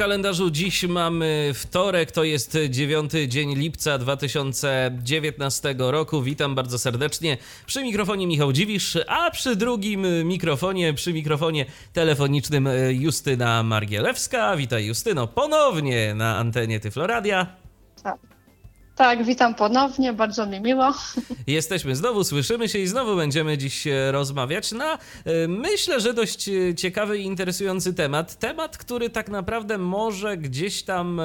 [0.00, 6.22] Kalendarzu dziś mamy wtorek, to jest 9 dzień lipca 2019 roku.
[6.22, 7.36] Witam bardzo serdecznie.
[7.66, 14.56] Przy mikrofonie Michał Dziwisz, a przy drugim mikrofonie, przy mikrofonie telefonicznym Justyna Margielewska.
[14.56, 17.46] Witaj Justyno ponownie na antenie Tyfloradia.
[18.02, 18.39] Tak.
[19.00, 20.94] Tak, witam ponownie, bardzo mi miło.
[21.46, 24.98] Jesteśmy znowu, słyszymy się i znowu będziemy dziś e, rozmawiać na e,
[25.48, 28.38] myślę, że dość e, ciekawy i interesujący temat.
[28.38, 31.20] Temat, który tak naprawdę może gdzieś tam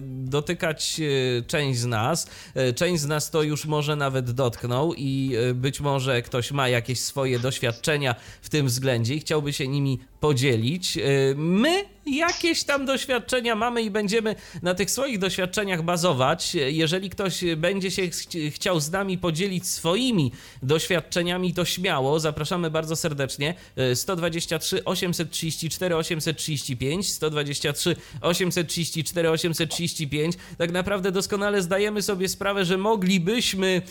[0.00, 1.00] dotykać
[1.46, 2.26] część z nas.
[2.74, 7.38] Część z nas to już może nawet dotknął i być może ktoś ma jakieś swoje
[7.38, 10.98] doświadczenia w tym względzie i chciałby się nimi podzielić.
[11.36, 16.54] My jakieś tam doświadczenia mamy i będziemy na tych swoich doświadczeniach bazować.
[16.54, 18.14] Jeżeli ktoś będzie się ch
[18.50, 20.32] chciał z nami podzielić swoimi
[20.62, 22.20] doświadczeniami, to śmiało.
[22.20, 23.54] Zapraszamy bardzo serdecznie.
[23.94, 30.34] 123 834 835 123 834 835.
[30.58, 33.82] Tak naprawdę doskonale zdajemy sobie sprawę, że moglibyśmy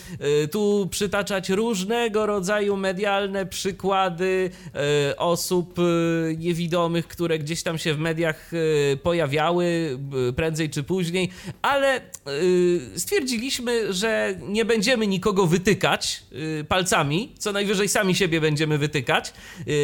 [0.50, 4.50] tu przytaczać różnego rodzaju medialne przykłady
[5.16, 5.74] osób
[6.38, 8.50] niewidomych, które gdzieś tam się w mediach
[9.02, 9.98] pojawiały
[10.36, 11.30] prędzej czy później,
[11.62, 12.00] ale
[12.96, 16.22] stwierdziliśmy, że nie będziemy nikogo wytykać
[16.68, 19.32] palcami, co najwyżej sami siebie będziemy wytykać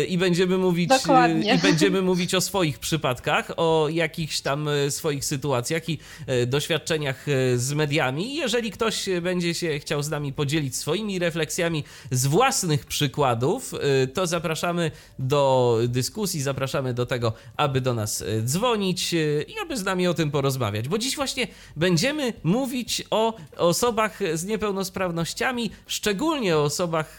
[0.08, 1.54] i będziemy mówić Dokładnie.
[1.54, 5.98] i będziemy mówić o swoich przypadkach, o jakichś tam swoich sytuacjach i
[6.46, 7.26] doświadczeniach
[7.56, 8.34] z mediami.
[8.34, 13.74] Jeżeli ktoś będzie się chciał z nami podzielić swoimi refleksjami z własnych przykładów,
[14.14, 19.12] to zapraszamy do dyskusji, zapraszamy do tego, aby do nas dzwonić
[19.48, 21.46] i aby z nami o tym porozmawiać, bo dziś właśnie
[21.76, 27.18] będziemy mówić o osobach z niepełnosprawnościami, szczególnie o osobach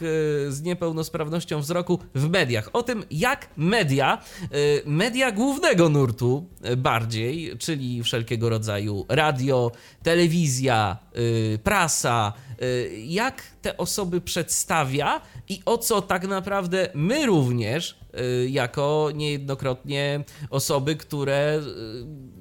[0.49, 2.69] z niepełnosprawnością wzroku w mediach.
[2.73, 4.21] O tym, jak media,
[4.85, 6.45] media głównego nurtu
[6.77, 9.71] bardziej, czyli wszelkiego rodzaju radio,
[10.03, 10.97] telewizja,
[11.63, 12.33] prasa,
[13.05, 17.99] jak te osoby przedstawia i o co tak naprawdę my również,
[18.47, 21.61] jako niejednokrotnie osoby, które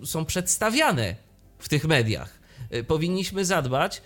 [0.04, 1.16] są przedstawiane
[1.58, 2.38] w tych mediach,
[2.86, 4.02] powinniśmy zadbać,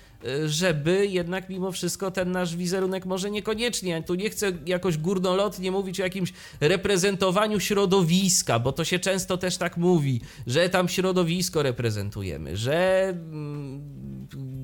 [0.47, 6.01] żeby jednak mimo wszystko ten nasz wizerunek może niekoniecznie, tu nie chcę jakoś górnolotnie mówić
[6.01, 12.57] o jakimś reprezentowaniu środowiska, bo to się często też tak mówi, że tam środowisko reprezentujemy,
[12.57, 13.15] że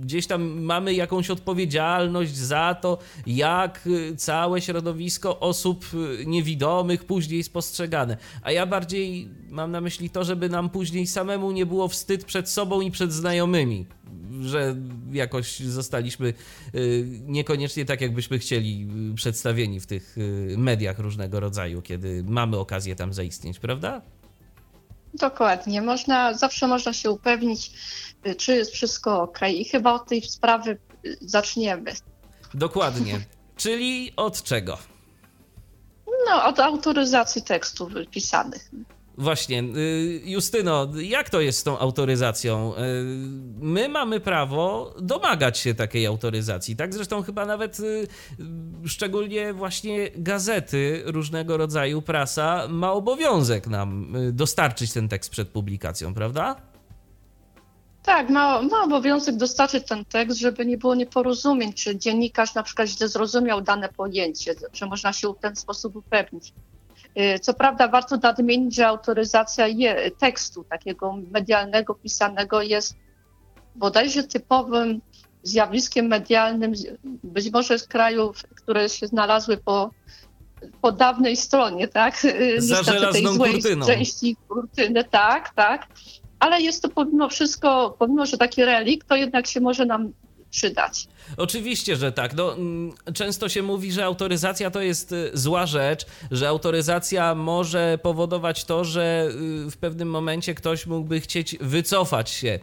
[0.00, 5.87] gdzieś tam mamy jakąś odpowiedzialność za to, jak całe środowisko osób
[6.27, 8.16] niewidomych później jest postrzegane.
[8.43, 12.49] A ja bardziej mam na myśli to, żeby nam później samemu nie było wstyd przed
[12.49, 13.87] sobą i przed znajomymi,
[14.41, 14.76] że
[15.12, 16.34] jakoś zostaliśmy
[17.26, 20.16] niekoniecznie tak, jakbyśmy chcieli przedstawieni w tych
[20.56, 24.02] mediach różnego rodzaju, kiedy mamy okazję tam zaistnieć, prawda?
[25.14, 25.82] Dokładnie.
[25.82, 27.70] Można, zawsze można się upewnić,
[28.38, 29.38] czy jest wszystko ok.
[29.54, 30.78] I chyba od tej sprawy
[31.20, 31.92] zaczniemy.
[32.54, 33.20] Dokładnie.
[33.56, 34.78] Czyli od czego?
[36.26, 38.70] No, od autoryzacji tekstów pisanych.
[39.19, 39.65] Właśnie,
[40.25, 42.72] Justyno, jak to jest z tą autoryzacją?
[43.60, 46.94] My mamy prawo domagać się takiej autoryzacji, tak?
[46.94, 47.78] Zresztą chyba nawet
[48.87, 56.56] szczególnie właśnie gazety różnego rodzaju, prasa ma obowiązek nam dostarczyć ten tekst przed publikacją, prawda?
[58.03, 62.88] Tak, ma, ma obowiązek dostarczyć ten tekst, żeby nie było nieporozumień, czy dziennikarz na przykład
[62.88, 66.53] źle zrozumiał dane pojęcie, że można się w ten sposób upewnić.
[67.41, 72.97] Co prawda warto nadmienić, że autoryzacja je, tekstu takiego medialnego, pisanego jest
[73.77, 75.00] bodajże typowym
[75.43, 76.72] zjawiskiem medialnym,
[77.25, 79.91] być może z krajów, które się znalazły po,
[80.81, 82.22] po dawnej stronie, tak?
[82.59, 83.86] Za Niestety tej kurtyną.
[83.86, 85.86] części kurtyny, tak, tak.
[86.39, 90.13] Ale jest to pomimo wszystko, pomimo, że taki relikt, to jednak się może nam
[90.51, 91.09] przydać.
[91.37, 92.34] Oczywiście, że tak.
[92.34, 92.57] No,
[93.15, 99.28] często się mówi, że autoryzacja to jest zła rzecz, że autoryzacja może powodować to, że
[99.71, 102.59] w pewnym momencie ktoś mógłby chcieć wycofać się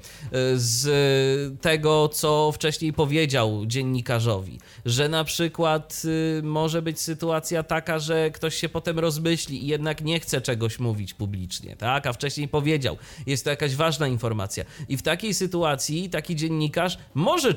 [0.55, 4.59] z tego, co wcześniej powiedział dziennikarzowi.
[4.85, 6.01] Że na przykład
[6.43, 11.13] może być sytuacja taka, że ktoś się potem rozmyśli i jednak nie chce czegoś mówić
[11.13, 12.07] publicznie, tak?
[12.07, 12.97] A wcześniej powiedział.
[13.27, 14.63] Jest to jakaś ważna informacja.
[14.89, 17.55] I w takiej sytuacji taki dziennikarz może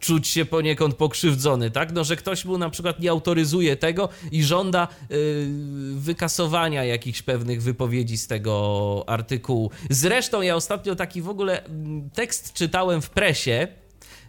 [0.00, 1.92] czuć się poniekąd pokrzywdzony, tak?
[1.92, 5.48] No, że ktoś mu na przykład nie autoryzuje tego i żąda y,
[5.94, 9.70] wykasowania jakichś pewnych wypowiedzi z tego artykułu.
[9.90, 13.68] Zresztą ja ostatnio taki w ogóle mm, tekst czytałem w presie,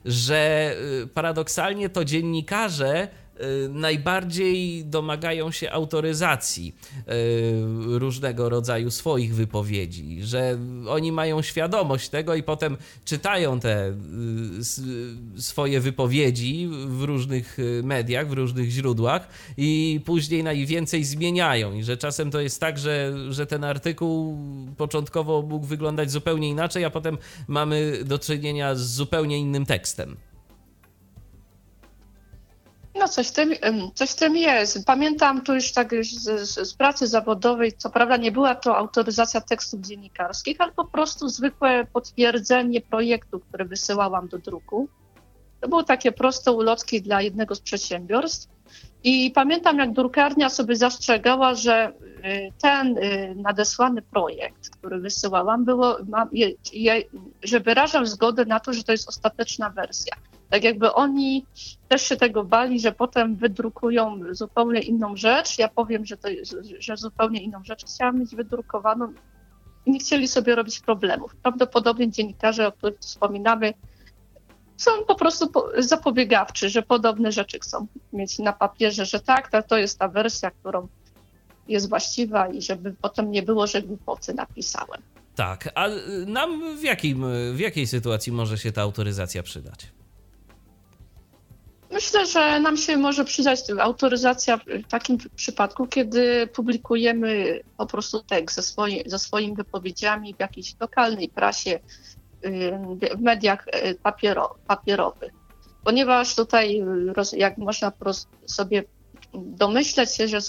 [0.06, 0.74] że
[1.04, 3.08] y, paradoksalnie to dziennikarze
[3.70, 10.58] najbardziej domagają się autoryzacji y, różnego rodzaju swoich wypowiedzi, że
[10.88, 18.34] oni mają świadomość tego i potem czytają te y, swoje wypowiedzi w różnych mediach, w
[18.34, 19.28] różnych źródłach
[19.58, 24.38] i później najwięcej zmieniają i że czasem to jest tak, że, że ten artykuł
[24.78, 30.29] początkowo mógł wyglądać zupełnie inaczej, a potem mamy do czynienia z zupełnie innym tekstem.
[32.96, 33.54] No coś w tym,
[33.94, 34.86] coś w tym jest.
[34.86, 39.82] Pamiętam tu już tak z, z, pracy zawodowej, co prawda nie była to autoryzacja tekstów
[39.82, 44.90] dziennikarskich, ale po prostu zwykłe potwierdzenie projektu, który wysyłałam do druku.
[45.62, 48.50] To były takie proste ulotki dla jednego z przedsiębiorstw.
[49.04, 51.94] I pamiętam, jak drukarnia sobie zastrzegała, że
[52.26, 55.98] y, ten y, nadesłany projekt, który wysyłałam, było,
[57.44, 60.16] że wyrażam zgodę na to, że to jest ostateczna wersja.
[60.50, 61.46] Tak jakby oni
[61.88, 65.60] też się tego bali, że potem wydrukują zupełnie inną rzecz.
[65.60, 66.30] Ja powiem, że, to,
[66.80, 69.14] że zupełnie inną rzecz chciałam mieć wydrukowaną
[69.86, 71.36] i nie chcieli sobie robić problemów.
[71.36, 73.74] Prawdopodobnie dziennikarze, o których wspominamy,
[74.78, 80.00] są po prostu zapobiegawczy, że podobne rzeczy chcą mieć na papierze, że tak, to jest
[80.00, 80.88] ta wersja, którą
[81.68, 85.02] jest właściwa i żeby potem nie było, że głupoty napisałem.
[85.36, 85.88] Tak, a
[86.28, 89.99] nam w, jakim, w jakiej sytuacji może się ta autoryzacja przydać?
[91.92, 98.56] Myślę, że nam się może przydać autoryzacja w takim przypadku, kiedy publikujemy po prostu tekst
[98.56, 101.80] ze, ze swoimi wypowiedziami w jakiejś lokalnej prasie,
[103.16, 105.32] w mediach y, papiero, papierowych.
[105.84, 106.84] Ponieważ tutaj,
[107.38, 107.92] jak można
[108.46, 108.84] sobie
[109.34, 110.40] domyśleć się, że,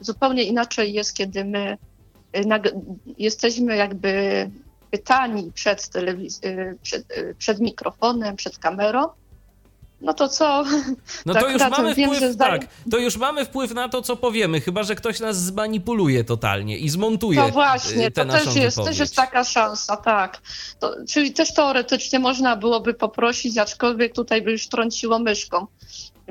[0.00, 1.78] zupełnie inaczej jest, kiedy my
[2.36, 2.44] y,
[3.18, 4.10] jesteśmy jakby
[4.90, 5.90] pytani przed,
[6.44, 7.06] y, przed,
[7.38, 9.08] przed mikrofonem, przed kamerą,
[10.00, 10.64] no to co?
[11.26, 14.16] No tak, to już mamy wiem, wpływ, tak, to już mamy wpływ na to, co
[14.16, 17.40] powiemy, chyba że ktoś nas zmanipuluje totalnie i zmontuje.
[17.40, 20.42] No właśnie, to też jest, też jest taka szansa, tak.
[20.80, 25.66] To, czyli też teoretycznie można byłoby poprosić, aczkolwiek tutaj by już trąciło myszką.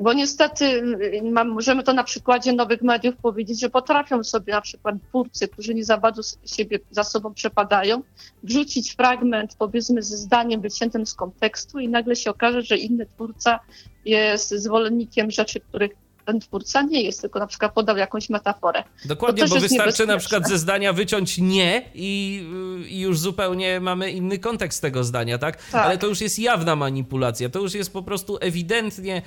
[0.02, 4.94] Bo niestety y, możemy to na przykładzie nowych mediów powiedzieć, że potrafią sobie na przykład
[5.08, 8.02] twórcy, którzy nie za bardzo siebie za sobą przepadają,
[8.42, 13.60] wrzucić fragment powiedzmy ze zdaniem wyciętym z kontekstu i nagle się okaże, że inny twórca
[14.04, 18.84] jest zwolennikiem rzeczy, których ten twórca nie jest, tylko na przykład podał jakąś metaforę.
[19.04, 22.44] Dokładnie, bo wystarczy na przykład ze zdania wyciąć nie i,
[22.88, 25.64] i, już zupełnie mamy inny kontekst tego zdania, tak?
[25.70, 25.86] tak?
[25.86, 29.22] Ale to już jest jawna manipulacja, to już jest po prostu ewidentnie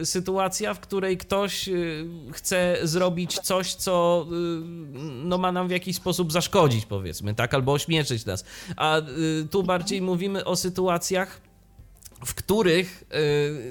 [0.00, 4.34] y, sytuacja, w której ktoś y, chce zrobić coś, co y,
[5.24, 7.54] no, ma nam w jakiś sposób zaszkodzić, powiedzmy, tak?
[7.54, 8.44] Albo ośmieszyć nas.
[8.76, 9.02] A y,
[9.50, 11.47] tu bardziej mówimy o sytuacjach,
[12.24, 13.04] w których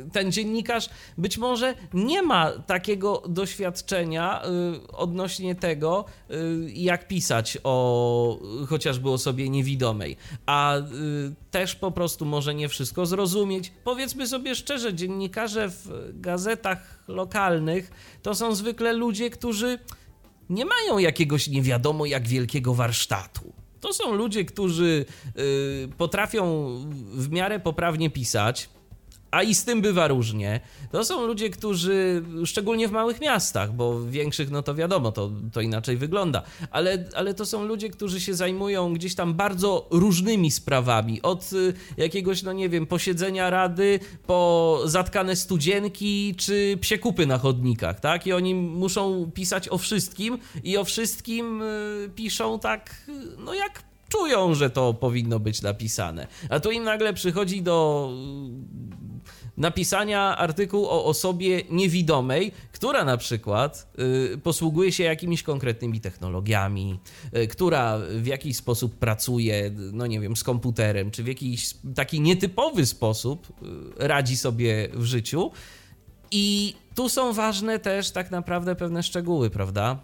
[0.05, 7.57] y, ten dziennikarz być może nie ma takiego doświadczenia y, odnośnie tego, y, jak pisać
[7.63, 10.75] o chociażby osobie niewidomej, a
[11.51, 13.71] też po prostu może nie wszystko zrozumieć.
[13.83, 17.91] Powiedzmy sobie szczerze, dziennikarze w gazetach lokalnych
[18.21, 19.79] to są zwykle ludzie, którzy
[20.49, 23.53] nie mają jakiegoś nie wiadomo jak wielkiego warsztatu
[23.87, 25.05] to są ludzie, którzy
[25.37, 26.67] y, potrafią
[27.13, 28.69] w miarę poprawnie pisać,
[29.31, 30.59] a i z tym bywa różnie.
[30.91, 35.31] To są ludzie, którzy, szczególnie w małych miastach, bo w większych, no to wiadomo, to,
[35.53, 40.51] to inaczej wygląda, ale, ale to są ludzie, którzy się zajmują gdzieś tam bardzo różnymi
[40.51, 41.21] sprawami.
[41.21, 47.99] Od y, jakiegoś, no nie wiem, posiedzenia rady po zatkane studzienki czy psiekupy na chodnikach,
[47.99, 48.27] tak?
[48.27, 52.95] I oni muszą pisać o wszystkim i o wszystkim y, piszą tak,
[53.37, 56.27] no jak czują, że to powinno być napisane.
[56.49, 58.09] A tu im nagle przychodzi do
[59.57, 63.87] napisania artykułu o osobie niewidomej, która na przykład
[64.33, 66.99] y, posługuje się jakimiś konkretnymi technologiami,
[67.37, 72.21] y, która w jakiś sposób pracuje, no nie wiem, z komputerem, czy w jakiś taki
[72.21, 73.47] nietypowy sposób
[74.01, 75.51] y, radzi sobie w życiu.
[76.31, 79.99] I tu są ważne też tak naprawdę pewne szczegóły, prawda?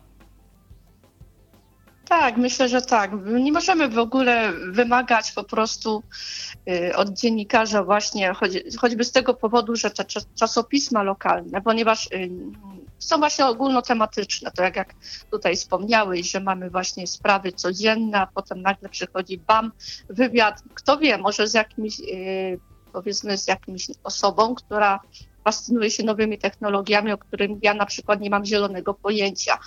[2.09, 3.11] Tak, myślę, że tak.
[3.25, 6.03] Nie możemy w ogóle wymagać po prostu
[6.69, 8.33] y, od dziennikarza właśnie,
[8.77, 10.05] choćby z tego powodu, że te
[10.39, 12.29] czasopisma lokalne, ponieważ y,
[12.99, 14.93] są właśnie ogólnotematyczne, to jak, jak
[15.31, 19.71] tutaj wspomniałeś, że mamy właśnie sprawy codzienne, a potem nagle przychodzi BAM,
[20.09, 22.59] wywiad, kto wie, może z jakimś y,
[22.93, 24.99] powiedzmy z jakimś osobą, która
[25.43, 29.57] fascynuje się nowymi technologiami, o których ja na przykład nie mam zielonego pojęcia.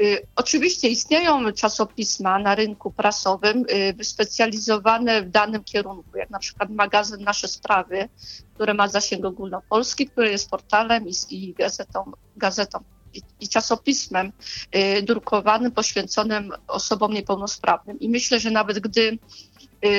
[0.00, 6.70] Y, oczywiście istnieją czasopisma na rynku prasowym y, wyspecjalizowane w danym kierunku, jak na przykład
[6.70, 8.08] magazyn Nasze Sprawy,
[8.54, 12.78] który ma zasięg ogólnopolski, który jest portalem i, gazetą, gazetą
[13.14, 14.32] i, i czasopismem
[14.76, 18.00] y, drukowanym poświęconym osobom niepełnosprawnym.
[18.00, 19.18] I myślę, że nawet gdy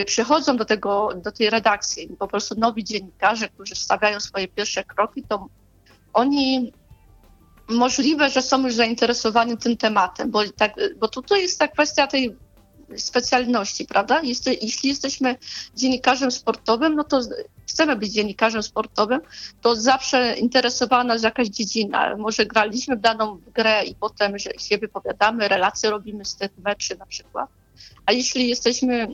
[0.06, 5.24] przychodzą do, tego, do tej redakcji po prostu nowi dziennikarze, którzy stawiają swoje pierwsze kroki,
[5.30, 5.48] to
[6.14, 6.74] oni
[7.67, 12.36] możliwe, że są już zainteresowani tym tematem, bo, tak, bo tutaj jest ta kwestia tej
[12.98, 14.22] specjalności, prawda?
[14.22, 15.36] Jest, jeśli jesteśmy
[15.75, 17.22] dziennikarzem sportowym, no to
[17.70, 19.20] chcemy być dziennikarzem sportowym,
[19.62, 22.17] to zawsze interesowała nas jakaś dziedzina.
[22.17, 27.05] Może graliśmy w daną grę i potem się wypowiadamy, relacje robimy z tych meczy na
[27.05, 27.50] przykład.
[28.05, 29.08] A jeśli jesteśmy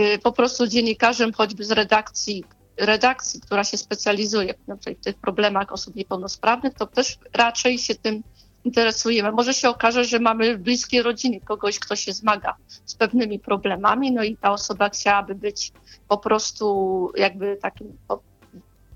[0.00, 2.44] y, po prostu dziennikarzem choćby z redakcji,
[2.78, 8.22] redakcji, która się specjalizuje w tych problemach osób niepełnosprawnych, to też raczej się tym
[8.64, 9.32] interesujemy.
[9.32, 12.54] Może się okaże, że mamy w bliskiej rodzinie kogoś, kto się zmaga
[12.86, 15.72] z pewnymi problemami, no i ta osoba chciałaby być
[16.08, 17.96] po prostu jakby takim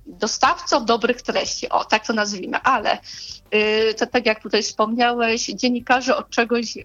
[0.07, 2.99] dostawcą dobrych treści, o tak to nazwijmy, ale
[3.53, 6.79] yy, to tak jak tutaj wspomniałeś, dziennikarze od czegoś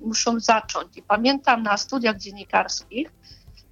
[0.00, 0.96] muszą zacząć.
[0.96, 3.12] I pamiętam na studiach dziennikarskich,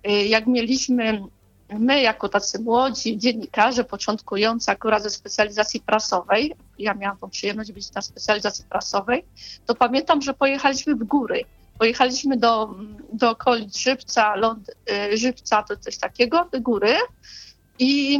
[0.04, 1.23] yy, jak mieliśmy
[1.70, 7.92] my jako tacy młodzi dziennikarze początkujący akurat ze specjalizacji prasowej, ja miałam tą przyjemność być
[7.92, 9.25] na specjalizacji prasowej,
[9.66, 11.44] to pamiętam, że pojechaliśmy w góry.
[11.78, 12.75] Pojechaliśmy do,
[13.12, 14.70] do okolic Żywca, Ląd,
[15.12, 16.94] y, Żywca, to coś takiego, do góry
[17.78, 18.18] i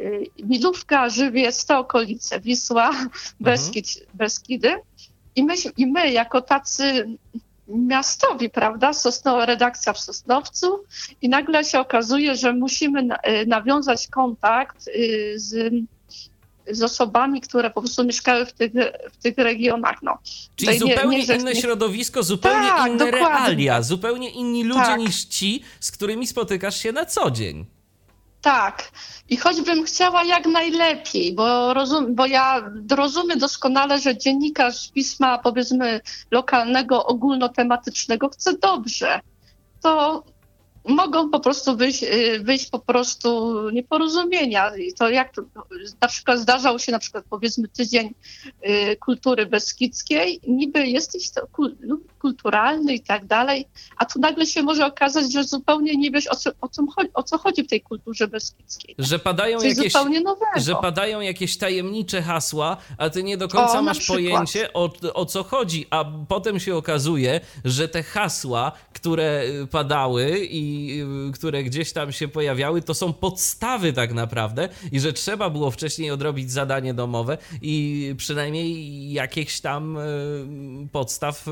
[0.00, 3.10] y, Milówka, Żywiec, te okolice, Wisła, mhm.
[3.40, 4.80] Beskid, Beskidy.
[5.36, 7.06] I my, I my jako tacy
[7.68, 8.92] miastowi, prawda?
[8.92, 10.84] Sosno, redakcja w Sosnowcu
[11.22, 15.74] i nagle się okazuje, że musimy e, nawiązać kontakt y, z,
[16.70, 18.72] z osobami, które po prostu mieszkały w tych,
[19.12, 20.02] w tych regionach.
[20.02, 20.18] No.
[20.56, 21.60] Czyli Tutaj zupełnie nie, nie, inne nie...
[21.60, 23.28] środowisko, zupełnie tak, inne dokładnie.
[23.28, 25.00] realia, zupełnie inni ludzie tak.
[25.00, 27.77] niż ci, z którymi spotykasz się na co dzień.
[28.42, 28.92] Tak.
[29.28, 36.00] I choćbym chciała jak najlepiej, bo, rozum, bo ja rozumiem doskonale, że dziennikarz pisma, powiedzmy,
[36.30, 39.20] lokalnego, ogólnotematycznego chce dobrze,
[39.82, 40.22] to
[40.88, 44.76] mogą po prostu wyjść, y, wyjść po prostu nieporozumienia.
[44.76, 45.42] I to jak to,
[46.00, 48.14] na przykład zdarzał się na przykład powiedzmy tydzień
[48.68, 51.46] y, kultury beskidzkiej, niby jesteś to
[52.18, 56.36] kulturalny i tak dalej, a tu nagle się może okazać, że zupełnie nie wiesz o
[56.36, 58.94] co, o co, chodzi, o co chodzi w tej kulturze beskidzkiej.
[58.98, 59.92] Że padają, jakieś,
[60.56, 65.26] że padają jakieś tajemnicze hasła, a ty nie do końca o, masz pojęcie o, o
[65.26, 70.88] co chodzi, a potem się okazuje, że te hasła, które padały i
[71.28, 75.70] Y, które gdzieś tam się pojawiały, to są podstawy tak naprawdę i że trzeba było
[75.70, 81.50] wcześniej odrobić zadanie domowe i przynajmniej jakichś tam y, podstaw y,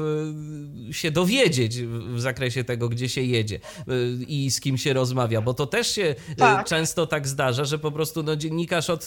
[0.91, 1.83] się dowiedzieć
[2.15, 3.61] w zakresie tego, gdzie się jedzie
[4.29, 6.67] i z kim się rozmawia, bo to też się tak.
[6.67, 9.07] często tak zdarza, że po prostu no, dziennikarz od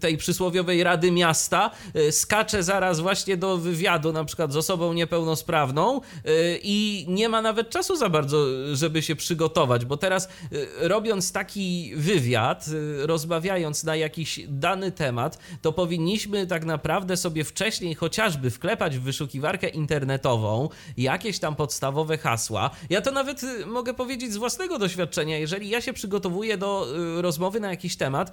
[0.00, 1.70] tej przysłowiowej Rady Miasta
[2.10, 6.00] skacze zaraz właśnie do wywiadu na przykład z osobą niepełnosprawną
[6.62, 11.92] i nie ma nawet czasu za bardzo, żeby się przygotować bo teraz y, robiąc taki
[11.96, 18.98] wywiad, y, rozmawiając na jakiś dany temat, to powinniśmy tak naprawdę sobie wcześniej chociażby wklepać
[18.98, 22.70] w wyszukiwarkę internetową jakieś tam podstawowe hasła.
[22.90, 27.60] Ja to nawet y, mogę powiedzieć z własnego doświadczenia, jeżeli ja się przygotowuję do rozmowy
[27.60, 28.32] na jakiś temat,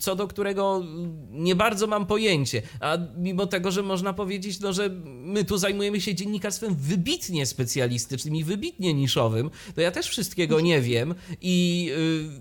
[0.00, 0.82] co do którego
[1.30, 6.00] nie bardzo mam pojęcie, a mimo tego, że można powiedzieć, no, że my tu zajmujemy
[6.00, 11.90] się dziennikarstwem wybitnie specjalistycznym i wybitnie niszowym, to ja też wszystkiego nie wiem i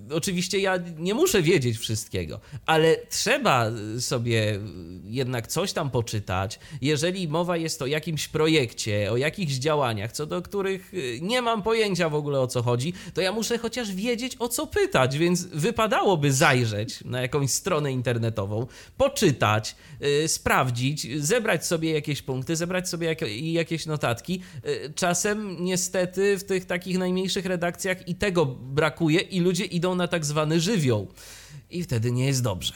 [0.09, 4.59] y, oczywiście ja nie muszę wiedzieć wszystkiego, ale trzeba sobie
[5.03, 6.59] jednak coś tam poczytać.
[6.81, 11.63] Jeżeli mowa jest o jakimś projekcie, o jakichś działaniach, co do których y, nie mam
[11.63, 15.43] pojęcia w ogóle o co chodzi, to ja muszę chociaż wiedzieć o co pytać, więc
[15.43, 19.75] wypadałoby zajrzeć na jakąś stronę internetową, poczytać,
[20.23, 24.41] y, sprawdzić, zebrać sobie jakieś punkty, zebrać sobie jak, jakieś notatki.
[24.65, 29.95] Y, czasem niestety w tych takich najmniejszych redakcjach akcjach i tego brakuje i ludzie idą
[29.95, 31.07] na tak zwany żywioł.
[31.69, 32.73] I wtedy nie jest dobrze.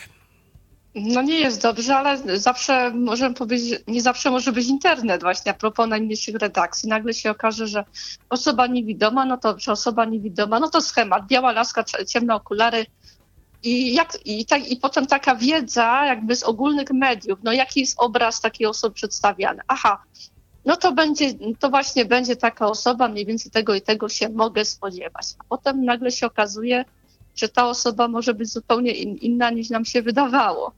[0.95, 5.55] No nie jest dobrze, ale zawsze możemy powiedzieć, nie zawsze może być internet właśnie a
[5.55, 6.89] propos najmniejszych redakcji.
[6.89, 7.85] Nagle się okaże, że
[8.29, 12.85] osoba niewidoma, no to czy osoba niewidoma, no to schemat, biała laska, ciemne okulary,
[13.63, 17.95] i, jak, i, tak, I potem taka wiedza jakby z ogólnych mediów, no jaki jest
[17.97, 19.61] obraz takiej osoby przedstawiany.
[19.67, 20.03] Aha,
[20.65, 24.65] no to będzie, to właśnie będzie taka osoba, mniej więcej tego i tego się mogę
[24.65, 25.25] spodziewać.
[25.39, 26.85] A potem nagle się okazuje,
[27.35, 30.71] że ta osoba może być zupełnie in, inna niż nam się wydawało.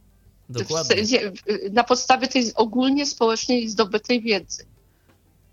[0.50, 1.32] Dokładnie.
[1.72, 4.66] Na podstawie tej ogólnie społecznej zdobytej wiedzy.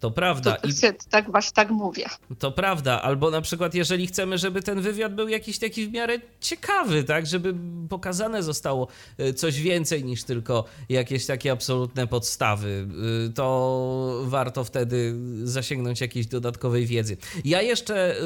[0.03, 0.57] To prawda.
[0.57, 0.73] To, I...
[1.11, 2.07] Tak właśnie tak mówię.
[2.39, 3.03] To prawda.
[3.03, 7.27] Albo na przykład, jeżeli chcemy, żeby ten wywiad był jakiś taki w miarę ciekawy, tak,
[7.27, 7.55] żeby
[7.89, 12.89] pokazane zostało e, coś więcej niż tylko jakieś takie absolutne podstawy,
[13.29, 17.17] e, to warto wtedy zasięgnąć jakiejś dodatkowej wiedzy.
[17.45, 18.23] Ja jeszcze e,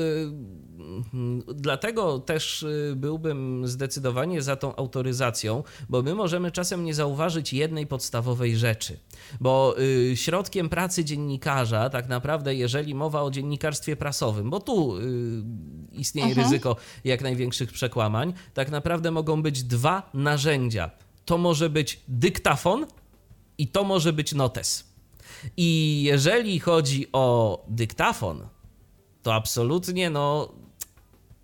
[1.55, 2.67] dlatego też
[2.97, 8.99] byłbym zdecydowanie za tą autoryzacją, bo my możemy czasem nie zauważyć jednej podstawowej rzeczy,
[9.41, 9.77] bo
[10.15, 15.03] środkiem pracy dziennikarza tak naprawdę, jeżeli mowa o dziennikarstwie prasowym, bo tu y,
[15.93, 16.47] istnieje mhm.
[16.47, 20.91] ryzyko jak największych przekłamań, tak naprawdę mogą być dwa narzędzia.
[21.25, 22.87] To może być dyktafon
[23.59, 24.85] i to może być notes.
[25.57, 28.49] I jeżeli chodzi o dyktafon,
[29.23, 30.53] to absolutnie no.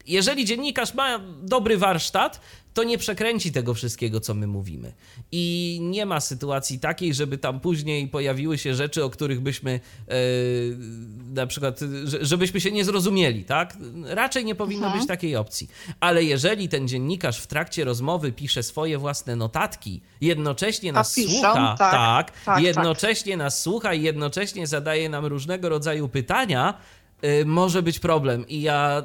[0.07, 2.41] Jeżeli dziennikarz ma dobry warsztat,
[2.75, 4.93] to nie przekręci tego wszystkiego, co my mówimy.
[5.33, 10.15] I nie ma sytuacji takiej, żeby tam później pojawiły się rzeczy, o których byśmy e,
[11.35, 11.81] na przykład,
[12.21, 13.77] żebyśmy się nie zrozumieli, tak?
[14.05, 15.01] Raczej nie powinno mhm.
[15.01, 15.71] być takiej opcji.
[16.01, 21.75] Ale jeżeli ten dziennikarz w trakcie rozmowy pisze swoje własne notatki, jednocześnie nas piszą, słucha,
[21.79, 23.39] tak, tak, tak jednocześnie tak.
[23.39, 26.75] nas słucha i jednocześnie zadaje nam różnego rodzaju pytania,
[27.47, 29.03] może być problem i ja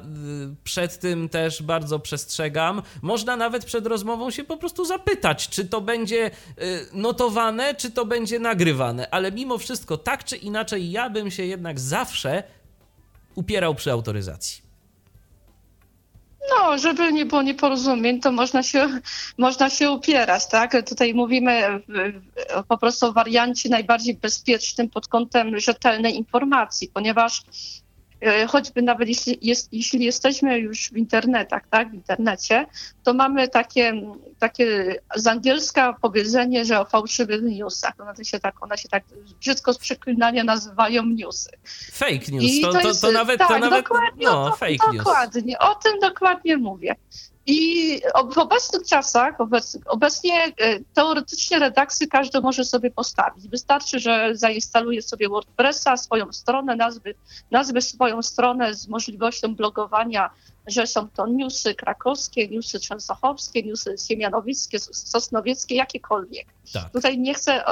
[0.52, 2.82] y, przed tym też bardzo przestrzegam.
[3.02, 6.32] Można nawet przed rozmową się po prostu zapytać, czy to będzie y,
[6.94, 11.80] notowane, czy to będzie nagrywane, ale mimo wszystko, tak czy inaczej, ja bym się jednak
[11.80, 12.44] zawsze
[13.36, 14.68] upierał przy autoryzacji.
[16.50, 19.00] No, żeby nie było nieporozumień, to można się,
[19.38, 20.88] można się upierać, tak?
[20.90, 21.82] Tutaj mówimy
[22.68, 27.44] po prostu o wariancie najbardziej bezpiecznym pod kątem rzetelnej informacji, ponieważ
[28.48, 32.66] choćby nawet jeśli, jest, jeśli jesteśmy już w internetach, tak, w internecie,
[33.04, 34.02] to mamy takie,
[34.40, 37.94] takie z angielska powiedzenie, że o fałszywych newsach.
[38.00, 39.04] One się tak, one się tak
[39.40, 41.50] brzydko z przeklinania nazywają newsy.
[41.92, 45.06] Fake news, to, to, to, to, nawet, tak, to nawet dokładnie, no, fake dokładnie, news.
[45.06, 46.96] Dokładnie, o tym dokładnie mówię.
[47.50, 48.02] I
[48.34, 49.36] w obecnych czasach,
[49.86, 53.48] obecnie e, teoretycznie redakcję każdy może sobie postawić.
[53.48, 57.16] Wystarczy, że zainstaluje sobie WordPressa, swoją stronę, nazwy,
[57.52, 60.30] nazwy swoją stronę z możliwością blogowania,
[60.68, 66.48] że są to newsy krakowskie, newsy częstochowskie, newsy siemianowickie, sosnowieckie, jakiekolwiek.
[66.74, 66.92] Tak.
[66.92, 67.64] Tutaj nie chcę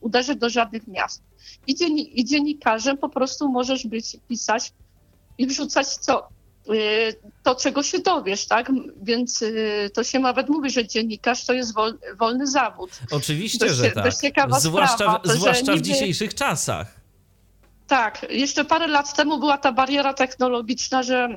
[0.00, 1.22] uderzyć do żadnych miast.
[1.66, 4.72] I, dzienni, I dziennikarzem po prostu możesz być, pisać
[5.38, 6.35] i wrzucać co
[7.42, 8.72] to, czego się dowiesz, tak?
[9.02, 12.90] Więc y, to się nawet mówi, że dziennikarz to jest wol, wolny zawód.
[13.10, 14.12] Oczywiście, że tak.
[14.58, 16.94] zwłaszcza, sprawa, zwłaszcza w dzisiejszych czasach.
[17.86, 21.28] Tak, jeszcze parę lat temu była ta bariera technologiczna, że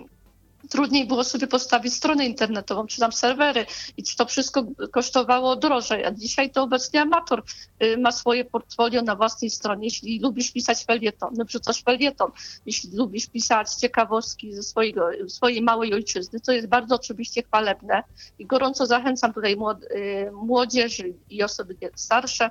[0.69, 3.65] trudniej było sobie postawić stronę internetową, czy tam serwery
[3.97, 7.43] i to wszystko kosztowało drożej, a dzisiaj to obecnie amator
[7.83, 9.87] y, ma swoje portfolio na własnej stronie.
[9.87, 12.31] Jeśli lubisz pisać felieton, no wrzucasz felieton.
[12.65, 18.03] Jeśli lubisz pisać ciekawostki ze swojego, swojej małej ojczyzny, to jest bardzo oczywiście chwalebne
[18.39, 22.49] i gorąco zachęcam tutaj y, młodzieży i osoby starsze,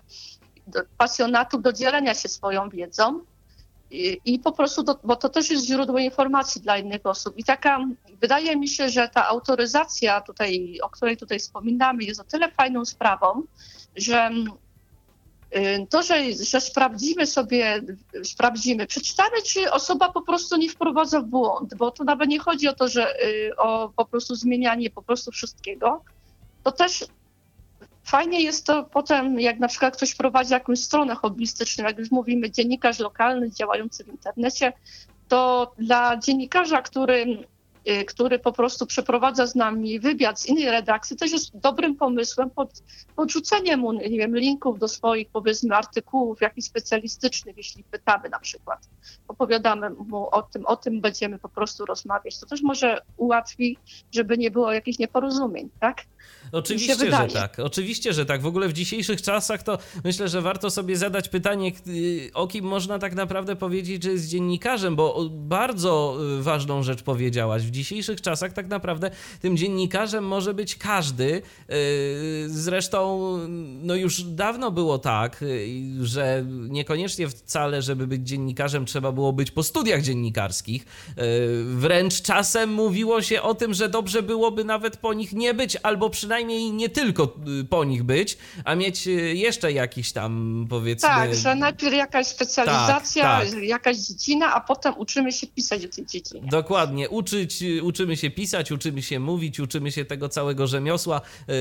[0.98, 3.20] pasjonatów do dzielenia się swoją wiedzą,
[3.90, 7.38] i, po prostu, do, bo to też jest źródło informacji dla innych osób.
[7.38, 7.86] I taka,
[8.20, 12.84] wydaje mi się, że ta autoryzacja tutaj, o której tutaj wspominamy, jest o tyle fajną
[12.84, 13.42] sprawą,
[13.96, 14.30] że
[15.56, 17.82] y, to, że, że sprawdzimy sobie,
[18.24, 22.68] sprawdzimy, przeczytamy, czy osoba po prostu nie wprowadza w błąd, bo tu nawet nie chodzi
[22.68, 26.02] o to, że y, o po prostu zmienianie po prostu wszystkiego,
[26.64, 27.04] to też
[28.08, 32.50] Fajnie jest to potem, jak na przykład ktoś prowadzi jakąś stronę hobbystyczną, jak już mówimy,
[32.50, 34.72] dziennikarz lokalny działający w internecie,
[35.28, 37.44] to dla dziennikarza, który,
[38.06, 42.82] który po prostu przeprowadza z nami wywiad z innej redakcji, też jest dobrym pomysłem pod,
[43.16, 48.88] podrzucenie mu, nie wiem, linków do swoich, powiedzmy, artykułów jakichś specjalistycznych, jeśli pytamy na przykład.
[49.28, 52.38] Opowiadamy mu o tym, o tym będziemy po prostu rozmawiać.
[52.38, 53.78] To też może ułatwi,
[54.12, 56.04] żeby nie było jakichś nieporozumień, tak?
[56.52, 57.58] Oczywiście, że tak.
[57.58, 58.42] Oczywiście, że tak.
[58.42, 61.72] W ogóle w dzisiejszych czasach to myślę, że warto sobie zadać pytanie,
[62.34, 67.62] o kim można tak naprawdę powiedzieć, że jest dziennikarzem, bo bardzo y, ważną rzecz powiedziałaś.
[67.62, 69.10] W dzisiejszych czasach tak naprawdę
[69.40, 71.42] tym dziennikarzem może być każdy.
[71.70, 73.30] Y, zresztą,
[73.82, 75.66] no już dawno było tak, y,
[76.02, 80.86] że niekoniecznie wcale, żeby być dziennikarzem, trzeba było być po studiach dziennikarskich.
[81.64, 86.10] Wręcz czasem mówiło się o tym, że dobrze byłoby nawet po nich nie być, albo
[86.10, 91.08] przynajmniej nie tylko y, po nich być, a mieć y, jeszcze jakiś tam powiedzmy.
[91.08, 93.62] Tak, że najpierw jakaś specjalizacja, tak, tak.
[93.62, 96.48] jakaś dziedzina, a potem uczymy się pisać o tej dziedzinie.
[96.50, 101.20] Dokładnie, uczyć uczymy się pisać, uczymy się mówić, uczymy się tego całego rzemiosła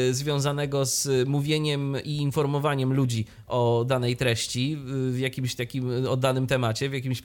[0.09, 4.77] y, związanego z mówieniem i informowaniem ludzi o danej treści
[5.11, 7.23] w jakimś takim, o danym temacie, w jakimś,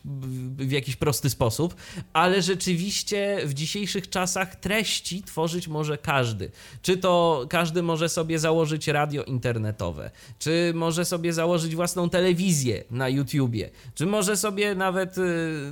[0.57, 1.75] w jakiś prosty sposób,
[2.12, 6.51] ale rzeczywiście w dzisiejszych czasach treści tworzyć może każdy.
[6.83, 13.09] Czy to każdy może sobie założyć radio internetowe, czy może sobie założyć własną telewizję na
[13.09, 15.23] YouTubie, czy może sobie nawet, y,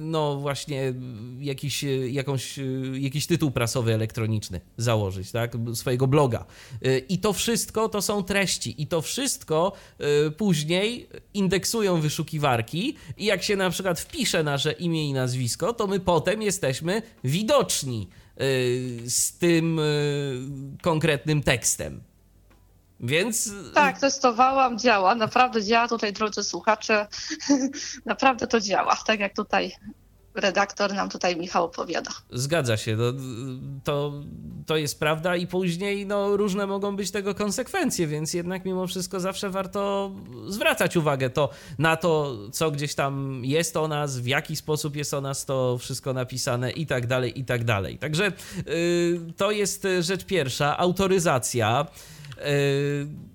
[0.01, 0.95] no właśnie,
[1.41, 2.59] jakiś, jakąś,
[2.99, 6.45] jakiś tytuł prasowy elektroniczny założyć, tak, swojego bloga.
[7.09, 9.73] I to wszystko to są treści i to wszystko
[10.37, 16.01] później indeksują wyszukiwarki i jak się na przykład wpisze nasze imię i nazwisko, to my
[16.01, 18.09] potem jesteśmy widoczni
[19.07, 19.81] z tym
[20.83, 22.03] konkretnym tekstem.
[23.01, 23.53] Więc.
[23.75, 25.15] Tak, testowałam, działa.
[25.15, 27.07] Naprawdę działa tutaj, drodzy słuchacze.
[28.07, 29.73] Naprawdę to działa, tak jak tutaj
[30.35, 32.11] redaktor nam tutaj Michał opowiada.
[32.31, 33.13] Zgadza się, to,
[33.85, 34.13] to,
[34.67, 39.21] to jest prawda i później no, różne mogą być tego konsekwencje, więc jednak mimo wszystko
[39.21, 40.11] zawsze warto
[40.49, 45.15] zwracać uwagę to na to, co gdzieś tam jest o nas, w jaki sposób jest
[45.15, 47.99] o nas to wszystko napisane i tak dalej, i tak dalej.
[47.99, 48.33] Także
[48.67, 51.87] yy, to jest rzecz pierwsza, autoryzacja.
[52.37, 53.31] Yy,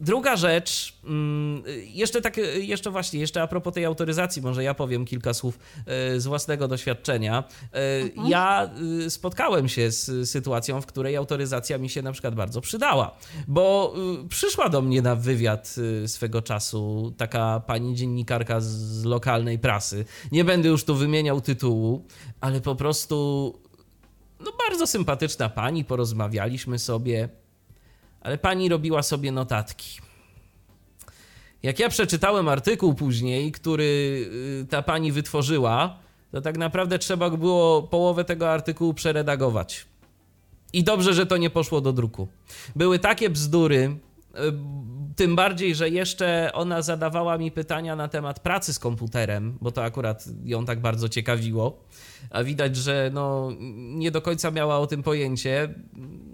[0.00, 5.04] druga rzecz, mm, jeszcze tak, jeszcze właśnie, jeszcze a propos tej autoryzacji, może ja powiem
[5.04, 7.44] kilka słów yy, z własnego doświadczenia.
[7.72, 8.28] Yy, mhm.
[8.28, 8.70] Ja
[9.08, 13.16] spotkałem się z sytuacją, w której autoryzacja mi się na przykład bardzo przydała,
[13.48, 13.94] bo
[14.28, 15.76] przyszła do mnie na wywiad
[16.06, 20.04] swego czasu taka pani dziennikarka z lokalnej prasy.
[20.32, 22.04] Nie będę już tu wymieniał tytułu,
[22.40, 23.58] ale po prostu
[24.40, 27.28] no bardzo sympatyczna pani, porozmawialiśmy sobie
[28.22, 30.00] ale pani robiła sobie notatki.
[31.62, 33.84] Jak ja przeczytałem artykuł później, który
[34.62, 35.98] y, ta pani wytworzyła,
[36.32, 39.86] to tak naprawdę trzeba było połowę tego artykułu przeredagować.
[40.72, 42.28] I dobrze, że to nie poszło do druku.
[42.76, 43.96] Były takie bzdury,
[45.16, 49.84] tym bardziej, że jeszcze ona zadawała mi pytania na temat pracy z komputerem, bo to
[49.84, 51.84] akurat ją tak bardzo ciekawiło.
[52.30, 55.74] A widać, że no, nie do końca miała o tym pojęcie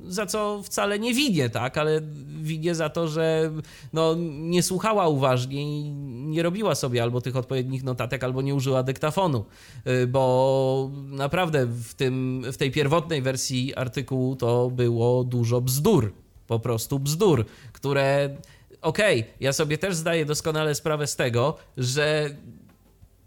[0.08, 2.00] za co wcale nie winię, tak, ale
[2.42, 3.52] winię za to, że
[3.92, 5.92] no, nie słuchała uważnie i
[6.28, 9.44] nie robiła sobie albo tych odpowiednich notatek, albo nie użyła dyktafonu,
[9.86, 16.12] y, bo naprawdę w, tym, w tej pierwotnej wersji artykułu to było dużo bzdur,
[16.48, 18.36] po prostu bzdur, które
[18.82, 22.30] okej, okay, ja sobie też zdaję doskonale sprawę z tego, że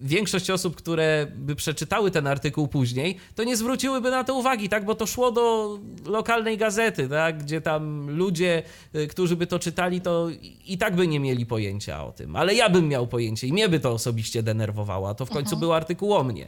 [0.01, 4.85] większość osób, które by przeczytały ten artykuł później, to nie zwróciłyby na to uwagi, tak?
[4.85, 7.43] Bo to szło do lokalnej gazety, tak?
[7.43, 8.63] Gdzie tam ludzie,
[8.95, 10.27] y, którzy by to czytali, to
[10.65, 12.35] i tak by nie mieli pojęcia o tym.
[12.35, 15.51] Ale ja bym miał pojęcie i mnie by to osobiście denerwowało, a to w końcu
[15.51, 15.59] Aha.
[15.59, 16.47] był artykuł o mnie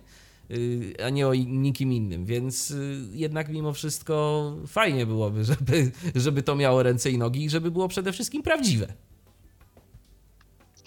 [1.05, 6.55] a nie o nikim innym, więc y, jednak mimo wszystko fajnie byłoby, żeby, żeby to
[6.55, 8.93] miało ręce i nogi i żeby było przede wszystkim prawdziwe.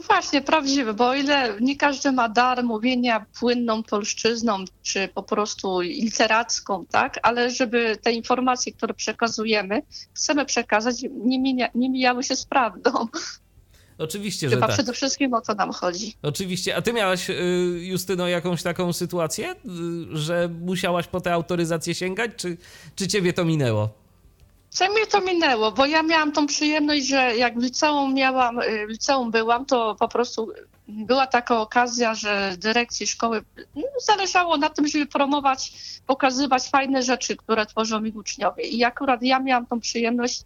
[0.06, 5.80] Właśnie, prawdziwy, bo o ile nie każdy ma dar mówienia płynną polszczyzną, czy po prostu
[5.80, 9.82] literacką, tak, ale żeby te informacje, które przekazujemy,
[10.14, 12.90] chcemy przekazać, nie, mija, nie mijały się z prawdą.
[13.98, 14.76] Oczywiście, Chyba że tak.
[14.76, 16.14] przede wszystkim o to nam chodzi.
[16.22, 16.76] Oczywiście.
[16.76, 17.34] A ty miałaś, y,
[17.80, 19.56] Justyno, jakąś taką sytuację, y,
[20.16, 22.56] że musiałaś po tę autoryzację sięgać, czy,
[22.96, 23.88] czy ciebie to minęło?
[24.70, 28.86] Co mnie to minęło, bo ja miałam tą przyjemność, że jak w liceum miałam, y,
[28.86, 30.52] w liceum byłam, to po prostu
[30.88, 33.42] była taka okazja, że dyrekcji szkoły
[33.74, 35.72] no, zależało na tym, żeby promować,
[36.06, 38.64] pokazywać fajne rzeczy, które tworzą ich uczniowie.
[38.64, 40.44] I akurat ja miałam tą przyjemność,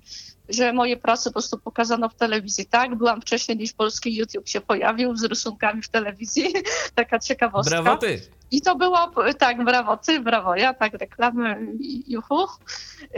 [0.48, 2.66] że moje prace po prostu pokazano w telewizji.
[2.66, 6.52] Tak, byłam wcześniej niż polski YouTube się pojawił z rysunkami w telewizji.
[6.94, 7.82] Taka ciekawostka.
[7.82, 8.20] Brawo ty!
[8.50, 11.66] I to było, tak, brawo ty, brawo ja, tak, reklamy,
[12.08, 12.46] juhu.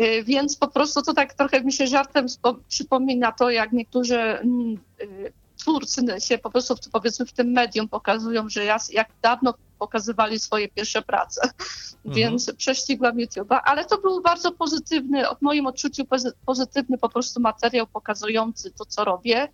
[0.01, 2.27] Y, więc po prostu to tak trochę mi się żartem
[2.69, 8.49] przypomina to, jak niektórzy mm, y, twórcy się po prostu powiedzmy w tym medium pokazują,
[8.49, 11.41] że jak dawno pokazywali swoje pierwsze prace.
[11.43, 12.15] Mhm.
[12.15, 16.05] Więc prześcigłam YouTube'a, ale to był bardzo pozytywny, w moim odczuciu
[16.47, 19.49] pozytywny po prostu materiał pokazujący to, co robię.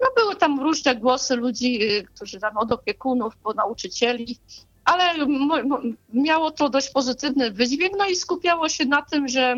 [0.00, 4.38] No były tam różne głosy ludzi, y, którzy tam od opiekunów, po nauczycieli,
[4.84, 5.26] ale
[6.12, 9.56] miało to dość pozytywny wydźwięk, no i skupiało się na tym, że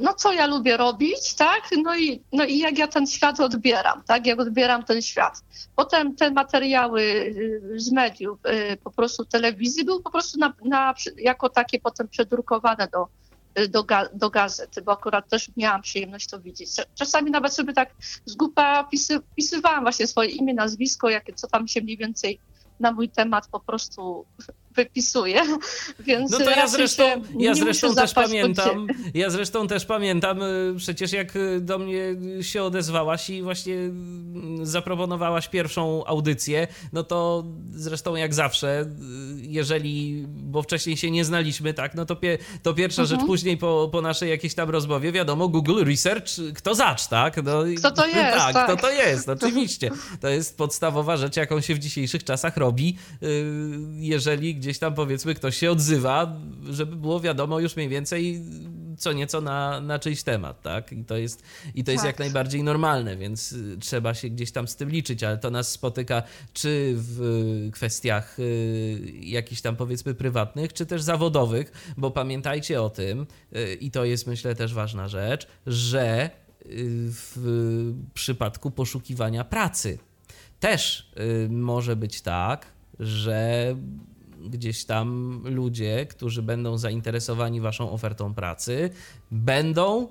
[0.00, 4.02] no co ja lubię robić, tak, no i, no i jak ja ten świat odbieram,
[4.06, 5.42] tak, jak odbieram ten świat.
[5.76, 10.94] Potem te materiały y, z mediów, y, po prostu telewizji były po prostu na, na,
[11.16, 13.06] jako takie potem przedrukowane do,
[13.68, 16.70] do, do gazety, bo akurat też miałam przyjemność to widzieć.
[16.94, 17.90] Czasami nawet sobie tak
[18.24, 18.36] z
[18.90, 22.40] pisy, pisywałam właśnie swoje imię, nazwisko, jakie, co tam się mniej więcej
[22.80, 24.26] na mój temat po prostu
[24.78, 25.40] wypisuję,
[26.06, 27.04] więc No to ja zresztą,
[27.38, 32.02] ja zresztą też pamiętam, ja zresztą też pamiętam, y, przecież jak y, do mnie
[32.40, 38.86] się odezwałaś i właśnie mm, zaproponowałaś pierwszą audycję, no to zresztą jak zawsze,
[39.36, 43.20] jeżeli, bo wcześniej się nie znaliśmy, tak, no to, pie, to pierwsza mhm.
[43.20, 47.36] rzecz później po, po naszej jakiejś tam rozmowie, wiadomo, Google Research, kto zacz, tak?
[47.44, 48.36] No, kto to jest?
[48.36, 49.90] Tak, tak, kto to jest, oczywiście.
[50.20, 53.44] To jest podstawowa rzecz, jaką się w dzisiejszych czasach robi, y,
[53.98, 56.36] jeżeli gdzieś tam powiedzmy ktoś się odzywa,
[56.70, 58.42] żeby było wiadomo już mniej więcej
[58.98, 60.92] co nieco na, na czyjś temat, tak?
[60.92, 61.42] I to jest,
[61.74, 62.26] i to jest jak tak.
[62.26, 66.22] najbardziej normalne, więc y, trzeba się gdzieś tam z tym liczyć, ale to nas spotyka
[66.52, 73.26] czy w kwestiach y, jakichś tam powiedzmy prywatnych, czy też zawodowych, bo pamiętajcie o tym,
[73.80, 76.30] i to jest myślę też ważna rzecz, że
[77.10, 77.36] w
[78.14, 79.98] przypadku poszukiwania pracy
[80.60, 81.10] też
[81.44, 82.66] y, może być tak,
[83.00, 83.76] że
[84.46, 88.90] gdzieś tam ludzie, którzy będą zainteresowani Waszą ofertą pracy,
[89.30, 90.08] będą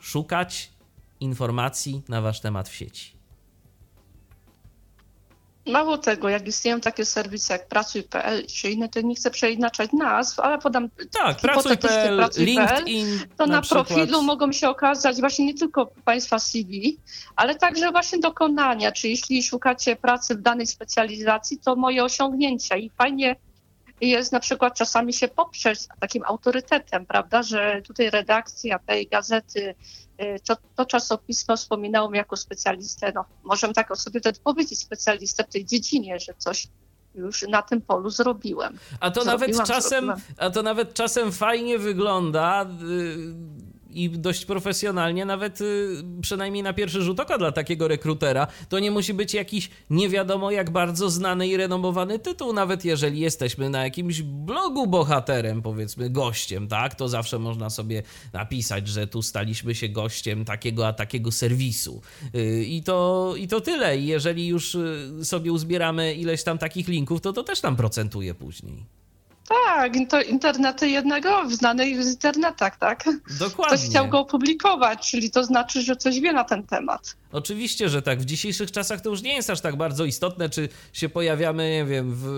[0.00, 0.70] szukać
[1.20, 3.20] informacji na Wasz temat w sieci.
[5.66, 10.40] Mało tego, jak istnieją takie serwisy jak Pracuj.pl czy inne, to nie chcę przeinaczać nazw,
[10.40, 13.06] ale podam tak, Pracuj.pl, Pracuj LinkedIn
[13.36, 16.98] to na, na profilu mogą się okazać właśnie nie tylko Państwa CV,
[17.36, 22.90] ale także właśnie dokonania, czy jeśli szukacie pracy w danej specjalizacji, to moje osiągnięcia i
[22.90, 23.36] fajnie
[24.08, 29.74] jest na przykład czasami się poprzeć takim autorytetem, prawda, że tutaj redakcja tej gazety
[30.22, 34.78] Y, to, to czasopismo wspominało mnie jako specjalistę, no możemy tak o sobie wtedy powiedzieć,
[34.78, 36.66] specjalistę w tej dziedzinie, że coś
[37.14, 38.78] już na tym polu zrobiłem.
[39.00, 42.66] A to Zrobiłam, nawet czasem, a to nawet czasem fajnie wygląda.
[43.92, 45.88] I dość profesjonalnie, nawet y,
[46.22, 48.46] przynajmniej na pierwszy rzut oka dla takiego rekrutera.
[48.68, 53.20] To nie musi być jakiś nie wiadomo jak bardzo znany i renomowany tytuł, nawet jeżeli
[53.20, 56.94] jesteśmy na jakimś blogu bohaterem, powiedzmy gościem, tak?
[56.94, 62.02] To zawsze można sobie napisać, że tu staliśmy się gościem takiego a takiego serwisu.
[62.34, 63.98] Y, I to, i to tyle.
[63.98, 68.99] Jeżeli już y, sobie uzbieramy ileś tam takich linków, to to też nam procentuje później.
[69.50, 73.04] Tak, to internety jednego w znanych w internetach, tak?
[73.38, 73.76] Dokładnie.
[73.76, 77.16] Ktoś chciał go opublikować, czyli to znaczy, że coś wie na ten temat.
[77.32, 78.20] Oczywiście, że tak.
[78.20, 81.84] W dzisiejszych czasach to już nie jest aż tak bardzo istotne, czy się pojawiamy, nie
[81.84, 82.28] wiem, w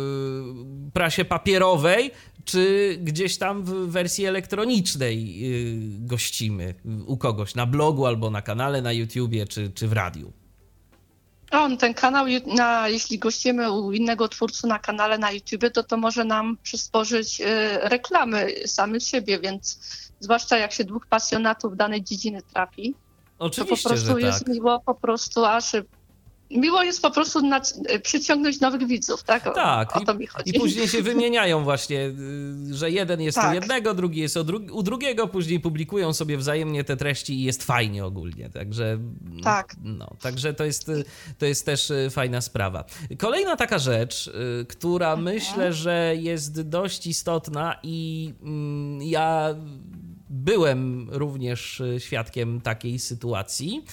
[0.92, 2.10] prasie papierowej,
[2.44, 6.74] czy gdzieś tam w wersji elektronicznej yy, gościmy
[7.06, 10.32] u kogoś na blogu albo na kanale na YouTubie, czy, czy w radiu.
[11.52, 15.96] On, ten kanał, na, jeśli gościmy u innego twórcy na kanale na YouTube, to to
[15.96, 17.44] może nam przysporzyć y,
[17.82, 19.78] reklamy same siebie, więc
[20.20, 22.94] zwłaszcza jak się dwóch pasjonatów danej dziedziny trafi,
[23.38, 24.48] Oczywiście, to po prostu jest tak.
[24.48, 25.72] miło po prostu aż
[26.58, 27.60] miło jest po prostu na,
[28.02, 29.46] przyciągnąć nowych widzów, tak?
[29.46, 29.96] O, tak.
[29.96, 30.56] O to mi chodzi.
[30.56, 31.98] I później się wymieniają właśnie,
[32.70, 33.50] y, że jeden jest tak.
[33.50, 34.36] u jednego, drugi jest
[34.72, 38.98] u drugiego, później publikują sobie wzajemnie te treści i jest fajnie ogólnie, także...
[39.44, 39.76] Tak.
[39.82, 40.90] No, także to jest,
[41.38, 42.84] to jest też y, fajna sprawa.
[43.18, 45.34] Kolejna taka rzecz, y, która mhm.
[45.34, 49.54] myślę, że jest dość istotna i mm, ja
[50.30, 53.84] byłem również świadkiem takiej sytuacji,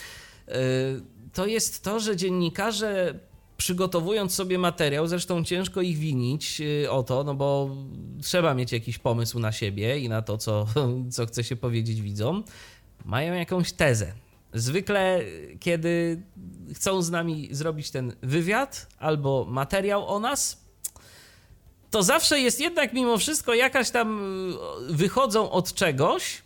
[1.33, 3.19] to jest to, że dziennikarze
[3.59, 7.75] przygotowując sobie materiał, zresztą ciężko ich winić y, o to, no bo
[8.21, 10.65] trzeba mieć jakiś pomysł na siebie i na to, co,
[11.13, 12.43] co chce się powiedzieć widzom,
[13.05, 14.13] mają jakąś tezę.
[14.53, 15.21] Zwykle,
[15.59, 16.21] kiedy
[16.73, 20.65] chcą z nami zrobić ten wywiad albo materiał o nas,
[21.91, 24.19] to zawsze jest jednak mimo wszystko jakaś tam
[24.89, 26.41] y, wychodzą od czegoś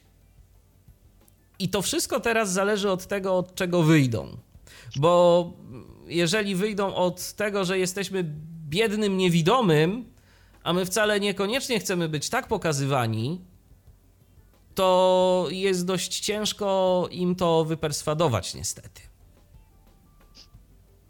[1.59, 4.37] i to wszystko teraz zależy od tego, od czego wyjdą.
[4.95, 5.51] Bo
[6.07, 8.23] jeżeli wyjdą od tego, że jesteśmy
[8.69, 10.13] biednym niewidomym,
[10.63, 13.41] a my wcale niekoniecznie chcemy być tak pokazywani,
[14.75, 19.01] to jest dość ciężko im to wyperswadować, niestety.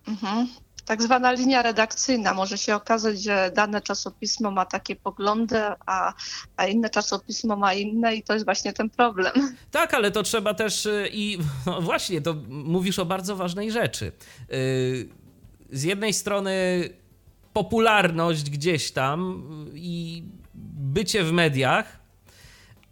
[0.08, 0.48] Mhm
[0.86, 2.34] tak zwana linia redakcyjna.
[2.34, 6.13] Może się okazać, że dane czasopismo ma takie poglądy, a,
[6.58, 9.34] a inne czasopismo ma inne i to jest właśnie ten problem.
[9.72, 14.12] Tak, ale to trzeba też y, i no właśnie, to mówisz o bardzo ważnej rzeczy.
[14.54, 15.10] Y,
[15.72, 16.89] z jednej strony
[17.54, 19.43] popularność gdzieś tam
[19.74, 20.24] i
[20.93, 22.00] bycie w mediach,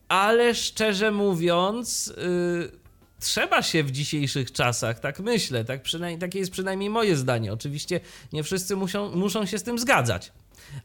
[0.07, 2.80] ale szczerze mówiąc, y,
[3.21, 7.53] trzeba się w dzisiejszych czasach, tak myślę, tak przynajmniej, takie jest przynajmniej moje zdanie.
[7.53, 7.99] Oczywiście
[8.33, 10.31] nie wszyscy muszą, muszą się z tym zgadzać.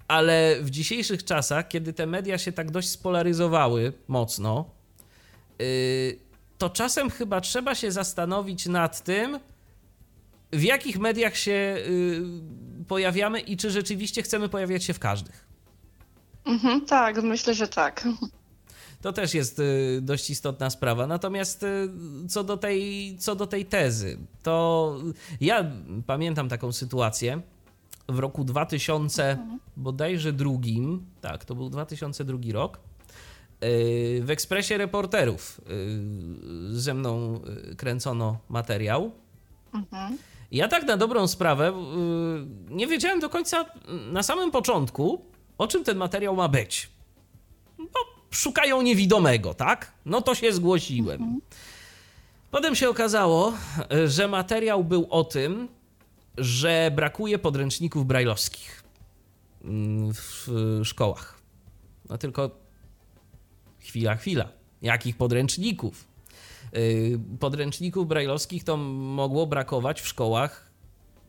[0.09, 4.71] Ale w dzisiejszych czasach, kiedy te media się tak dość spolaryzowały mocno,
[5.59, 5.67] yy,
[6.59, 9.41] to czasem chyba trzeba się zastanowić nad tym,
[10.53, 15.47] w jakich mediach się yy, pojawiamy i czy rzeczywiście chcemy pojawiać się w każdych.
[16.45, 18.09] Mhm, tak, myślę, że tak.
[19.01, 21.07] To też jest y, dość istotna sprawa.
[21.07, 21.89] Natomiast y,
[22.29, 24.97] co do tej, co do tej tezy, to
[25.41, 25.71] ja
[26.07, 27.41] pamiętam taką sytuację
[28.09, 29.61] w roku 2000, mhm.
[29.77, 32.79] bodajże drugim, tak, to był 2002 rok.
[33.65, 35.61] Y, w ekspresie reporterów
[36.71, 37.41] ze mną
[37.77, 39.13] kręcono materiał.
[39.75, 40.19] Mhm.
[40.51, 41.73] Ja tak na dobrą sprawę
[42.71, 43.65] nie wiedziałem do końca
[44.13, 45.25] na samym początku,
[45.59, 46.96] o czym ten materiał ma być.
[48.37, 49.93] Szukają niewidomego, tak?
[50.05, 51.41] No to się zgłosiłem.
[52.51, 53.53] Potem się okazało,
[54.07, 55.69] że materiał był o tym,
[56.39, 58.83] że brakuje podręczników brajlowskich
[59.65, 60.49] mm, w
[60.85, 61.39] szkołach.
[62.09, 62.51] No tylko
[63.81, 64.49] chwila, chwila.
[64.83, 66.05] Jakich podręczników?
[66.77, 70.71] Y, podręczników brajlowskich to mogło brakować w szkołach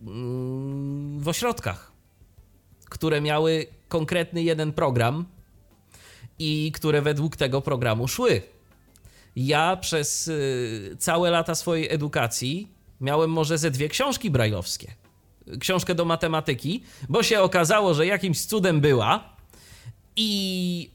[0.02, 1.92] mm, w ośrodkach,
[2.90, 5.26] które miały konkretny jeden program,
[6.40, 8.42] i które według tego programu szły.
[9.36, 12.68] Ja przez y, całe lata swojej edukacji
[13.02, 14.92] miałem może ze dwie książki brajlowskie.
[15.60, 19.38] Książkę do matematyki, bo się okazało, że jakimś cudem była,
[20.18, 20.92] i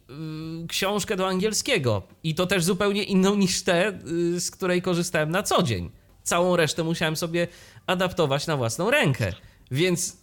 [0.65, 2.03] y, książkę do angielskiego.
[2.23, 3.99] I to też zupełnie inną niż te,
[4.35, 5.91] y, z której korzystałem na co dzień.
[6.23, 7.49] Całą resztę musiałem sobie
[7.87, 9.33] adaptować na własną rękę.
[9.71, 10.17] Więc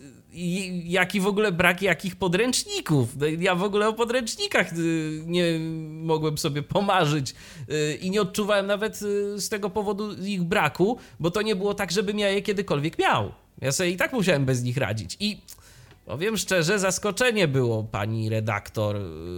[0.83, 3.15] jaki w ogóle brak jakich podręczników.
[3.17, 7.35] No ja w ogóle o podręcznikach y, nie mogłem sobie pomarzyć
[7.69, 11.73] y, i nie odczuwałem nawet y, z tego powodu ich braku, bo to nie było
[11.73, 13.31] tak, żebym ja je kiedykolwiek miał.
[13.61, 15.17] Ja sobie i tak musiałem bez nich radzić.
[15.19, 15.37] I
[16.05, 18.95] powiem szczerze, zaskoczenie było pani redaktor,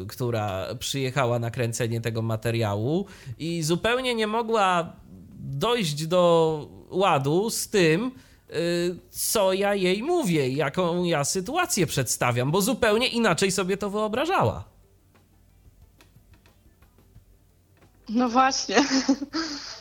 [0.07, 3.05] która przyjechała na kręcenie tego materiału
[3.39, 4.95] i zupełnie nie mogła
[5.39, 8.11] dojść do ładu z tym,
[9.09, 14.63] co ja jej mówię, jaką ja sytuację przedstawiam, bo zupełnie inaczej sobie to wyobrażała.
[18.09, 18.75] No właśnie.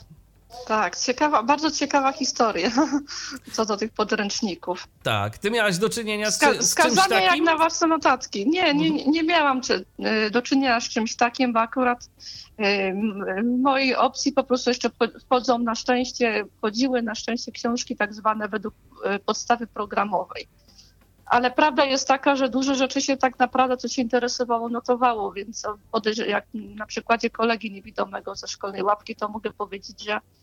[0.67, 2.71] Tak, ciekawa, bardzo ciekawa historia
[3.53, 4.89] co do tych podręczników.
[5.03, 7.21] Tak, ty miałaś do czynienia z, Ska- z czymś takim?
[7.21, 8.51] jak na własne notatki.
[8.51, 9.11] Nie, nie, mhm.
[9.11, 9.85] nie miałam czy,
[10.27, 12.09] y, do czynienia z czymś takim, bo akurat
[13.63, 14.91] Mojej opcji po prostu jeszcze
[15.25, 18.75] wchodzą na szczęście, wchodziły na szczęście książki tak zwane według
[19.27, 20.49] podstawy programowej.
[21.27, 25.63] Ale prawda jest taka, że dużo rzeczy się tak naprawdę, co się interesowało, notowało, więc
[26.27, 30.40] jak na przykładzie kolegi niewidomego ze szkolnej łapki, to mogę powiedzieć, że Y,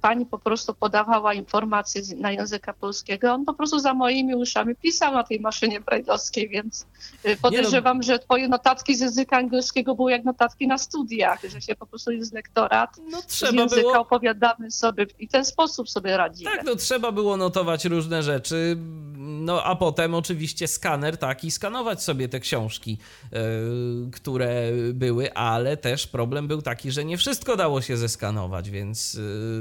[0.00, 3.32] pani po prostu podawała informacje na języka polskiego.
[3.32, 6.86] On po prostu za moimi uszami pisał na tej maszynie brailleowskiej, więc
[7.26, 8.02] y, podejrzewam, no.
[8.02, 12.10] że twoje notatki z języka angielskiego były jak notatki na studiach, że się po prostu
[12.10, 14.00] jest lektorat, no, trzeba z języka było...
[14.00, 16.50] opowiadamy sobie i w ten sposób sobie radzimy.
[16.50, 18.76] Tak, no trzeba było notować różne rzeczy,
[19.18, 22.98] no a potem oczywiście skaner, tak, i skanować sobie te książki,
[23.32, 23.38] yy,
[24.12, 29.59] które były, ale też problem był taki, że nie wszystko dało się zeskanować, więc yy,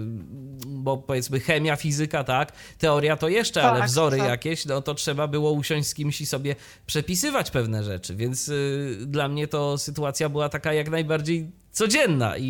[0.67, 4.27] bo powiedzmy chemia, fizyka, tak, teoria to jeszcze, tak, ale wzory tak.
[4.27, 8.97] jakieś, no to trzeba było usiąść z kimś i sobie przepisywać pewne rzeczy, więc y,
[9.05, 12.43] dla mnie to sytuacja była taka jak najbardziej codzienna i,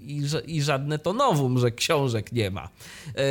[0.00, 2.68] i, i żadne to nowum, że książek nie ma.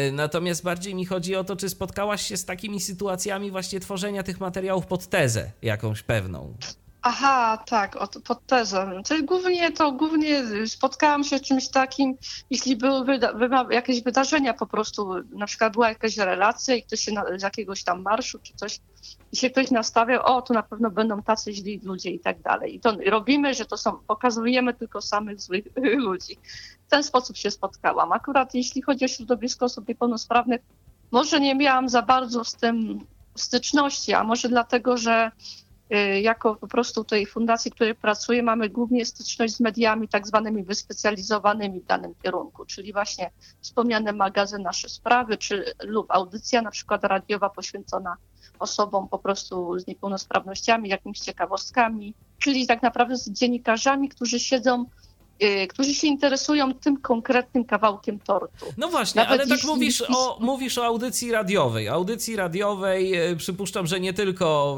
[0.08, 4.24] Y, natomiast bardziej mi chodzi o to, czy spotkałaś się z takimi sytuacjami właśnie tworzenia
[4.24, 6.54] tych materiałów pod tezę jakąś pewną.
[7.06, 9.02] Aha, tak, pod tezę.
[9.08, 12.18] To głównie, to głównie spotkałam się z czymś takim,
[12.50, 17.12] jeśli były wyda jakieś wydarzenia po prostu, na przykład była jakaś relacja i ktoś się
[17.12, 18.80] na, z jakiegoś tam marszu czy coś
[19.32, 22.76] i się ktoś nastawiał, o, to na pewno będą tacy źli ludzie i tak dalej.
[22.76, 25.66] I to robimy, że to są, pokazujemy tylko samych złych
[26.08, 26.38] ludzi.
[26.88, 28.12] W ten sposób się spotkałam.
[28.12, 30.62] Akurat jeśli chodzi o środowisko osób niepełnosprawnych,
[31.12, 33.00] może nie miałam za bardzo z tym
[33.36, 35.32] styczności, a może dlatego, że
[36.22, 40.64] jako po prostu tej fundacji, w której pracuję, mamy głównie styczność z mediami tak zwanymi
[40.64, 47.04] wyspecjalizowanymi w danym kierunku, czyli właśnie wspomniane magazyn Nasze Sprawy, czy lub audycja na przykład
[47.04, 48.16] radiowa poświęcona
[48.60, 55.03] osobom po prostu z niepełnosprawnościami, jakimiś ciekawostkami, czyli tak naprawdę z dziennikarzami, którzy siedzą Y,
[55.70, 58.66] którzy się interesują tym konkretnym kawałkiem tortu.
[58.78, 61.88] No właśnie, Nawet ale tak mówisz o, mówisz o audycji radiowej.
[61.88, 64.78] Audycji radiowej y, przypuszczam, że nie tylko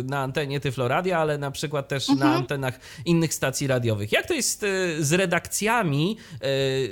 [0.00, 2.30] y, na antenie Tyfloradia, ale na przykład też mhm.
[2.30, 4.12] na antenach innych stacji radiowych.
[4.12, 4.64] Jak to jest
[4.98, 6.16] z redakcjami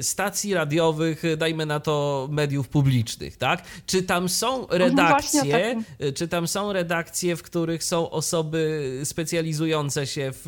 [0.00, 3.64] stacji radiowych, dajmy na to mediów publicznych, tak?
[3.86, 10.06] Czy tam są mhm, redakcje, no czy tam są redakcje, w których są osoby specjalizujące
[10.06, 10.46] się w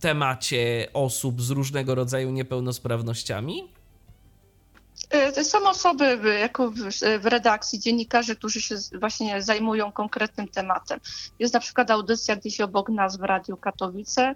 [0.00, 3.68] temacie osób z różnego rodzaju niepełnosprawnościami?
[5.38, 6.70] Y, są osoby jako
[7.20, 11.00] w redakcji, dziennikarze, którzy się właśnie zajmują konkretnym tematem.
[11.38, 14.34] Jest na przykład audycja gdzieś obok nas w Radiu Katowice,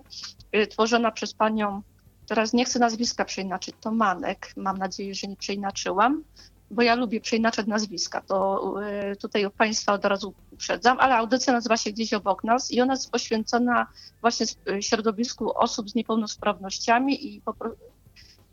[0.70, 1.82] tworzona przez panią,
[2.28, 6.24] teraz nie chcę nazwiska przeinaczyć, to Manek, mam nadzieję, że nie przeinaczyłam,
[6.70, 8.74] bo ja lubię przeinaczać nazwiska, to
[9.12, 12.92] y, tutaj Państwa od razu uprzedzam, ale audycja nazywa się Gdzieś obok nas i ona
[12.92, 13.86] jest poświęcona
[14.20, 14.46] właśnie
[14.80, 17.42] środowisku osób z niepełnosprawnościami i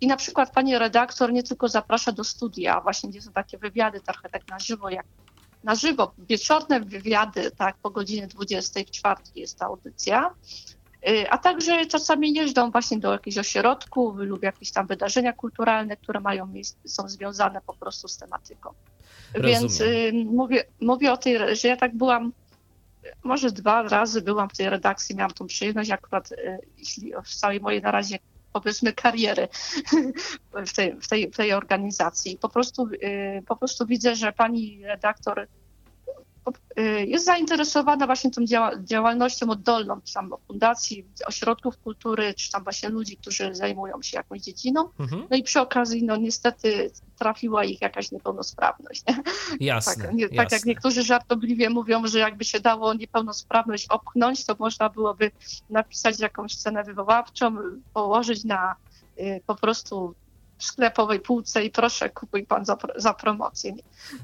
[0.02, 4.02] i na przykład pani redaktor nie tylko zaprasza do studia, właśnie gdzie są takie wywiady
[4.02, 5.06] trochę tak na żywo, jak
[5.64, 10.85] na żywo, wieczorne wywiady, tak, po godzinie 20 w czwartki jest ta audycja, y,
[11.30, 16.48] a także czasami jeżdżą właśnie do jakichś ośrodków lub jakieś tam wydarzenia kulturalne, które mają
[16.48, 18.70] miejsce, są związane po prostu z tematyką.
[19.34, 19.62] Rozumiem.
[19.62, 22.32] Więc y, mówię, mówię o tej, że ja tak byłam,
[23.24, 27.60] może dwa razy byłam w tej redakcji, miałam tą przyjemność akurat, y, jeśli w całej
[27.60, 28.20] mojej na razie
[28.54, 29.48] powiedzmy kariery
[30.68, 32.38] w tej, w tej, w tej organizacji.
[32.38, 35.65] Po prostu, y, po prostu widzę, że pani redaktor Y,
[37.08, 38.42] jest zainteresowana właśnie tą
[38.84, 44.42] działalnością oddolną, czy tam fundacji, ośrodków kultury, czy tam właśnie ludzi, którzy zajmują się jakąś
[44.42, 44.90] dziedziną.
[45.00, 45.28] Mhm.
[45.30, 49.04] No i przy okazji, no niestety trafiła ich jakaś niepełnosprawność.
[49.60, 50.38] Jasne, tak, nie, jasne.
[50.38, 55.32] tak jak niektórzy żartobliwie mówią, że jakby się dało niepełnosprawność opchnąć, to można byłoby
[55.70, 57.56] napisać jakąś scenę wywoławczą,
[57.94, 58.76] położyć na
[59.20, 60.16] y, po prostu
[60.66, 63.74] sklepowej półce i proszę, kupuj pan za, za promocję.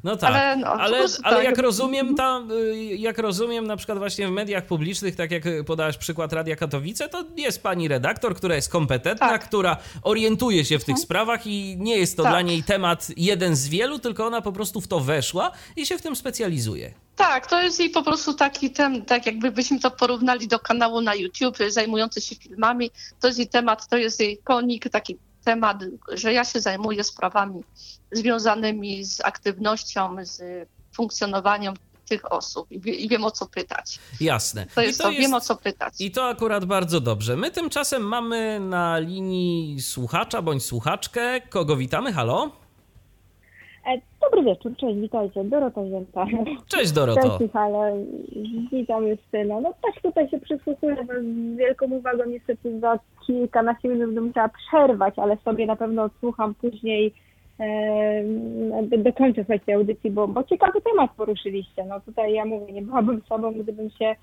[0.03, 1.43] No tak, ale, no, ale, ale tak.
[1.43, 2.49] jak rozumiem, tam,
[2.97, 7.25] jak rozumiem na przykład właśnie w mediach publicznych, tak jak podałeś przykład Radia Katowice, to
[7.37, 9.45] jest pani redaktor, która jest kompetentna, tak.
[9.47, 11.03] która orientuje się w tych mhm.
[11.03, 12.31] sprawach i nie jest to tak.
[12.31, 15.97] dla niej temat jeden z wielu, tylko ona po prostu w to weszła i się
[15.97, 16.93] w tym specjalizuje.
[17.15, 21.15] Tak, to jest jej po prostu taki temat, tak jakbyśmy to porównali do kanału na
[21.15, 26.33] YouTube zajmujący się filmami, to jest jej temat, to jest jej konik, taki temat, że
[26.33, 27.63] ja się zajmuję sprawami
[28.11, 31.73] związanymi z aktywnością, z funkcjonowaniem
[32.09, 33.99] tych osób i, wiem o co pytać.
[34.21, 34.65] Jasne.
[34.75, 35.93] To jest I to, to jest, wiem o co pytać.
[35.99, 37.37] I to akurat bardzo dobrze.
[37.37, 41.41] My tymczasem mamy na linii słuchacza bądź słuchaczkę.
[41.41, 42.13] Kogo witamy?
[42.13, 42.60] Halo?
[44.21, 46.25] Dobry wieczór, cześć, witajcie, Dorota Zięta.
[46.67, 47.21] Cześć Doroto.
[47.21, 47.93] Cześć Michale,
[48.71, 49.59] witam Justyna.
[49.59, 55.19] No tak tutaj się przysłuchuję z wielką uwagą, niestety za kilkanaście minut będę musiała przerwać,
[55.19, 57.13] ale sobie na pewno odsłucham później,
[58.97, 61.85] dokończę słuchać tej audycji, bo, bo ciekawy temat poruszyliście.
[61.85, 64.15] No tutaj ja mówię, nie byłabym sobą, gdybym się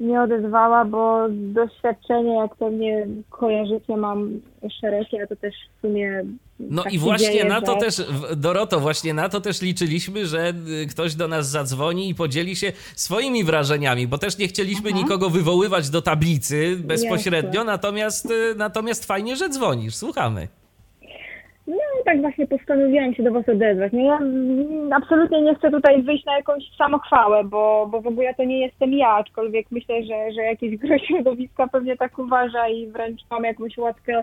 [0.00, 4.40] nie odezwała, bo doświadczenie, jak to mnie kojarzycie, mam
[4.80, 6.24] szerokie, a to też w sumie.
[6.60, 7.80] No tak i właśnie dzieje, na to że...
[7.80, 8.02] też,
[8.36, 12.72] Doroto, właśnie na to też liczyliśmy, że y, ktoś do nas zadzwoni i podzieli się
[12.96, 14.98] swoimi wrażeniami, bo też nie chcieliśmy Aha.
[14.98, 19.94] nikogo wywoływać do tablicy bezpośrednio, natomiast, y, natomiast fajnie, że dzwonisz.
[19.94, 20.48] Słuchamy.
[22.08, 23.92] Tak właśnie postanowiłam się do Was odezwać.
[23.92, 24.18] No ja
[24.96, 28.92] absolutnie nie chcę tutaj wyjść na jakąś samochwałę, bo, bo w ogóle to nie jestem
[28.92, 33.78] ja, aczkolwiek myślę, że, że jakieś gro środowiska pewnie tak uważa i wręcz mam jakąś
[33.78, 34.22] łatkę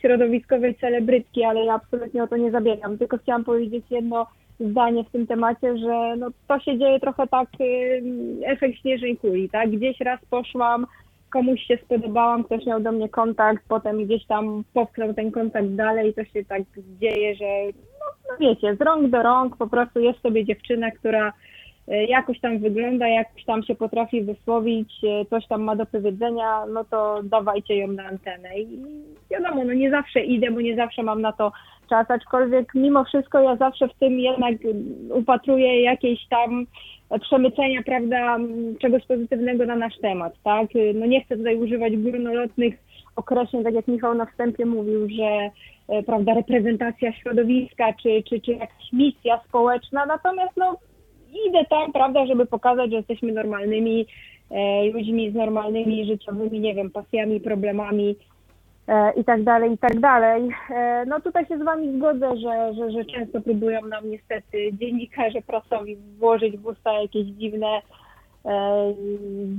[0.00, 2.98] środowiskowej celebrytki, ale ja absolutnie o to nie zabiegam.
[2.98, 4.26] Tylko chciałam powiedzieć jedno
[4.60, 8.02] zdanie w tym temacie, że no, to się dzieje trochę tak y,
[8.44, 9.70] efekt śnieżnej kuli, tak?
[9.70, 10.86] Gdzieś raz poszłam
[11.32, 16.10] komuś się spodobałam, ktoś miał do mnie kontakt, potem gdzieś tam popchnął ten kontakt dalej
[16.10, 16.62] i to się tak
[17.00, 21.32] dzieje, że no, no wiecie, z rąk do rąk po prostu jest sobie dziewczyna, która
[21.88, 26.84] jakoś tam wygląda, jakoś tam się potrafi wysłowić, e, coś tam ma do powiedzenia, no
[26.84, 28.58] to dawajcie ją na antenę.
[28.58, 28.66] I
[29.30, 31.52] wiadomo, no nie zawsze idę, bo nie zawsze mam na to
[31.90, 34.54] czas, aczkolwiek mimo wszystko ja zawsze w tym jednak
[35.10, 36.66] upatruję jakiejś tam
[37.20, 38.38] przemycenia, prawda,
[38.80, 40.68] czegoś pozytywnego na nasz temat, tak?
[40.94, 42.74] No nie chcę tutaj używać górnolotnych
[43.16, 45.50] określeń, tak jak Michał na wstępie mówił, że
[45.88, 50.76] e, prawda, reprezentacja środowiska, czy, czy, czy jakaś misja społeczna, natomiast no
[51.48, 54.06] idę tam, prawda, żeby pokazać, że jesteśmy normalnymi
[54.50, 58.16] e, ludźmi z normalnymi życiowymi, nie wiem, pasjami, problemami,
[58.88, 60.48] E, i tak dalej, i tak dalej.
[60.70, 65.42] E, no tutaj się z Wami zgodzę, że, że, że często próbują nam niestety dziennikarze
[65.42, 67.82] prasowi włożyć w usta jakieś dziwne,
[68.44, 68.94] e,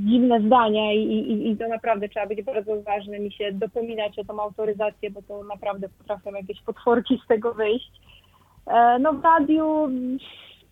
[0.07, 4.23] dziwne zdania i, i, i to naprawdę trzeba być bardzo uważnym i się dopominać o
[4.23, 7.91] tą autoryzację, bo to naprawdę potrafią jakieś potworki z tego wyjść.
[8.67, 9.89] E, no w radiu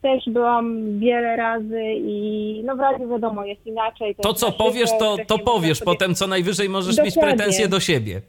[0.02, 4.16] też byłam wiele razy i no w radiu wiadomo, jest inaczej.
[4.16, 5.92] To, to co powiesz, to, to powiesz, sobie...
[5.92, 7.22] potem co najwyżej możesz Dokładnie.
[7.22, 8.22] mieć pretensje do siebie.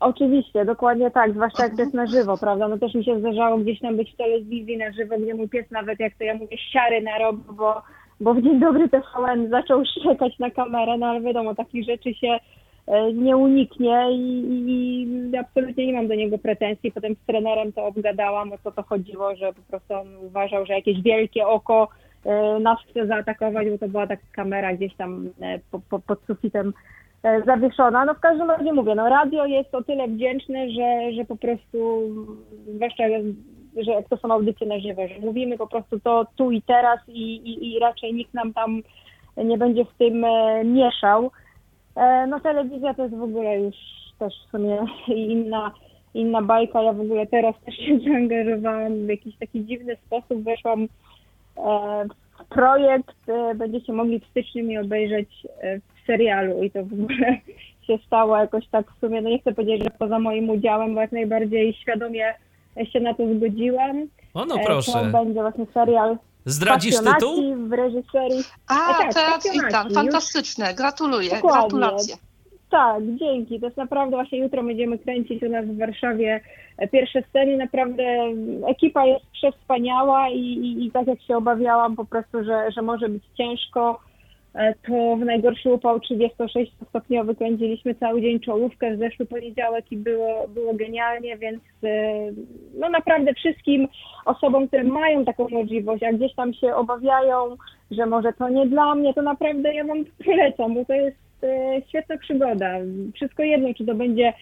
[0.00, 2.68] Oczywiście, dokładnie tak, zwłaszcza jak to jest na żywo, prawda?
[2.68, 5.70] No też mi się zdarzało gdzieś tam być w telewizji na żywo, gdzie mój pies
[5.70, 7.82] nawet, jak to ja mówię, siary narobił, bo,
[8.20, 12.38] bo w Dzień Dobry TVN zaczął szczekać na kamerę, no ale wiadomo, takich rzeczy się
[13.14, 16.92] nie uniknie i, i, absolutnie nie mam do niego pretensji.
[16.92, 20.72] Potem z trenerem to obgadałam, o co to chodziło, że po prostu on uważał, że
[20.72, 21.88] jakieś wielkie oko
[22.24, 25.28] e, nas chce zaatakować, bo to była taka kamera gdzieś tam
[25.70, 26.72] po, po, pod sufitem
[27.46, 28.04] zawieszona.
[28.04, 32.10] No w każdym razie mówię, no radio jest o tyle wdzięczne, że, że po prostu,
[32.74, 33.04] zwłaszcza
[33.76, 37.00] że jak to są audycje na żywo, że mówimy po prostu to tu i teraz
[37.08, 38.82] i, i, i raczej nikt nam tam
[39.36, 41.30] nie będzie w tym e, mieszał.
[41.96, 43.74] E, no telewizja to jest w ogóle już
[44.18, 44.86] też w sumie
[45.32, 45.72] inna,
[46.14, 46.82] inna bajka.
[46.82, 50.42] Ja w ogóle teraz też się zaangażowałam w jakiś taki dziwny sposób.
[50.42, 50.88] Weszłam e,
[52.40, 53.16] w projekt,
[53.54, 55.46] będziecie mogli w styczniu mi obejrzeć
[56.02, 57.38] w serialu i to w ogóle
[57.86, 61.00] się stało jakoś tak w sumie, no nie chcę powiedzieć, że poza moim udziałem, bo
[61.00, 62.34] jak najbardziej świadomie
[62.92, 64.06] się na to zgodziłam.
[64.34, 64.92] O no proszę.
[64.92, 67.56] To będzie właśnie serial Zdradzisz tytuł?
[67.68, 68.44] w reżyserii.
[68.68, 71.60] A, tak, teraz witam, fantastyczne, gratuluję, Dokładnie.
[71.60, 72.16] gratulacje.
[72.70, 73.60] Tak, dzięki.
[73.60, 76.40] To jest naprawdę właśnie jutro będziemy kręcić u nas w Warszawie
[76.92, 77.56] pierwsze sceny.
[77.56, 78.02] Naprawdę
[78.68, 83.08] ekipa jest przewspaniała i, i, i tak jak się obawiałam po prostu, że, że może
[83.08, 84.11] być ciężko, E,
[84.86, 90.74] to w najgorszy upał 36-stopniowy kręciliśmy cały dzień czołówkę w zeszły poniedziałek i było, było
[90.74, 92.12] genialnie, więc e,
[92.74, 93.88] no naprawdę wszystkim
[94.24, 97.56] osobom, które mają taką możliwość, a gdzieś tam się obawiają,
[97.90, 101.82] że może to nie dla mnie, to naprawdę ja wam polecam, bo to jest e,
[101.88, 102.72] świetna przygoda.
[103.14, 104.32] Wszystko jedno, czy to będzie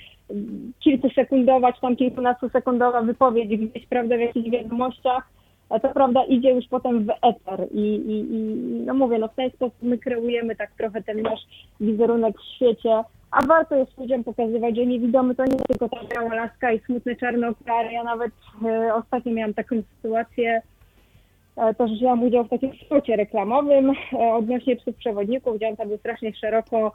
[0.81, 5.31] kilkusekundowa, czy tam kilkunastosekundowa wypowiedź gdzieś, prawda, w jakichś wiadomościach,
[5.79, 8.39] to prawda idzie już potem w eter i, i, i
[8.87, 11.41] no mówię, no w ten sposób my kreujemy tak trochę ten nasz
[11.81, 16.35] wizerunek w świecie, a warto jest ludziom pokazywać, że niewidomy to nie tylko ta biała
[16.35, 17.93] laska i smutne czarne okulary.
[17.93, 18.33] Ja nawet
[18.65, 20.63] e, ostatnio miałam taką sytuację,
[21.57, 25.89] e, też wzięłam udział w takim spocie reklamowym e, odnośnie psów przewodników, gdzie on tam
[25.89, 26.93] był strasznie szeroko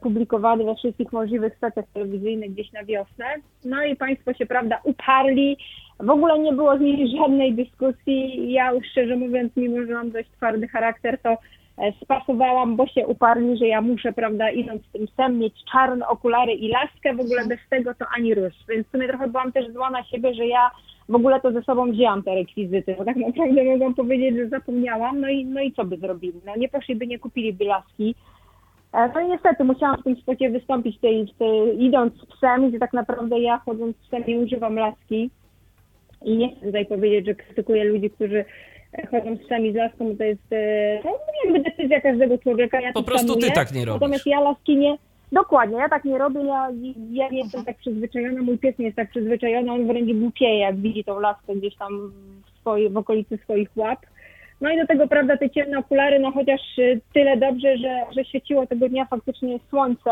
[0.00, 3.26] publikowany we wszystkich możliwych stacjach telewizyjnych gdzieś na wiosnę.
[3.64, 5.56] No i Państwo się, prawda, uparli,
[6.00, 8.52] w ogóle nie było z nimi żadnej dyskusji.
[8.52, 13.06] Ja już szczerze mówiąc, mimo że mam dość twardy charakter, to e, spasowałam, bo się
[13.06, 17.46] uparli, że ja muszę, prawda, idąc tym psem, mieć czarne okulary i laskę, w ogóle
[17.46, 18.54] bez tego to ani rusz.
[18.68, 20.70] Więc w sumie trochę byłam też zła na siebie, że ja
[21.08, 25.20] w ogóle to ze sobą wzięłam te rekwizyty, bo tak naprawdę mogłam powiedzieć, że zapomniałam,
[25.20, 26.40] no i, no i co by zrobili?
[26.46, 28.14] No nie poszliby, nie kupiliby laski.
[28.92, 32.78] E, no i niestety musiałam w tym spocie wystąpić tej, tej, idąc z psem, gdzie
[32.78, 35.30] tak naprawdę ja chodząc z psem nie używam laski.
[36.24, 38.44] I nie chcę tutaj powiedzieć, że krytykuję ludzi, którzy
[39.10, 41.10] chodzą z sami z laską, bo to jest e, no,
[41.44, 42.80] jakby decyzja każdego człowieka.
[42.80, 44.00] Ja po prostu ty tak nie robisz.
[44.00, 44.96] Natomiast ja laski nie,
[45.32, 46.68] Dokładnie, ja tak nie robię, ja,
[47.10, 50.76] ja nie jestem tak przyzwyczajona, mój pies nie jest tak przyzwyczajony, on wręcz głupieje, jak
[50.76, 52.12] widzi tą laskę gdzieś tam
[52.46, 53.98] w, swojej, w okolicy swoich łap.
[54.60, 56.82] No i do tego, prawda, te ciemne okulary, no chociaż e,
[57.14, 60.10] tyle dobrze, że, że świeciło tego dnia faktycznie słońce,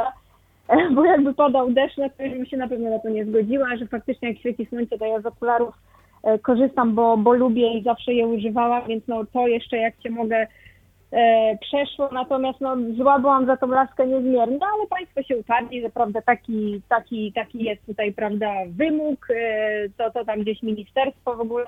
[0.95, 3.77] bo jakby podał deszcz, no to już bym się na pewno na to nie zgodziła,
[3.77, 5.75] że faktycznie jak świeci słońce, to ja z okularów
[6.23, 10.11] E, korzystam, bo, bo lubię i zawsze je używałam, więc no to jeszcze jak cię
[10.11, 10.47] mogę
[11.13, 15.83] e, przeszło, natomiast no zła byłam za tą laskę niezmiernie, no, ale Państwo się uparli,
[15.83, 21.37] że prawda taki, taki, taki jest tutaj prawda wymóg, e, to, to tam gdzieś ministerstwo
[21.37, 21.67] w ogóle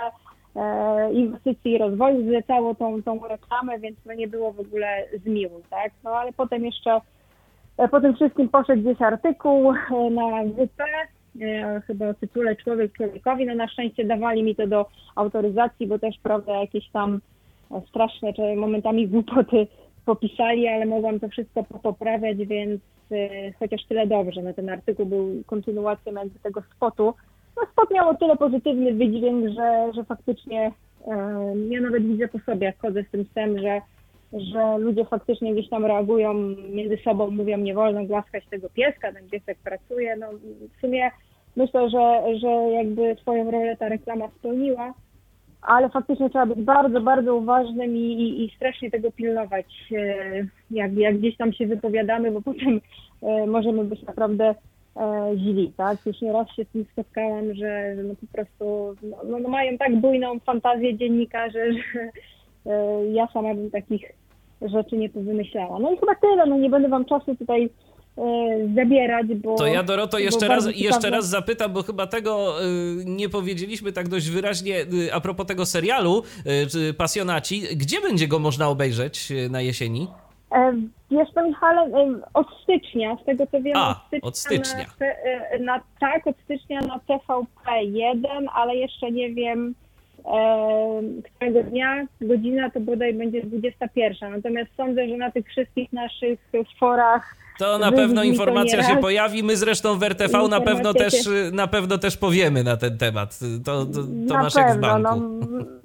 [1.13, 5.93] inwestycji i rozwoju zlecało tą, tą reklamę, więc no nie było w ogóle zmiłu, tak,
[6.05, 7.01] no ale potem jeszcze
[7.77, 10.83] e, po tym wszystkim poszedł gdzieś artykuł e, na WP,
[11.41, 13.47] E, chyba o tytule Człowiek człowiekowi.
[13.47, 17.21] No na szczęście dawali mi to do autoryzacji, bo też, prawda, jakieś tam
[17.89, 19.67] straszne, czy momentami głupoty
[20.07, 22.81] popisali, ale mogłam to wszystko poprawiać, więc
[23.13, 24.43] e, chociaż tyle dobrze.
[24.43, 27.15] No ten artykuł był kontynuacją tego spotu.
[27.61, 30.73] No spot miał o tyle pozytywny wydźwięk, że, że faktycznie
[31.07, 31.13] e,
[31.69, 33.81] ja nawet widzę po sobie, jak chodzę z tym psem, że
[34.33, 36.35] że ludzie faktycznie gdzieś tam reagują
[36.73, 40.17] między sobą, mówią nie wolno głaskać tego pieska, ten piesek pracuje.
[40.17, 40.27] No
[40.77, 41.11] w sumie
[41.57, 44.95] myślę, że, że jakby swoją rolę ta reklama spełniła,
[45.63, 50.93] ale faktycznie trzeba być bardzo, bardzo uważnym i, i, i strasznie tego pilnować, e, jak,
[50.93, 52.81] jak gdzieś tam się wypowiadamy, bo potem
[53.23, 54.55] e, możemy być naprawdę
[55.37, 56.07] źli, tak?
[56.07, 58.97] Już nie raz się z tym spotkałam, że, że no po prostu
[59.31, 62.11] no, no mają tak bujną fantazję dziennikarze, że
[63.13, 64.13] ja sama bym takich
[64.63, 65.79] rzeczy nie powymyślała.
[65.79, 67.71] No i chyba tyle, no nie będę wam czasu tutaj
[68.19, 68.23] e,
[68.75, 69.57] zabierać, bo...
[69.57, 72.55] To ja Doroto jeszcze raz, jeszcze raz zapytam, bo chyba tego
[73.05, 74.75] nie powiedzieliśmy tak dość wyraźnie
[75.13, 76.23] a propos tego serialu
[76.97, 77.63] Pasjonaci.
[77.77, 80.09] Gdzie będzie go można obejrzeć na jesieni?
[80.53, 80.73] E,
[81.11, 81.91] wiesz to Michale,
[82.35, 84.29] od stycznia, z tego co wiem, a, od stycznia.
[84.29, 84.85] Od stycznia.
[85.61, 89.75] Na, na, tak, od stycznia na TVP1, ale jeszcze nie wiem
[90.25, 94.33] e, którego dnia, godzina to bodaj będzie 21.
[94.33, 96.41] Natomiast sądzę, że na tych wszystkich naszych
[96.79, 99.43] forach to na pewno informacja się pojawi.
[99.43, 101.15] My zresztą w RTV na pewno, też,
[101.53, 103.39] na pewno też powiemy na ten temat.
[103.65, 105.21] To, to, to masz jak w banku.
[105.21, 105.80] No,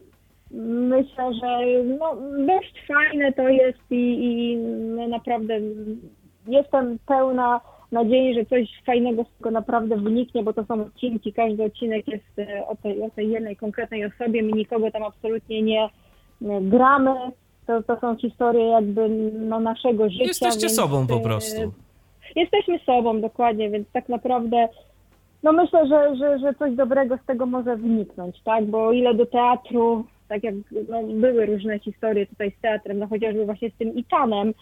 [0.89, 1.59] myślę, że
[1.99, 2.15] no,
[2.47, 5.59] dość fajne to jest i, i no, naprawdę
[6.47, 11.63] jestem pełna nadziei, że coś fajnego z tego naprawdę wyniknie, bo to są odcinki, każdy
[11.63, 15.89] odcinek jest e, o tej, o tej jednej konkretnej osobie, my nikogo tam absolutnie nie
[16.61, 17.11] gramy,
[17.67, 20.23] to, to są historie jakby no, naszego życia.
[20.25, 21.61] Jesteście więc, sobą po prostu.
[22.35, 24.67] Jesteśmy sobą, dokładnie, więc tak naprawdę
[25.43, 29.25] no myślę, że, że, że coś dobrego z tego może wyniknąć, tak, bo ile do
[29.25, 30.55] teatru, tak jak
[30.89, 34.53] no, były różne historie tutaj z teatrem, no chociażby właśnie z tym Itanem,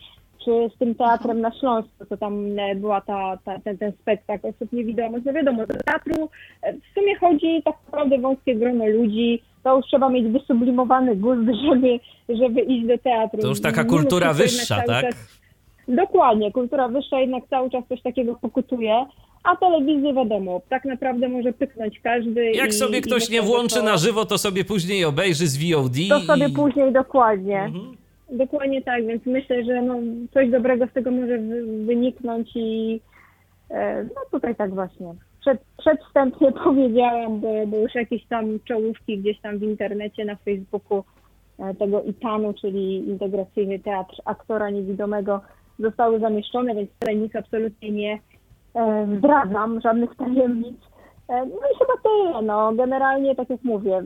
[0.45, 4.47] czy z tym teatrem na Śląsku, co tam e, była ta, ta, ten, ten spektakl
[4.47, 5.25] osób niewidomych.
[5.25, 6.29] No wiadomo, do teatru
[6.61, 11.41] e, w sumie chodzi tak naprawdę wąskie grono ludzi, to już trzeba mieć wysublimowany gust,
[11.69, 11.99] żeby,
[12.29, 13.41] żeby iść do teatru.
[13.41, 15.05] To już taka kultura wyższa, tak?
[15.05, 15.39] Czas,
[15.87, 19.05] dokładnie, kultura wyższa jednak cały czas coś takiego pokutuje.
[19.43, 22.51] A telewizję wiadomo, tak naprawdę może pyknąć każdy.
[22.51, 23.83] Jak i, sobie ktoś nie włączy to...
[23.83, 25.95] na żywo, to sobie później obejrzy z VOD.
[26.09, 26.53] To sobie i...
[26.53, 27.61] później dokładnie.
[27.61, 27.97] Mhm.
[28.31, 29.95] Dokładnie tak, więc myślę, że no,
[30.33, 31.37] coś dobrego z tego może
[31.85, 33.01] wyniknąć i
[33.69, 35.13] e, no tutaj tak właśnie.
[35.41, 41.03] Przed, przedwstępnie powiedziałam, bo, bo już jakieś tam czołówki gdzieś tam w internecie, na Facebooku
[41.59, 45.41] e, tego ITAN-u, czyli Integracyjny Teatr Aktora Niewidomego,
[45.79, 48.19] zostały zamieszczone, więc tutaj nic absolutnie nie
[49.17, 50.77] zdradzam, żadnych tajemnic.
[51.29, 52.41] E, no i chyba tyle.
[52.41, 52.73] No.
[52.73, 54.03] Generalnie, tak jak mówię,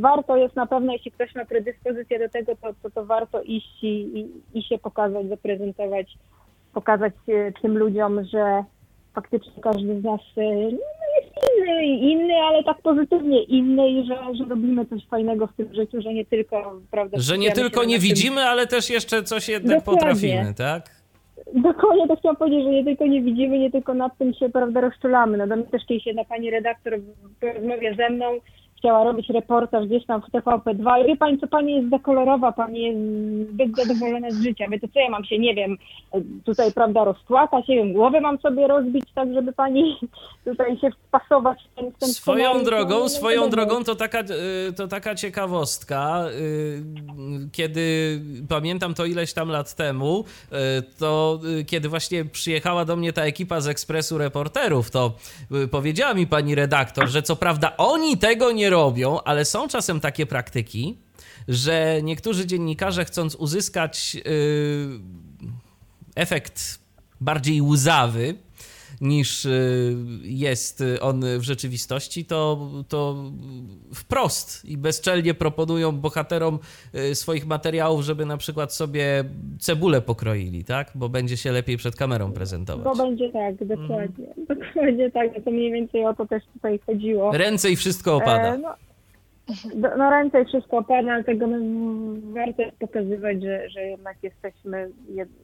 [0.00, 3.82] warto jest na pewno, jeśli ktoś ma predyspozycję do tego, to, to, to warto iść
[3.82, 6.18] i, i, i się pokazać, zaprezentować,
[6.74, 8.64] pokazać e, tym ludziom, że
[9.14, 10.78] faktycznie każdy z nas e, no,
[11.20, 15.74] jest inny, inny, ale tak pozytywnie inny i że, że robimy coś fajnego w tym
[15.74, 17.18] życiu, że nie tylko, prawda...
[17.20, 20.00] Że nie tylko nie widzimy, ale też jeszcze coś jednak Dokładnie.
[20.00, 21.03] potrafimy, tak?
[21.52, 24.80] Dokładnie to chciałam powiedzieć, że nie tylko nie widzimy, nie tylko nad tym się, prawda,
[24.80, 25.46] rozczulamy.
[25.46, 27.00] Mnie też kiedyś jedna pani redaktor
[27.40, 28.26] w rozmowie ze mną
[28.84, 31.02] chciała robić reportaż gdzieś tam w TVP2.
[31.02, 32.98] I wie pani co, pani jest za kolorowa, pani jest
[33.52, 35.76] zbyt zadowolona z życia, wie to co ja mam się, nie wiem,
[36.44, 39.96] tutaj prawda rozpłakać, nie wiem, głowę mam sobie rozbić tak, żeby pani
[40.44, 42.64] tutaj się wpasować w ten, w ten Swoją scenariusz.
[42.64, 46.82] drogą, no, swoją drogą to taka, y, to taka ciekawostka, y,
[47.52, 50.56] kiedy pamiętam to ileś tam lat temu, y,
[50.98, 55.12] to kiedy właśnie przyjechała do mnie ta ekipa z Ekspresu Reporterów, to
[55.70, 60.26] powiedziała mi pani redaktor, że co prawda oni tego nie robią, ale są czasem takie
[60.26, 60.98] praktyki,
[61.48, 64.22] że niektórzy dziennikarze chcąc uzyskać yy,
[66.14, 66.78] efekt
[67.20, 68.34] bardziej łzawy,
[69.04, 73.16] niż y, jest on w rzeczywistości, to, to
[73.94, 76.58] wprost i bezczelnie proponują bohaterom
[76.94, 79.24] y, swoich materiałów, żeby na przykład sobie
[79.60, 80.92] cebulę pokroili, tak?
[80.94, 82.84] Bo będzie się lepiej przed kamerą prezentować.
[82.84, 84.28] Bo będzie tak, dokładnie.
[84.28, 84.58] Mhm.
[84.58, 87.32] Dokładnie tak, to mniej więcej o to też tutaj chodziło.
[87.32, 88.54] Ręce i wszystko opada.
[88.54, 88.74] E, no
[89.98, 91.56] no ręce i wszystko opada, ale tego no,
[92.32, 94.90] warto jest pokazywać, że, że jednak jesteśmy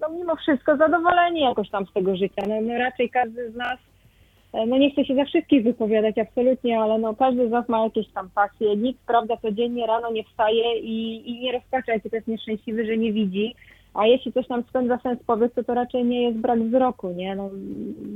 [0.00, 2.42] no, mimo wszystko zadowoleni jakoś tam z tego życia.
[2.48, 3.78] No, no raczej każdy z nas,
[4.52, 7.84] e, no nie chcę się za wszystkich wypowiadać absolutnie, ale no każdy z nas ma
[7.84, 8.76] jakieś tam pasje.
[8.76, 12.96] Nikt, prawda, codziennie rano nie wstaje i, i nie rozpacza, jaki to jest nieszczęśliwy, że
[12.96, 13.54] nie widzi.
[13.94, 17.34] A jeśli coś nam spędza sens powiedz, to to raczej nie jest brak wzroku, nie?
[17.34, 17.50] No,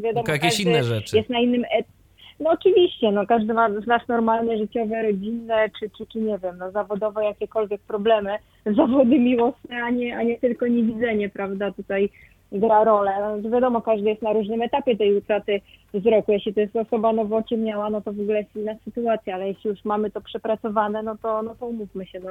[0.03, 1.16] wiadomo, jakieś inne rzeczy.
[1.16, 2.04] Jest na innym etapie
[2.41, 6.59] no oczywiście, no każdy ma z nas normalne, życiowe, rodzinne, czy, czy, czy nie wiem,
[6.59, 8.37] no zawodowe jakiekolwiek problemy,
[8.76, 12.11] zawody miłosne, a nie, a nie tylko niewidzenie, prawda, tutaj
[12.53, 13.12] gra rolę.
[13.43, 15.61] No, wiadomo, każdy jest na różnym etapie tej utraty
[15.95, 16.32] wzroku.
[16.32, 19.70] Jeśli to jest osoba nowo ociemniała, no to w ogóle jest inna sytuacja, ale jeśli
[19.70, 22.30] już mamy to przepracowane, no to, no to umówmy się, no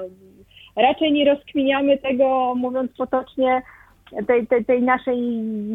[0.76, 3.62] raczej nie rozkminiamy tego, mówiąc potocznie,
[4.28, 5.22] tej, tej, tej naszej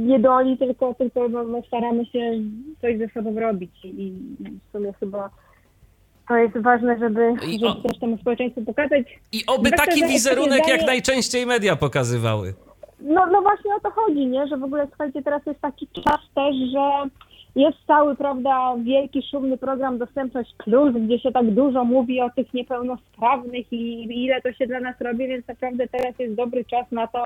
[0.07, 2.33] niedoli, tylko, tylko no, no, staramy się
[2.81, 4.13] coś ze sobą robić i
[4.69, 5.31] w sumie chyba
[6.29, 7.75] to jest ważne, żeby, I żeby o...
[7.75, 9.03] też temu społeczeństwu pokazać.
[9.33, 12.55] I oby taki wizerunek jak najczęściej media pokazywały.
[13.01, 14.47] No, no właśnie o to chodzi, nie?
[14.47, 17.11] Że w ogóle słuchajcie, teraz jest taki czas też, że
[17.57, 22.55] jest cały, prawda, wielki, szumny program Dostępność Plus, gdzie się tak dużo mówi o tych
[22.55, 27.07] niepełnosprawnych i ile to się dla nas robi, więc naprawdę teraz jest dobry czas na
[27.07, 27.25] to,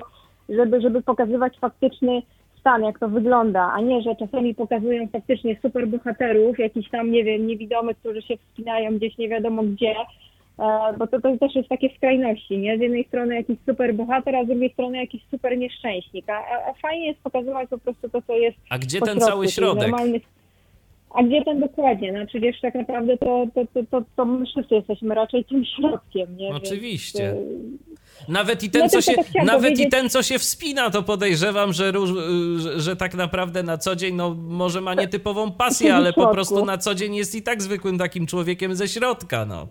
[0.49, 2.21] żeby, żeby pokazywać faktyczny
[2.59, 7.23] stan, jak to wygląda, a nie, że czasami pokazują faktycznie super bohaterów, jakiś tam, nie
[7.23, 9.95] wiem, niewidomych, którzy się wspinają gdzieś nie wiadomo gdzie,
[10.59, 12.77] e, bo to, to też jest takie skrajności, nie?
[12.77, 16.37] Z jednej strony jakiś super bohater, a z drugiej strony jakiś super nieszczęśnik, a,
[16.69, 19.91] a fajnie jest pokazywać po prostu to, co jest A gdzie ten cały środek?
[21.13, 22.11] A gdzie ten dokładnie?
[22.11, 26.37] No przecież tak naprawdę to, to, to, to, to my wszyscy jesteśmy raczej tym środkiem,
[26.37, 26.49] nie?
[26.49, 27.35] Oczywiście.
[27.35, 31.03] Więc, Nawet i ten, No co się, chciałam nawet i ten, co się wspina, to
[31.03, 31.93] podejrzewam, że,
[32.57, 36.65] że, że tak naprawdę na co dzień, no może ma nietypową pasję, ale po prostu
[36.65, 39.67] na co dzień jest i tak zwykłym takim człowiekiem ze środka, no.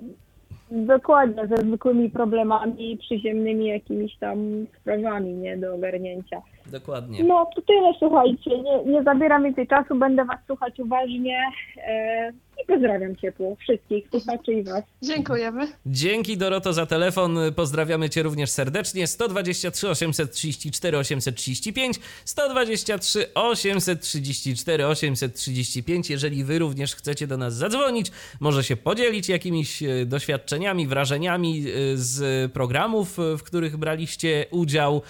[0.75, 5.57] Dokładnie, ze zwykłymi problemami, przyziemnymi jakimiś tam sprawami, nie?
[5.57, 6.43] Do ogarnięcia.
[6.67, 7.25] Dokładnie.
[7.25, 8.51] No to tyle, słuchajcie.
[8.63, 11.41] Nie, nie zabieram więcej czasu, będę was słuchać uważnie
[11.87, 12.33] e,
[12.63, 14.85] i pozdrawiam ciepło wszystkich słuchaczy i was.
[15.03, 15.69] Dziękujemy.
[15.87, 17.39] Dzięki Doroto za telefon.
[17.57, 19.07] Pozdrawiamy Cię również serdecznie.
[19.07, 26.11] 123 834 835 123 834 835.
[26.11, 28.11] Jeżeli Wy również chcecie do nas zadzwonić,
[28.41, 35.03] może się podzielić jakimiś e, doświadczeniami, wrażeniami e, z programów, e, w których braliście udział,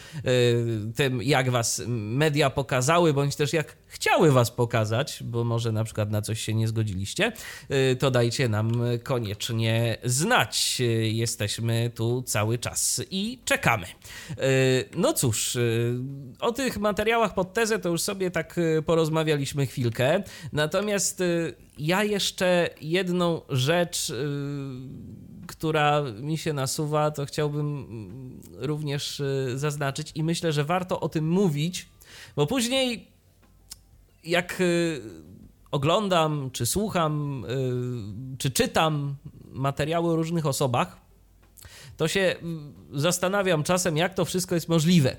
[0.96, 6.11] tym jak Was media pokazały, bądź też jak chciały Was pokazać, bo może na przykład
[6.11, 7.32] na coś się nie zgodziliście,
[7.93, 8.72] y, to dajcie nam
[9.03, 10.76] koniecznie znać.
[10.80, 13.86] Y, Jesteśmy tu cały czas i czekamy.
[14.30, 15.59] Y, No cóż,
[16.40, 20.22] o tych materiałach pod tezę to już sobie tak porozmawialiśmy chwilkę.
[20.53, 21.22] Natomiast
[21.78, 24.12] ja jeszcze jedną rzecz,
[25.47, 29.22] która mi się nasuwa, to chciałbym mm, również
[29.55, 31.88] zaznaczyć i myślę, że warto o tym mówić,
[32.36, 33.11] bo później
[34.24, 35.00] jak y,
[35.70, 37.44] oglądam, czy słucham,
[38.34, 40.96] y, czy czytam materiały o różnych osobach,
[41.96, 45.16] to się y, zastanawiam czasem, jak to wszystko jest możliwe.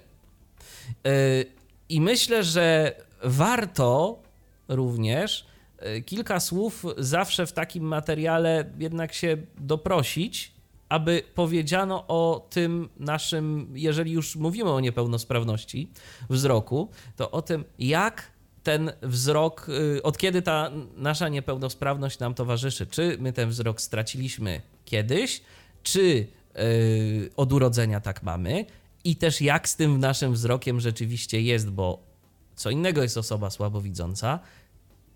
[1.90, 4.20] I myślę, że warto
[4.68, 5.46] również
[6.06, 10.54] kilka słów zawsze w takim materiale jednak się doprosić,
[10.90, 15.92] aby powiedziano o tym naszym, jeżeli już mówimy o niepełnosprawności
[16.30, 18.33] wzroku, to o tym, jak
[18.64, 22.88] ten wzrok, y, od kiedy ta nasza niepełnosprawność nam towarzyszy.
[22.88, 25.42] Czy my ten wzrok straciliśmy kiedyś,
[25.84, 26.02] czy
[26.58, 28.66] y, od urodzenia tak mamy,
[29.04, 32.04] i też jak z tym naszym wzrokiem rzeczywiście jest, bo
[32.56, 34.40] co innego jest osoba słabowidząca,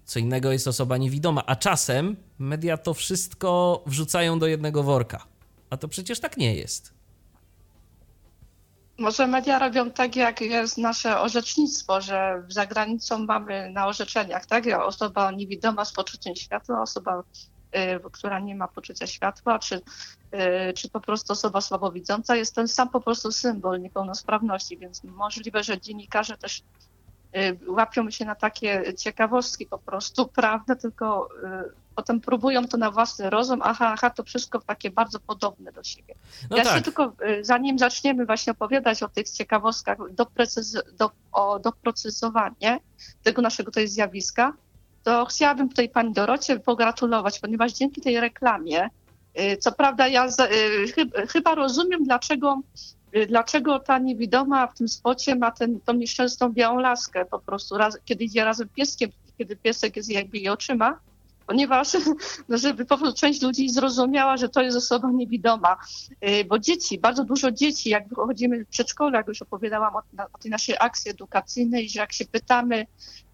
[0.05, 5.27] co innego jest osoba niewidoma, a czasem media to wszystko wrzucają do jednego worka.
[5.69, 6.96] A to przecież tak nie jest.
[8.99, 14.65] Może media robią tak, jak jest nasze orzecznictwo, że za granicą mamy na orzeczeniach, tak?
[14.83, 17.23] Osoba niewidoma z poczuciem światła, osoba,
[17.75, 22.67] y, która nie ma poczucia światła, czy, y, czy po prostu osoba słabowidząca, jest ten
[22.67, 26.63] sam po prostu symbol niepełnosprawności, więc możliwe, że dziennikarze też
[27.67, 33.29] łapią się na takie ciekawostki po prostu, prawda, tylko y, potem próbują to na własny
[33.29, 36.15] rozum, aha, aha, to wszystko takie bardzo podobne do siebie.
[36.49, 36.75] No ja tak.
[36.75, 42.79] się tylko, y, zanim zaczniemy właśnie opowiadać o tych ciekawostkach, doprecyz, do, o doprecyzowanie
[43.23, 44.53] tego naszego tutaj zjawiska,
[45.03, 48.89] to chciałabym tutaj pani Dorocie pogratulować, ponieważ dzięki tej reklamie,
[49.39, 50.29] y, co prawda ja y,
[50.87, 52.96] chyb- chyba rozumiem, dlaczego, y,
[53.27, 57.97] dlaczego ta niewidoma w tym spocie ma ten, tą nieszczęsną białą laskę po prostu, raz,
[58.05, 60.99] kiedy idzie razem pieskiem, kiedy piesek jest jakby jej oczyma,
[61.47, 61.87] ponieważ
[62.49, 65.77] no żeby po prostu część ludzi zrozumiała, że to jest osoba niewidoma.
[66.27, 70.01] Y, Bo dzieci, bardzo dużo dzieci, jak wychodzimy w przedszkole, jak już opowiadałam o,
[70.33, 72.85] o tej naszej akcji edukacyjnej, że jak się pytamy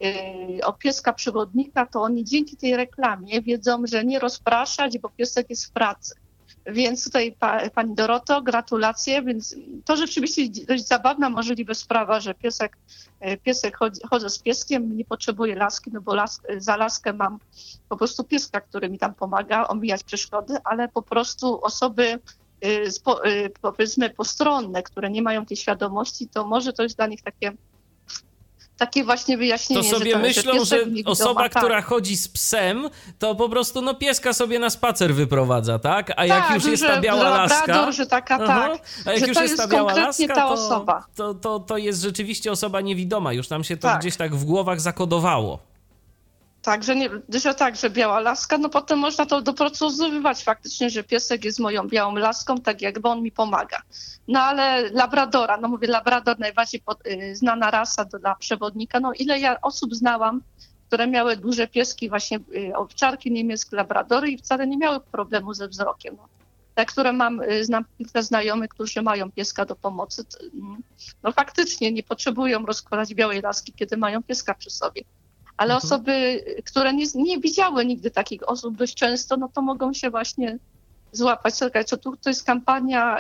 [0.04, 5.50] y, o pieska przewodnika, to oni dzięki tej reklamie wiedzą, że nie rozpraszać, bo piesek
[5.50, 6.16] jest w pracy.
[6.66, 9.22] Więc tutaj pa, pani Doroto, gratulacje.
[9.22, 9.56] Więc
[9.86, 12.78] to rzeczywiście dość zabawna możliwe sprawa, że piesek,
[13.28, 17.40] y, piesek chodzi, chodzę z pieskiem, nie potrzebuję laski, no bo las, za laskę mam
[17.90, 22.20] po prostu pieska, który mi tam pomaga omijać przeszkody, ale po prostu osoby
[22.90, 27.22] spo, y, powiedzmy postronne, które nie mają tej świadomości, to może to jest dla nich
[27.22, 27.54] takie
[28.78, 31.64] takie właśnie wyjaśnienie, To sobie że to, myślą, że osoba, tak.
[31.64, 36.12] która chodzi z psem, to po prostu no pieska sobie na spacer wyprowadza, tak?
[36.18, 37.92] A jak tak, już jest ta biała laska...
[37.92, 38.70] Że taka Aha.
[38.70, 38.82] tak.
[39.06, 41.04] A jak już jest ta biała laska, ta to.
[41.16, 43.34] To, to, to jest rzeczywiście osoba niewidoma.
[43.34, 44.00] Już nam się to Tak.
[44.00, 45.73] gdzieś tak w głowach zakodowało.
[46.64, 51.04] Tak, że, nie, że tak, że biała laska, no potem można to doprecyzowywać faktycznie, że
[51.04, 53.82] piesek jest moją białą laską, tak jakby on mi pomaga.
[54.28, 59.40] No ale Labradora, no mówię, Labrador najbardziej pod, y, znana rasa dla przewodnika, no ile
[59.40, 60.42] ja osób znałam,
[60.88, 65.68] które miały duże pieski, właśnie y, owczarki niemieckie, Labradory i wcale nie miały problemu ze
[65.68, 66.16] wzrokiem.
[66.18, 66.28] No.
[66.76, 70.38] Te, które mam, y, znam kilka znajomych, którzy mają pieska do pomocy, to,
[71.24, 75.02] no faktycznie nie potrzebują rozkładać białej laski, kiedy mają pieska przy sobie.
[75.64, 75.78] Ale Mhm.
[75.78, 80.58] osoby, które nie, nie widziały nigdy takich osób dość często, no to mogą się właśnie
[81.12, 81.60] złapać.
[81.60, 83.18] Czekaj, co tu to jest kampania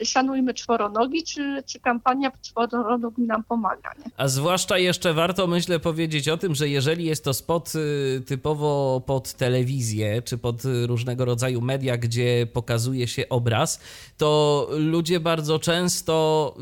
[0.00, 3.90] y, Szanujmy czworonogi, czy, czy kampania czworonogi nam pomaga?
[3.98, 4.10] Nie?
[4.16, 9.02] A zwłaszcza jeszcze warto, myślę, powiedzieć o tym, że jeżeli jest to spot y, typowo
[9.06, 13.80] pod telewizję, czy pod różnego rodzaju media, gdzie pokazuje się obraz,
[14.18, 16.54] to ludzie bardzo często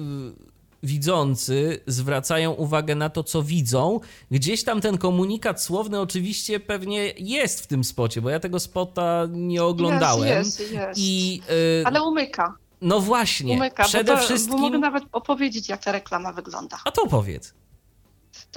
[0.45, 0.49] y,
[0.83, 4.01] widzący zwracają uwagę na to, co widzą.
[4.31, 9.27] Gdzieś tam ten komunikat słowny oczywiście pewnie jest w tym spocie, bo ja tego spota
[9.31, 10.29] nie oglądałem.
[10.29, 11.01] Jest, jest, jest.
[11.01, 12.55] I, yy, Ale umyka.
[12.81, 14.57] No właśnie, umyka, przede bo to, wszystkim...
[14.57, 16.79] Bo mogę nawet opowiedzieć, jak ta reklama wygląda.
[16.85, 17.55] A to powiedz.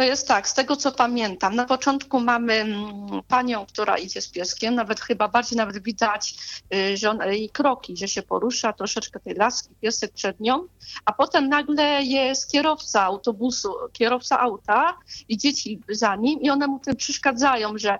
[0.01, 2.83] To jest tak, z tego co pamiętam, na początku mamy mm,
[3.27, 6.35] panią, która idzie z pieskiem, nawet chyba bardziej nawet widać
[6.73, 10.67] y, jej kroki, że się porusza, troszeczkę tej laski, piesek przed nią,
[11.05, 14.97] a potem nagle jest kierowca autobusu, kierowca auta
[15.29, 17.97] i dzieci za nim i one mu tym przeszkadzają, że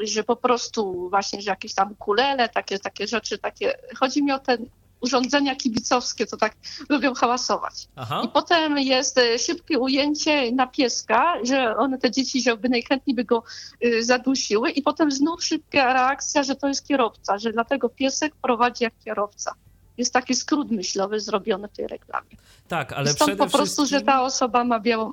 [0.00, 4.38] że po prostu właśnie, że jakieś tam kulele, takie, takie rzeczy, takie, chodzi mi o
[4.38, 4.66] ten
[5.02, 6.56] urządzenia kibicowskie, to tak
[6.88, 7.88] lubią hałasować.
[7.96, 8.22] Aha.
[8.24, 13.24] I potem jest e, szybkie ujęcie na pieska, że one, te dzieci, żeby najchętniej by
[13.24, 13.42] go
[13.84, 18.84] y, zadusiły i potem znów szybka reakcja, że to jest kierowca, że dlatego piesek prowadzi
[18.84, 19.54] jak kierowca
[19.98, 22.36] jest taki skrót myślowy zrobiony w tej reklamie.
[22.68, 23.98] Tak, ale Stąd przede po prostu, wszystkim...
[23.98, 25.12] że ta osoba ma białą,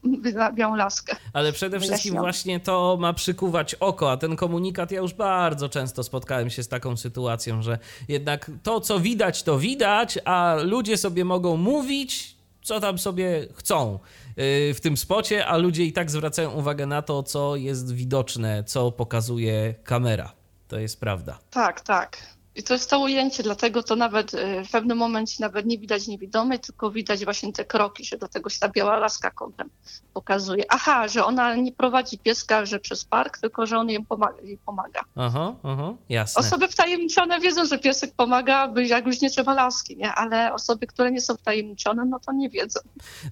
[0.53, 1.15] białą laskę.
[1.33, 6.03] Ale przede wszystkim właśnie to ma przykuwać oko, a ten komunikat, ja już bardzo często
[6.03, 11.25] spotkałem się z taką sytuacją, że jednak to, co widać, to widać, a ludzie sobie
[11.25, 13.99] mogą mówić, co tam sobie chcą
[14.29, 18.63] y, w tym spocie, a ludzie i tak zwracają uwagę na to, co jest widoczne,
[18.63, 20.31] co pokazuje kamera.
[20.67, 21.39] To jest prawda.
[21.51, 22.38] Tak, tak.
[22.55, 26.07] I to jest to ujęcie, dlatego to nawet y, w pewnym momencie nawet nie widać
[26.07, 29.69] niewidomej, tylko widać właśnie te kroki, że do tego się ta biała laska kątem
[30.13, 30.63] pokazuje.
[30.69, 34.41] Aha, że ona nie prowadzi pieska, że przez park, tylko że on jej pomaga.
[34.43, 35.01] Jej pomaga.
[35.15, 36.39] Aha, aha, jasne.
[36.39, 40.13] Osoby wtajemniczone wiedzą, że piesek pomaga, jak już nie trzeba laski, nie?
[40.13, 42.79] ale osoby, które nie są wtajemniczone, no to nie wiedzą.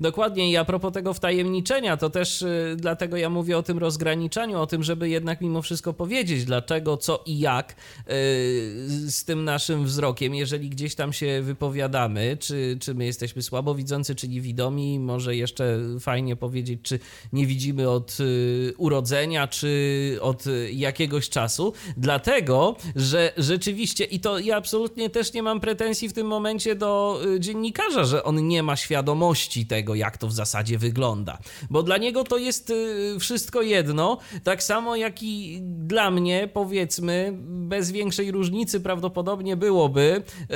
[0.02, 4.62] Dokładnie i a propos tego wtajemniczenia, to też y, dlatego ja mówię o tym rozgraniczaniu,
[4.62, 7.76] o tym, żeby jednak mimo wszystko powiedzieć, dlaczego, co i jak
[8.10, 14.16] y, z tym naszym wzrokiem, jeżeli gdzieś tam się wypowiadamy, czy, czy my jesteśmy słabowidzący,
[14.16, 17.00] czy niewidomi, może jeszcze fajnie powiedzieć, czy
[17.34, 24.58] nie widzimy od y, urodzenia, czy od jakiegoś czasu, dlatego, że rzeczywiście, i to ja
[24.58, 28.76] absolutnie też nie mam pretensji w tym momencie do y, dziennikarza, że on nie ma
[28.76, 31.38] świadomości tego, jak to w zasadzie wygląda,
[31.70, 37.34] bo dla niego to jest y, wszystko jedno, tak samo jak i dla mnie, powiedzmy,
[37.48, 40.56] bez większej różnicy prawdopodobnie prawdopodobnie byłoby e,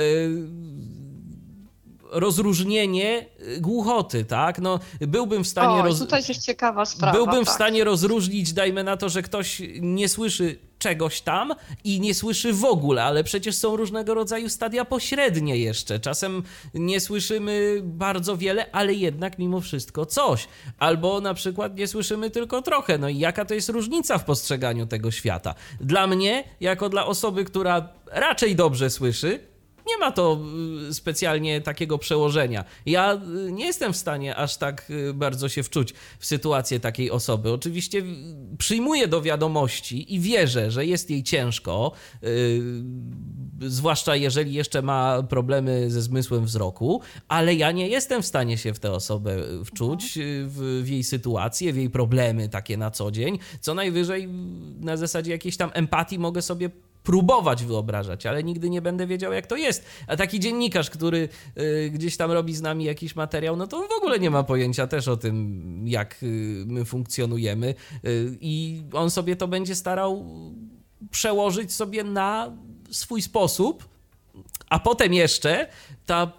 [2.10, 3.26] rozróżnienie
[3.60, 4.58] głuchoty, tak?
[4.58, 5.80] No, byłbym w stanie...
[5.80, 5.98] O, roz...
[5.98, 7.12] tutaj jest ciekawa sprawa.
[7.12, 7.46] Byłbym tak.
[7.46, 11.52] w stanie rozróżnić, dajmy na to, że ktoś nie słyszy czegoś tam
[11.84, 16.00] i nie słyszy w ogóle, ale przecież są różnego rodzaju stadia pośrednie jeszcze.
[16.00, 16.42] Czasem
[16.74, 20.48] nie słyszymy bardzo wiele, ale jednak mimo wszystko coś.
[20.78, 22.98] Albo na przykład nie słyszymy tylko trochę.
[22.98, 25.54] No i jaka to jest różnica w postrzeganiu tego świata?
[25.80, 29.51] Dla mnie, jako dla osoby, która raczej dobrze słyszy,
[29.86, 30.40] nie ma to
[30.90, 32.64] y, specjalnie takiego przełożenia.
[32.86, 37.10] Ja y, nie jestem w stanie aż tak y, bardzo się wczuć w sytuację takiej
[37.10, 37.52] osoby.
[37.52, 38.02] Oczywiście
[38.58, 41.92] przyjmuję do wiadomości i wierzę, że jest jej ciężko,
[43.60, 48.74] zwłaszcza jeżeli jeszcze ma problemy ze zmysłem wzroku, ale ja nie jestem w stanie się
[48.74, 53.38] w tę osobę wczuć, w, w jej sytuację, w jej problemy takie na co dzień.
[53.60, 54.28] Co najwyżej
[54.80, 56.70] na zasadzie jakiejś tam empatii mogę sobie
[57.02, 59.84] próbować wyobrażać, ale nigdy nie będę wiedział, jak to jest.
[60.06, 61.28] A taki dziennikarz, który
[61.58, 64.86] y, gdzieś tam robi z nami jakiś materiał, no to w ogóle nie ma pojęcia
[64.86, 67.74] też o tym, jak y, my funkcjonujemy.
[68.04, 70.26] Y, I on sobie to będzie starał
[71.10, 72.52] przełożyć sobie na
[72.90, 73.88] swój sposób,
[74.68, 75.68] a potem jeszcze
[76.06, 76.32] ta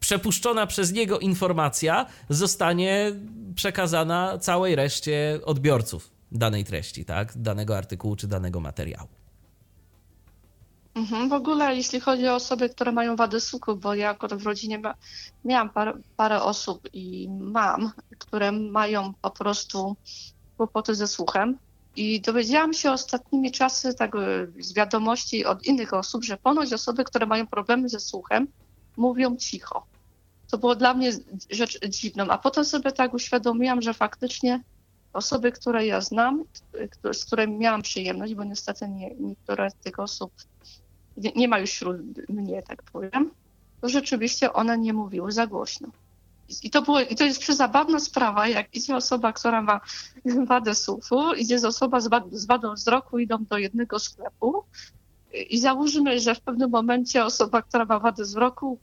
[0.00, 3.12] przepuszczona przez niego informacja zostanie
[3.54, 7.32] przekazana całej reszcie odbiorców danej treści, tak?
[7.36, 9.08] Danego artykułu czy danego materiału.
[10.94, 14.46] Mhm, w ogóle jeśli chodzi o osoby, które mają wady słuchu, bo ja akurat w
[14.46, 14.94] rodzinie ma,
[15.44, 19.96] miałam parę, parę osób i mam, które mają po prostu
[20.56, 21.58] kłopoty ze słuchem.
[21.96, 24.12] I dowiedziałam się ostatnimi czasy tak,
[24.58, 28.46] z wiadomości od innych osób, że ponoć osoby, które mają problemy ze słuchem,
[28.96, 29.86] mówią cicho.
[30.50, 31.12] To było dla mnie
[31.50, 32.28] rzecz dziwną.
[32.28, 34.60] A potem sobie tak uświadomiłam, że faktycznie
[35.12, 36.44] osoby, które ja znam,
[37.12, 40.32] z którymi miałam przyjemność, bo niestety nie, niektóre z tych osób
[41.16, 43.30] nie, nie ma już wśród mnie, tak powiem,
[43.80, 45.88] to rzeczywiście one nie mówiły za głośno.
[46.62, 49.80] I to, było, I to jest przezabawna sprawa, jak idzie osoba, która ma
[50.46, 54.64] wadę słuchu, idzie z osoba z, wad, z wadą wzroku, idą do jednego sklepu
[55.50, 58.78] I załóżmy, że w pewnym momencie osoba, która ma wadę wzroku,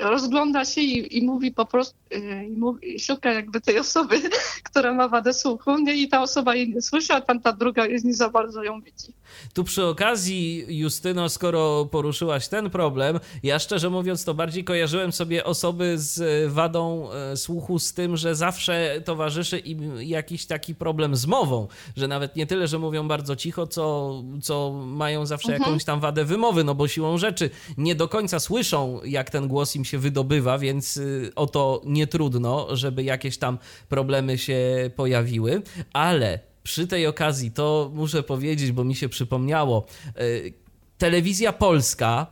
[0.00, 4.20] rozgląda się i, i mówi po prostu, y, i, mówi, szuka jakby tej osoby,
[4.70, 5.94] która ma wadę słuchu, nie?
[5.94, 9.12] i ta osoba jej nie słyszy, a tamta druga nie za bardzo ją widzi.
[9.54, 15.44] Tu przy okazji, Justyno, skoro poruszyłaś ten problem, ja szczerze mówiąc to bardziej kojarzyłem sobie
[15.44, 21.26] osoby z wadą e, słuchu z tym, że zawsze towarzyszy im jakiś taki problem z
[21.26, 25.62] mową, że nawet nie tyle, że mówią bardzo cicho, co, co mają zawsze mhm.
[25.62, 29.76] jakąś tam wadę wymowy, no bo siłą rzeczy nie do końca słyszą, jak ten głos
[29.76, 33.58] im się wydobywa, więc y, o to nie trudno, żeby jakieś tam
[33.88, 35.62] problemy się pojawiły,
[35.92, 39.86] ale przy tej okazji to muszę powiedzieć, bo mi się przypomniało,
[40.20, 40.52] y,
[40.98, 42.26] telewizja polska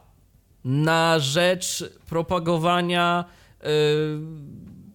[0.64, 3.66] na rzecz propagowania y,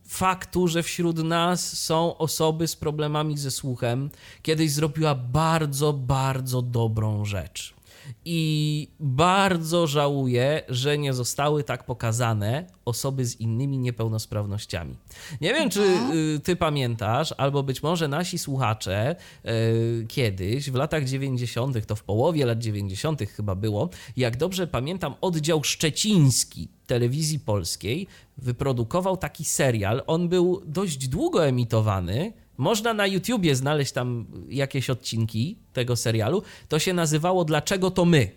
[0.07, 4.09] faktu, że wśród nas są osoby z problemami ze słuchem,
[4.41, 7.78] kiedyś zrobiła bardzo, bardzo dobrą rzecz
[8.25, 14.95] i bardzo żałuję, że nie zostały tak pokazane osoby z innymi niepełnosprawnościami.
[15.41, 16.17] Nie wiem, czy mhm.
[16.35, 22.03] y, ty pamiętasz, albo być może nasi słuchacze y, kiedyś, w latach 90., to w
[22.03, 23.21] połowie lat 90.
[23.21, 28.07] chyba było, jak dobrze pamiętam, oddział szczeciński telewizji polskiej
[28.37, 30.03] wyprodukował taki serial.
[30.07, 36.43] On był dość długo emitowany można na YouTubie znaleźć tam jakieś odcinki tego serialu.
[36.67, 38.31] To się nazywało Dlaczego to my?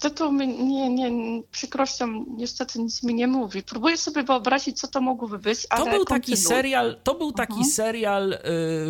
[0.00, 3.62] Tytuł mi nie, nie, przykrością niestety nic mi nie mówi.
[3.62, 7.52] Próbuję sobie wyobrazić, co to mogłoby być, ale To był taki serial, to był taki
[7.52, 7.70] mhm.
[7.70, 8.38] serial, y,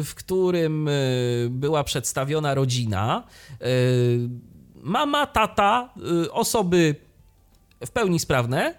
[0.05, 3.23] w którym y, była przedstawiona rodzina.
[3.63, 4.29] Y,
[4.83, 5.95] mama, tata,
[6.31, 6.95] osoby
[7.87, 8.75] w pełni sprawne.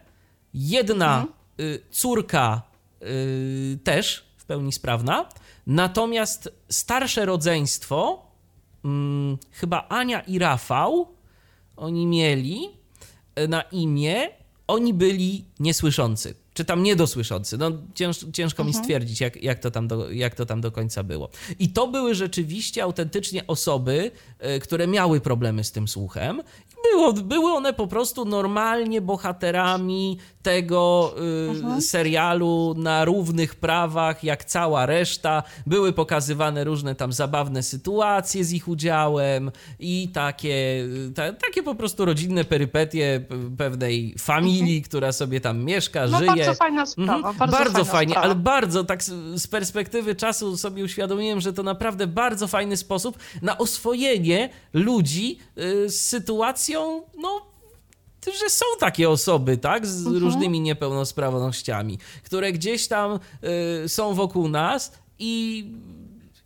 [0.53, 1.79] Jedna mhm.
[1.91, 2.66] córka
[3.03, 5.29] Y, też w pełni sprawna.
[5.67, 8.25] Natomiast starsze rodzeństwo,
[8.83, 11.07] hmm, chyba Ania i Rafał,
[11.75, 12.69] oni mieli
[13.39, 14.29] y, na imię,
[14.67, 17.57] oni byli niesłyszący czy tam niedosłyszący.
[17.57, 18.67] No, cięż, ciężko mhm.
[18.67, 21.29] mi stwierdzić, jak, jak, to tam do, jak to tam do końca było.
[21.59, 24.11] I to były rzeczywiście autentycznie osoby,
[24.55, 26.41] y, które miały problemy z tym słuchem.
[26.91, 30.17] Było, były one po prostu normalnie bohaterami
[30.47, 31.81] tego y, mhm.
[31.81, 35.43] serialu na równych prawach, jak cała reszta.
[35.65, 42.05] Były pokazywane różne tam zabawne sytuacje z ich udziałem i takie, ta, takie po prostu
[42.05, 43.21] rodzinne perypetie
[43.57, 44.83] pewnej familii, mhm.
[44.83, 46.27] która sobie tam mieszka, no, żyje.
[46.27, 47.15] Bardzo fajna sprawa.
[47.15, 47.37] Mhm.
[47.37, 48.25] Bardzo, bardzo fajnie, sprawa.
[48.25, 49.03] ale bardzo tak
[49.35, 55.89] z perspektywy czasu sobie uświadomiłem, że to naprawdę bardzo fajny sposób na oswojenie ludzi y,
[55.89, 57.56] z sytuacją, no
[58.31, 60.17] że są takie osoby, tak, z mhm.
[60.17, 63.19] różnymi niepełnosprawnościami, które gdzieś tam
[63.85, 65.65] y, są wokół nas i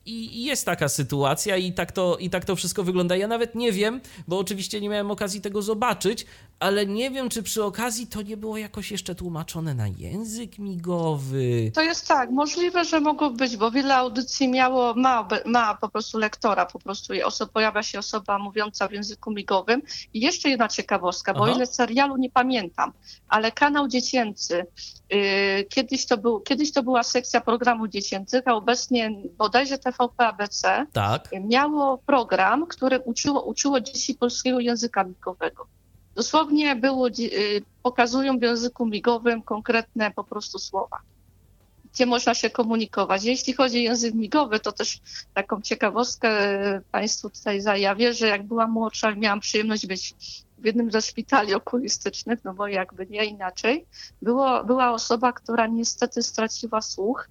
[0.06, 3.16] i jest taka sytuacja i tak, to, i tak to wszystko wygląda.
[3.16, 6.26] Ja nawet nie wiem, bo oczywiście nie miałem okazji tego zobaczyć,
[6.62, 11.72] ale nie wiem, czy przy okazji to nie było jakoś jeszcze tłumaczone na język migowy.
[11.74, 16.18] To jest tak, możliwe, że mogło być, bo wiele audycji miało, ma, ma po prostu
[16.18, 19.82] lektora, po prostu osoba, pojawia się osoba mówiąca w języku migowym.
[20.14, 21.53] I jeszcze jedna ciekawostka, bo Aha.
[21.55, 22.91] ile serialu nie pamiętam,
[23.28, 24.66] ale kanał dziecięcy,
[25.09, 25.20] yy,
[25.70, 31.30] kiedyś, to był, kiedyś to była sekcja programu dziecięcych, a obecnie bodajże TVP ABC tak.
[31.43, 35.68] miało program, który uczyło, uczyło dzieci polskiego języka migowego.
[36.16, 40.99] Dosłownie było, y, pokazują w języku migowym konkretne po prostu słowa,
[41.93, 43.24] gdzie można się komunikować.
[43.24, 44.99] Jeśli chodzi o język migowy, to też
[45.34, 50.16] taką ciekawostkę y, Państwu tutaj zajawię, że jak byłam młodsza, miałam przyjemność być
[50.57, 53.86] w jednym ze szpitali okulistycznych, no bo jakby nie inaczej,
[54.22, 57.28] było, była osoba, która niestety straciła słuch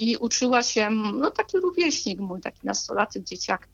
[0.00, 3.68] i uczyła się, no taki rówieśnik mój, taki nastolatek, dzieciak,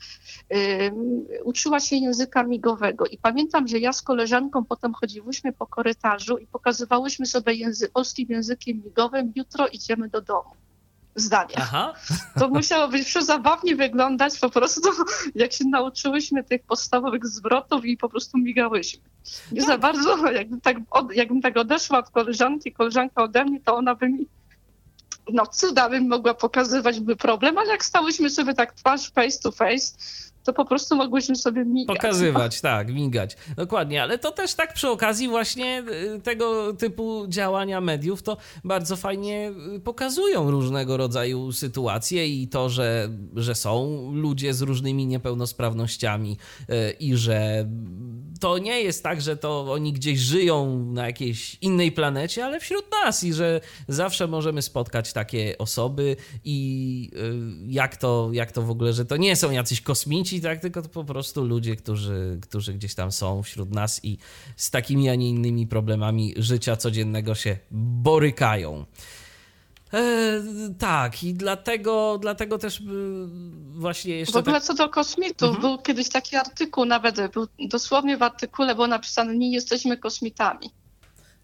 [0.50, 6.38] yy, uczyła się języka migowego i pamiętam, że ja z koleżanką potem chodziłyśmy po korytarzu
[6.38, 10.50] i pokazywałyśmy sobie języ polskim językiem migowym, jutro idziemy do domu
[11.16, 11.54] zdania.
[11.56, 11.94] Aha.
[12.38, 14.88] To musiało być przezabawnie wyglądać po prostu,
[15.34, 19.02] jak się nauczyłyśmy tych podstawowych zwrotów i po prostu migałyśmy.
[19.52, 23.76] Nie za bardzo, jakbym tak, od, jakbym tak odeszła od koleżanki, koleżanka ode mnie, to
[23.76, 24.26] ona by mi
[25.32, 29.52] no cuda bym mogła pokazywać by problem, ale jak stałyśmy sobie tak twarz face to
[29.52, 29.96] face,
[30.46, 31.96] to po prostu mogłyśmy sobie migać.
[31.96, 33.36] Pokazywać, tak, migać.
[33.56, 35.84] Dokładnie, ale to też tak przy okazji właśnie
[36.16, 42.68] y, tego typu działania mediów to bardzo fajnie y, pokazują różnego rodzaju sytuacje i to,
[42.68, 47.66] że, że są ludzie z różnymi niepełnosprawnościami y, i że
[48.40, 52.84] to nie jest tak, że to oni gdzieś żyją na jakiejś innej planecie, ale wśród
[53.04, 57.10] nas i że zawsze możemy spotkać takie osoby i
[57.66, 60.88] jak to, jak to w ogóle, że to nie są jacyś kosmici, tak, tylko to
[60.88, 64.18] po prostu ludzie, którzy, którzy gdzieś tam są wśród nas i
[64.56, 68.84] z takimi, a nie innymi problemami życia codziennego się borykają.
[69.94, 70.42] E,
[70.78, 72.82] tak, i dlatego, dlatego też
[73.74, 74.32] właśnie jeszcze.
[74.32, 74.62] W ogóle tak...
[74.62, 75.60] co do kosmitów, mhm.
[75.60, 80.70] był kiedyś taki artykuł, nawet był dosłownie w artykule było napisane: Nie jesteśmy kosmitami.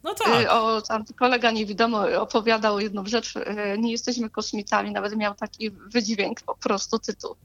[0.03, 0.49] No tak.
[0.51, 6.41] O, tam kolega niewidomo opowiadał jedną rzecz, e, nie jesteśmy kosmitami, nawet miał taki wydźwięk
[6.41, 7.37] po prostu tytuł.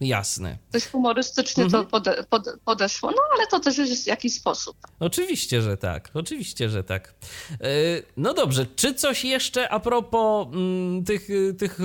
[0.00, 0.58] Jasne.
[0.72, 1.84] Dość humorystycznie mhm.
[1.84, 4.76] to pode, pode, podeszło, no ale to też jest w jakiś sposób.
[5.00, 6.10] Oczywiście, że tak.
[6.14, 7.14] Oczywiście, że tak.
[7.52, 7.66] E,
[8.16, 11.28] no dobrze, czy coś jeszcze a propos mm, tych,
[11.58, 11.78] tych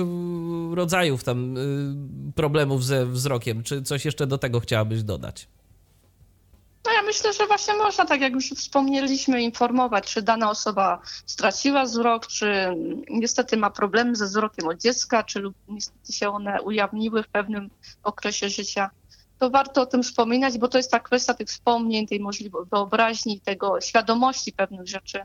[0.72, 5.48] rodzajów tam y, problemów ze wzrokiem, czy coś jeszcze do tego chciałabyś dodać?
[6.86, 11.84] No ja myślę, że właśnie można, tak jak już wspomnieliśmy, informować, czy dana osoba straciła
[11.84, 12.76] wzrok, czy
[13.10, 17.70] niestety ma problemy ze wzrokiem od dziecka, czy lub niestety się one ujawniły w pewnym
[18.02, 18.90] okresie życia.
[19.38, 23.40] To warto o tym wspominać, bo to jest ta kwestia tych wspomnień, tej możliwości wyobraźni,
[23.40, 25.20] tego świadomości pewnych rzeczy.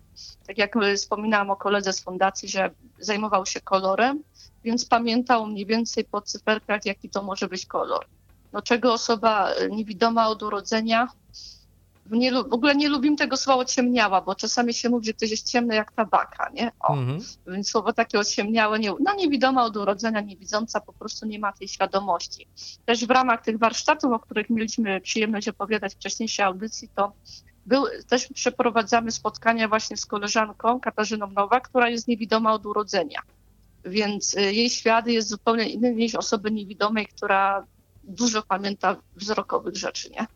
[0.48, 4.24] Tak jak wspominałam o koledze z fundacji, że zajmował się kolorem,
[4.64, 8.06] więc pamiętał mniej więcej po cyferkach, jaki to może być kolor.
[8.54, 11.08] No, czego osoba niewidoma od urodzenia
[12.18, 15.52] nie, w ogóle nie lubim tego słowa ciemniała, bo czasami się mówi, że ktoś jest
[15.52, 16.72] ciemny jak tabaka, nie?
[16.80, 17.20] O, mhm.
[17.48, 21.68] Więc słowo takie ociemniałe, nie, no niewidoma od urodzenia, niewidząca po prostu nie ma tej
[21.68, 22.48] świadomości.
[22.86, 27.14] Też w ramach tych warsztatów, o których mieliśmy przyjemność opowiadać w wcześniejszej audycji, to
[27.66, 33.22] był, też przeprowadzamy spotkania właśnie z koleżanką Katarzyną Nowak, która jest niewidoma od urodzenia.
[33.86, 37.66] Więc y, jej świat jest zupełnie inny niż osoby niewidomej, która
[38.04, 40.28] dużo pamięta wzrokowych rzeczy, nie?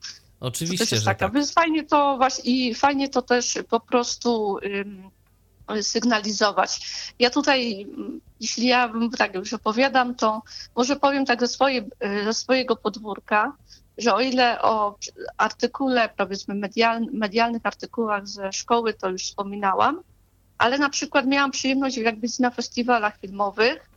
[0.44, 1.26] Oczywiście, to że taka.
[1.26, 1.34] tak.
[1.34, 6.80] Więc fajnie to właśnie i fajnie to też po prostu um, sygnalizować.
[7.20, 7.88] Ja tutaj,
[8.40, 10.42] jeśli ja tak już opowiadam, to
[10.76, 11.86] może powiem tak ze, swoje,
[12.24, 13.54] ze swojego podwórka,
[13.98, 14.98] że o ile o
[15.38, 20.02] artykule, powiedzmy medial, medialnych artykułach ze szkoły to już wspominałam,
[20.58, 23.90] ale na przykład miałam przyjemność jak być na festiwalach filmowych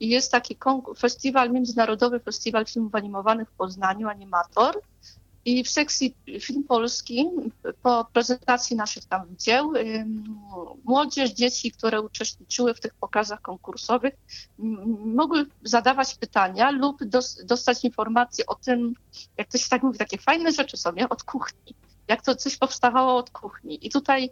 [0.00, 0.56] i jest taki
[0.98, 4.80] festiwal, międzynarodowy festiwal filmów animowanych w Poznaniu, Animator,
[5.44, 7.26] i w sekcji Film Polski
[7.82, 9.72] po prezentacji naszych tam dzieł
[10.84, 14.14] młodzież, dzieci, które uczestniczyły w tych pokazach konkursowych
[15.04, 17.04] mogły zadawać pytania lub
[17.44, 18.94] dostać informacje o tym,
[19.36, 21.74] jak to się tak mówi, takie fajne rzeczy sobie od kuchni,
[22.08, 23.86] jak to coś powstawało od kuchni.
[23.86, 24.30] I tutaj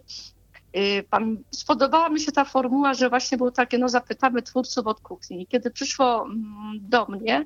[0.77, 1.03] y,
[1.51, 5.47] spodobała mi się ta formuła, że właśnie było takie, no zapytamy twórców od kuchni.
[5.47, 6.27] Kiedy przyszło
[6.79, 7.45] do mnie,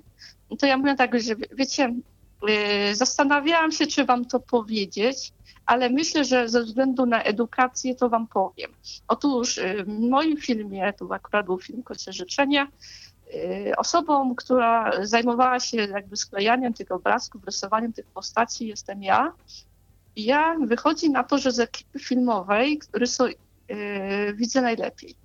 [0.60, 1.94] to ja mówię tak, że wiecie,
[2.94, 5.34] zastanawiałam się, czy wam to powiedzieć,
[5.66, 8.72] ale myślę, że ze względu na edukację to wam powiem.
[9.08, 12.68] Otóż y, w moim filmie, to akurat był film Kocie Życzenia,
[13.34, 19.34] y, osobą, która zajmowała się jakby sklejaniem tych obrazków, rysowaniem tych postaci jestem ja.
[20.16, 23.24] Ja wychodzi na to, że z ekipy filmowej rysu,
[24.36, 25.16] widzę najlepiej.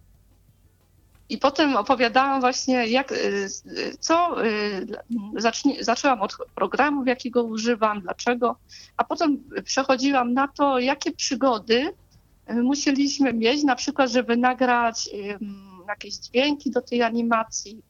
[1.29, 3.49] I potem opowiadałam właśnie, jak, y,
[4.01, 4.87] co y,
[5.37, 8.57] zacznie, zaczęłam od programu, jakiego używam, dlaczego,
[8.97, 11.95] a potem przechodziłam na to, jakie przygody
[12.51, 15.11] y, musieliśmy mieć, na przykład, żeby nagrać
[15.89, 17.83] jakieś dźwięki do tej animacji,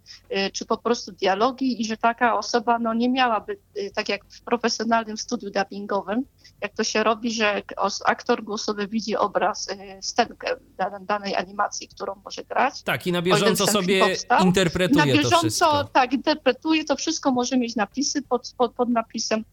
[0.53, 3.59] czy po prostu dialogi i że taka osoba no, nie miałaby,
[3.95, 6.25] tak jak w profesjonalnym studiu dubbingowym,
[6.61, 7.63] jak to się robi, że
[8.05, 10.57] aktor głosowy widzi obraz, e, scenkę
[11.01, 12.83] danej animacji, którą może grać.
[12.83, 14.47] Tak, i na bieżąco sobie powstał.
[14.47, 15.85] interpretuje na bieżąco, to wszystko.
[15.85, 19.45] Tak, interpretuje to wszystko, może mieć napisy pod, pod, pod napisem,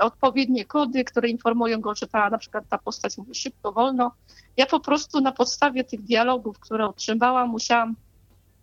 [0.00, 4.12] odpowiednie kody, które informują go, że ta, na przykład ta postać mówi szybko, wolno.
[4.56, 7.96] Ja po prostu na podstawie tych dialogów, które otrzymałam, musiałam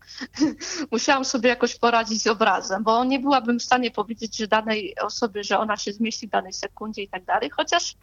[0.92, 5.44] musiałam sobie jakoś poradzić z obrazem, bo nie byłabym w stanie powiedzieć, że danej osoby,
[5.44, 7.96] że ona się zmieści w danej sekundzie i tak dalej, chociaż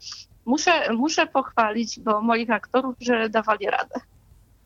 [0.44, 4.00] muszę, muszę pochwalić, bo moich aktorów, że dawali radę.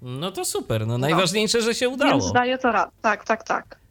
[0.02, 2.20] No to super, no najważniejsze, że się udało.
[2.20, 3.81] Więc daje to radę, tak, tak, tak.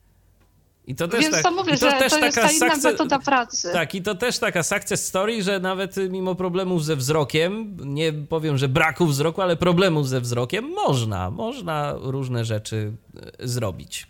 [0.88, 2.70] I to też Więc tak, to mówię, to że też to jest taka ta inna
[2.70, 3.70] success, metoda pracy.
[3.74, 8.58] Tak, i to też taka success story, że nawet mimo problemów ze wzrokiem, nie powiem,
[8.58, 12.91] że braku wzroku, ale problemów ze wzrokiem, można, można różne rzeczy
[13.41, 14.08] e, zrobić.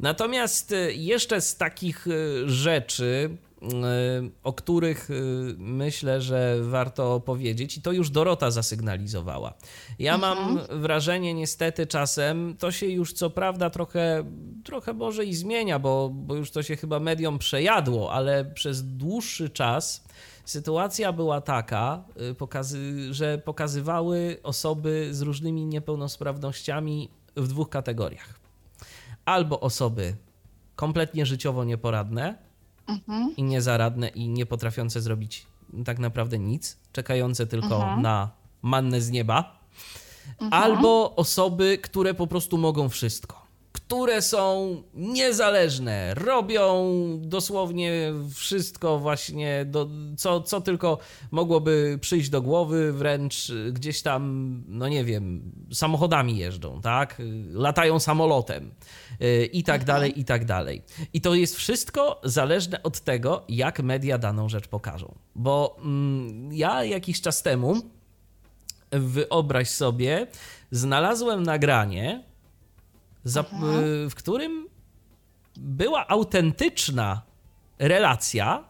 [0.00, 2.06] Natomiast e, jeszcze z takich
[2.46, 3.36] rzeczy,
[4.42, 5.08] o których
[5.58, 9.54] myślę, że warto powiedzieć, i to już Dorota zasygnalizowała.
[9.98, 10.44] Ja mhm.
[10.44, 14.24] mam wrażenie, niestety, czasem to się już co prawda trochę,
[14.64, 19.50] trochę może i zmienia, bo, bo już to się chyba mediom przejadło, ale przez dłuższy
[19.50, 20.04] czas
[20.44, 28.38] sytuacja była taka, y, pokazy, że pokazywały osoby z różnymi niepełnosprawnościami w dwóch kategoriach.
[29.24, 30.16] Albo osoby
[30.76, 32.47] kompletnie życiowo nieporadne,
[32.88, 33.34] mhm.
[33.36, 35.46] i niezaradne i nie potrafiące zrobić
[35.84, 38.02] tak naprawdę nic, czekające tylko mhm.
[38.02, 38.30] na
[38.62, 39.58] mannę z nieba,
[40.40, 40.62] mhm.
[40.62, 49.88] albo osoby, które po prostu mogą wszystko które są niezależne, robią dosłownie wszystko właśnie, do,
[50.16, 50.98] co, co tylko
[51.30, 57.22] mogłoby przyjść do głowy, wręcz gdzieś tam, no nie wiem, samochodami jeżdżą, tak?
[57.52, 58.70] Latają samolotem
[59.22, 59.86] y, i tak mhm.
[59.86, 60.82] dalej, i tak dalej.
[61.12, 65.14] I to jest wszystko zależne od tego, jak media daną rzecz pokażą.
[65.34, 67.76] Bo mm, ja jakiś czas temu,
[68.90, 70.26] wyobraź sobie,
[70.70, 72.28] znalazłem nagranie,
[74.08, 74.68] w którym
[75.56, 77.22] była autentyczna
[77.78, 78.64] relacja.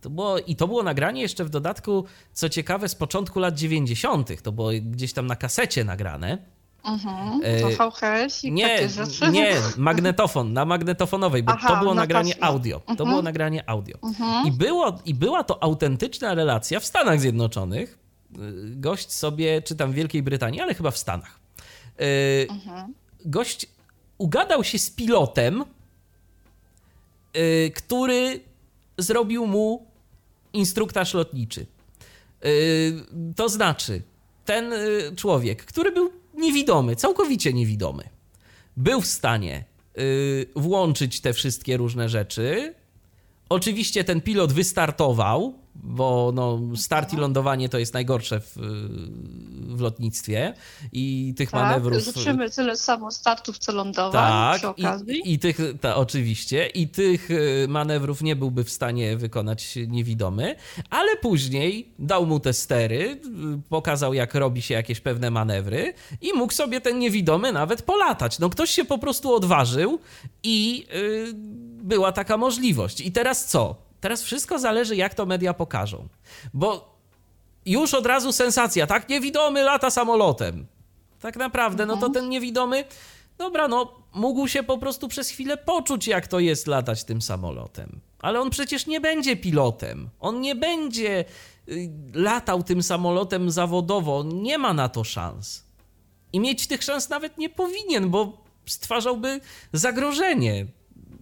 [0.00, 4.42] To było, I to było nagranie jeszcze w dodatku, co ciekawe, z początku lat 90.
[4.42, 6.38] To było gdzieś tam na kasecie nagrane.
[6.84, 9.30] Mhm, to VHS i nie, takie rzeczy.
[9.30, 12.80] Nie, magnetofon, na magnetofonowej, bo Aha, to było nagranie audio.
[12.80, 13.10] To mhm.
[13.10, 13.98] było nagranie audio.
[14.02, 14.46] Mhm.
[14.46, 17.98] I, było, I była to autentyczna relacja w Stanach Zjednoczonych.
[18.64, 21.40] Gość sobie, czy tam w Wielkiej Brytanii, ale chyba w Stanach.
[22.48, 22.94] Mhm.
[23.24, 23.66] Gość
[24.18, 25.64] ugadał się z pilotem,
[27.34, 28.40] yy, który
[28.98, 29.86] zrobił mu
[30.52, 31.66] instruktaż lotniczy.
[32.42, 32.50] Yy,
[33.36, 34.02] to znaczy,
[34.44, 38.04] ten yy, człowiek, który był niewidomy, całkowicie niewidomy,
[38.76, 39.64] był w stanie
[39.98, 42.74] y, włączyć te wszystkie różne rzeczy.
[43.48, 48.52] Oczywiście ten pilot wystartował, bo no, start i lądowanie to jest najgorsze w,
[49.76, 50.54] w lotnictwie
[50.92, 52.02] i tych tak, manewrów.
[52.02, 55.16] Życzymy tyle samo startów, co lądowań tak, przy okazji.
[55.16, 60.56] I, i tych, ta, oczywiście, i tych y, manewrów nie byłby w stanie wykonać niewidomy,
[60.90, 63.20] ale później dał mu te stery,
[63.56, 68.38] y, pokazał jak robi się jakieś pewne manewry i mógł sobie ten niewidomy nawet polatać.
[68.38, 69.98] No ktoś się po prostu odważył
[70.42, 71.32] i yy,
[71.82, 73.00] była taka możliwość.
[73.00, 73.85] I teraz co?
[74.00, 76.08] Teraz wszystko zależy, jak to media pokażą.
[76.54, 76.96] Bo
[77.66, 79.08] już od razu sensacja, tak?
[79.08, 80.66] Niewidomy lata samolotem.
[81.20, 82.12] Tak naprawdę, no to mhm.
[82.12, 82.84] ten niewidomy,
[83.38, 88.00] dobra, no mógł się po prostu przez chwilę poczuć, jak to jest latać tym samolotem.
[88.18, 90.08] Ale on przecież nie będzie pilotem.
[90.20, 91.24] On nie będzie
[91.68, 94.22] y, latał tym samolotem zawodowo.
[94.22, 95.64] Nie ma na to szans.
[96.32, 99.40] I mieć tych szans nawet nie powinien, bo stwarzałby
[99.72, 100.66] zagrożenie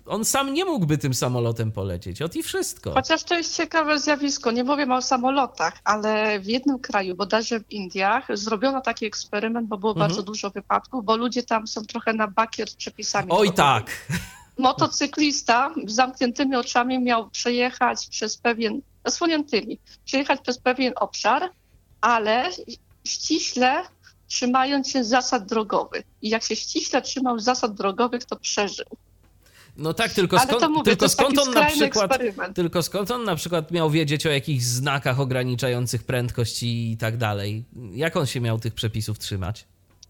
[0.06, 2.22] on sam nie mógłby tym samolotem polecieć.
[2.22, 2.93] Ot i wszystko.
[2.93, 4.51] Chociaż to jest ciekawe zjawisko.
[4.51, 9.78] Nie powiem o samolotach, ale w jednym kraju, bodajże w Indiach, zrobiono taki eksperyment, bo
[9.78, 10.09] było mhm.
[10.09, 13.28] bardzo dużo wypadków, bo ludzie tam są trochę na bakier z przepisami.
[13.31, 13.90] Oj tak.
[14.59, 21.51] Motocyklista z zamkniętymi oczami miał przejechać przez pewien, zasłoniętymi, przejechać przez pewien obszar,
[22.01, 22.51] ale
[23.05, 23.82] ściśle
[24.26, 26.02] trzymając się zasad drogowych.
[26.22, 28.86] I jak się ściśle trzymał zasad drogowych, to przeżył.
[29.76, 32.56] No tak, tylko skąd, mówię, tylko skąd on na przykład eksperyment.
[32.56, 37.64] tylko skąd on na przykład miał wiedzieć o jakichś znakach ograniczających prędkość i tak dalej?
[37.92, 39.64] Jak on się miał tych przepisów trzymać?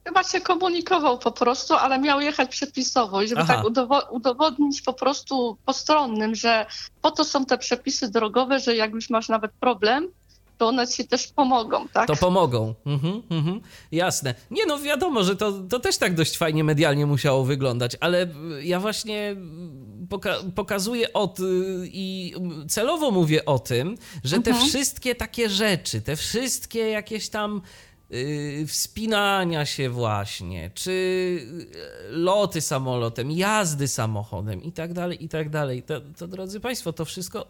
[0.05, 3.55] Chyba się komunikował po prostu, ale miał jechać przepisowo i żeby Aha.
[3.55, 6.67] tak udowo- udowodnić po prostu postronnym, że
[7.03, 10.09] po to są te przepisy drogowe, że jak już masz nawet problem,
[10.59, 12.07] to one ci też pomogą, tak?
[12.07, 12.75] To pomogą.
[12.87, 13.61] Mhm, mhm.
[13.93, 14.35] Jasne.
[14.51, 18.29] Nie no, wiadomo, że to, to też tak dość fajnie medialnie musiało wyglądać, ale
[18.63, 19.37] ja właśnie
[20.09, 21.39] poka pokazuję od
[21.85, 22.35] i
[22.69, 24.69] celowo mówię o tym, że te mhm.
[24.69, 27.63] wszystkie takie rzeczy, te wszystkie jakieś tam
[28.67, 31.39] wspinania się właśnie, czy
[32.11, 35.83] loty samolotem, jazdy samochodem i tak dalej, i tak dalej.
[35.83, 37.47] To, to drodzy Państwo, to wszystko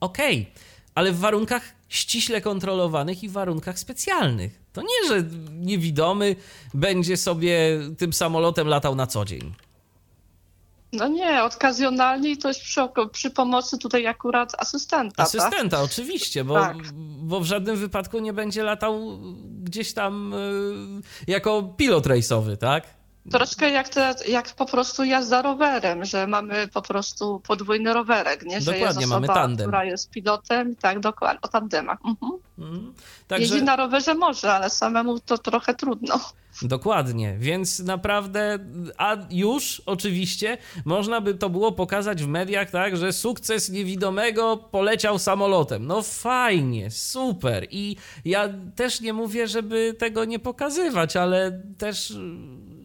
[0.00, 0.40] okej.
[0.42, 0.67] Okay
[0.98, 4.60] ale w warunkach ściśle kontrolowanych i w warunkach specjalnych.
[4.72, 6.36] To nie, że niewidomy
[6.74, 9.54] będzie sobie tym samolotem latał na co dzień.
[10.92, 12.80] No nie, okazjonalnie to jest przy,
[13.12, 15.16] przy pomocy tutaj akurat asystenta.
[15.16, 15.26] Tak?
[15.26, 15.84] Asystenta, tak?
[15.84, 16.76] oczywiście, bo, tak.
[17.18, 19.18] bo w żadnym wypadku nie będzie latał
[19.62, 22.97] gdzieś tam y, jako pilot rejsowy, tak?
[23.30, 28.60] Troszkę jak, te, jak po prostu jazda rowerem, że mamy po prostu podwójny rowerek, nie?
[28.60, 29.66] Że dokładnie, jest osoba, mamy tandem.
[29.66, 31.98] która jest pilotem, tak, dokładnie, o tandemach.
[32.04, 32.32] Mhm.
[32.58, 32.94] Mhm.
[33.28, 33.42] Także...
[33.42, 36.20] Jeździ na rowerze może, ale samemu to trochę trudno.
[36.62, 38.58] Dokładnie, więc naprawdę,
[38.96, 45.18] a już oczywiście można by to było pokazać w mediach, tak, że sukces niewidomego poleciał
[45.18, 45.86] samolotem.
[45.86, 47.66] No fajnie, super.
[47.70, 52.12] I ja też nie mówię, żeby tego nie pokazywać, ale też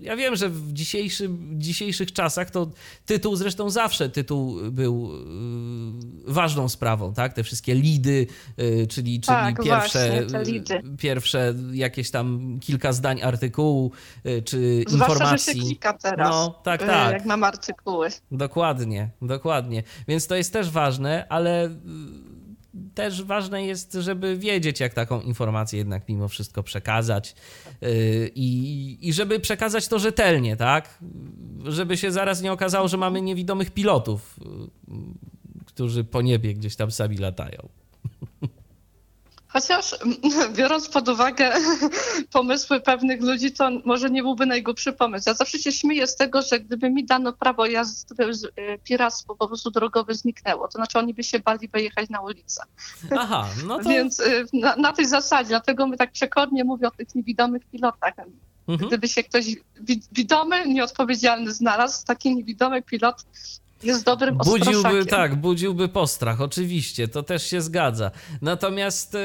[0.03, 2.71] ja wiem, że w dzisiejszym, dzisiejszych czasach to
[3.05, 5.09] tytuł zresztą zawsze tytuł był
[6.25, 7.33] yy, ważną sprawą, tak?
[7.33, 8.27] Te wszystkie lidy,
[8.57, 10.81] yy, czyli, czyli Tak, pierwsze, właśnie, lidy.
[10.97, 13.91] pierwsze jakieś tam kilka zdań artykułu,
[14.23, 15.53] yy, czy Zwłaszcza, że informacji.
[15.53, 17.13] się klika teraz, No, tak, y, tak.
[17.13, 18.09] jak mam artykuły.
[18.31, 19.83] Dokładnie, dokładnie.
[20.07, 21.69] Więc to jest też ważne, ale y,
[22.93, 27.35] też ważne jest, żeby wiedzieć, jak taką informację jednak mimo wszystko przekazać
[27.83, 30.99] y, i, i żeby przekazać to rzetelnie, tak?
[31.65, 36.91] Żeby się zaraz nie okazało, że mamy niewidomych pilotów, y, którzy po niebie gdzieś tam
[36.91, 37.69] sami latają.
[39.53, 39.95] Chociaż
[40.57, 41.53] biorąc pod uwagę
[42.33, 45.29] pomysły pewnych ludzi, to może nie byłby najgłupszy pomysł.
[45.29, 49.47] Ja zawsze się śmieję z tego, że gdyby mi dano prawo jazdy, y, piractwo po
[49.47, 50.67] prostu drogowe zniknęło.
[50.67, 52.63] To znaczy oni by się bali wyjechać na ulicę.
[53.17, 53.89] Aha, no to...
[53.89, 58.13] Więc y, na, na tej zasadzie, dlatego my tak przekornie mówię o tych niewidomych pilotach.
[58.67, 58.87] Mhm.
[58.87, 59.45] Gdyby się ktoś
[59.81, 63.25] wi- widomy, nieodpowiedzialny znalazł, taki niewidomy pilot
[63.83, 65.05] jest dobrym Budziłby, ostraszakiem.
[65.05, 68.11] tak, budziłby postrach, oczywiście, to też się zgadza.
[68.41, 69.19] Natomiast y,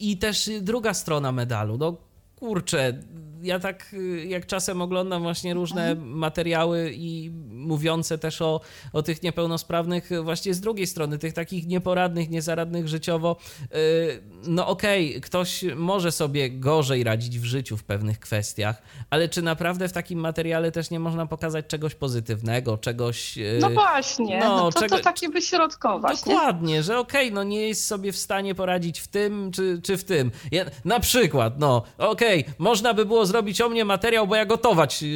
[0.00, 1.96] i też druga strona medalu, no
[2.36, 3.02] kurczę,
[3.46, 8.60] ja tak y, jak czasem oglądam właśnie różne materiały i mówiące też o,
[8.92, 15.20] o tych niepełnosprawnych właśnie z drugiej strony, tych takich nieporadnych, niezaradnych życiowo, y, no okej,
[15.20, 20.18] ktoś może sobie gorzej radzić w życiu w pewnych kwestiach, ale czy naprawdę w takim
[20.20, 23.38] materiale też nie można pokazać czegoś pozytywnego, czegoś...
[23.38, 26.26] y, No właśnie, no, no, to, czego- to takie wyśrodkować.
[26.26, 26.34] nie?
[26.34, 30.04] Dokładnie, że okej, no nie jest sobie w stanie poradzić w tym czy, czy w
[30.04, 30.30] tym.
[30.50, 35.02] Ja, na przykład, no okej, można by było zrobić o mnie materiał, bo ja gotować
[35.02, 35.08] yy,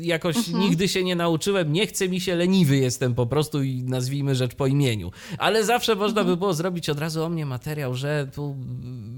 [0.00, 0.60] jakoś Mhm.
[0.60, 4.54] nigdy się nie nauczyłem, nie chce mi się, leniwy jestem po prostu i nazwijmy rzecz
[4.54, 5.10] po imieniu.
[5.38, 6.26] Ale zawsze można Mhm.
[6.26, 8.56] by było zrobić od razu o mnie materiał, że tu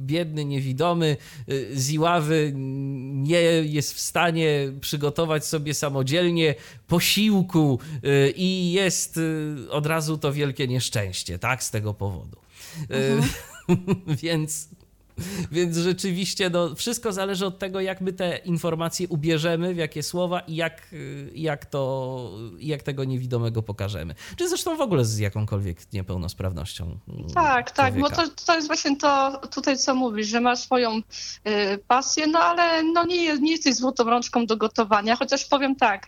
[0.06, 1.16] biedny, niewidomy
[1.46, 6.54] yy, z Iławy nie jest w stanie przygotować sobie samodzielnie
[6.88, 9.20] posiłku yy, i jest
[9.70, 12.36] od razu to wielkie nieszczęście, tak, z tego powodu.
[12.90, 13.76] Yy,
[14.22, 14.68] Więc,
[15.52, 20.40] więc rzeczywiście no, wszystko zależy od tego, jak my te informacje ubierzemy, w jakie słowa
[20.40, 24.14] i jak, y, jak, to, jak tego niewidomego pokażemy.
[24.36, 26.98] Czy zresztą w ogóle z jakąkolwiek niepełnosprawnością.
[27.08, 28.22] mm, Tak, tak, bo człowieka.
[28.36, 31.02] to, to jest właśnie to tutaj, co mówisz, że masz swoją y,
[31.88, 36.06] pasję, no ale no nie, jest- nie jesteś złotą rączką do gotowania, chociaż powiem tak,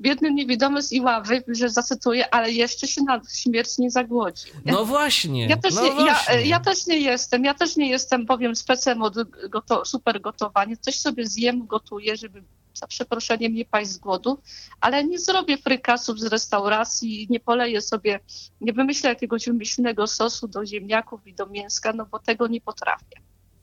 [0.00, 4.44] biedny niewidomy z Iławy, że zacytuję, ale jeszcze się na śmierć nie zagłodzi.
[4.64, 5.46] No właśnie.
[5.46, 6.46] Ja też, no nie, ja, właśnie.
[6.46, 9.14] ja też nie jestem, ja też nie jestem, powiem, specem od
[9.50, 10.76] goto, super gotowania.
[10.80, 12.42] Coś sobie zjem, gotuję, żeby
[12.74, 14.38] za przeproszeniem nie paść z głodu,
[14.80, 18.20] ale nie zrobię frykasów z restauracji, nie poleję sobie,
[18.60, 23.16] nie wymyślę jakiegoś wymyślnego sosu do ziemniaków i do mięska, no bo tego nie potrafię.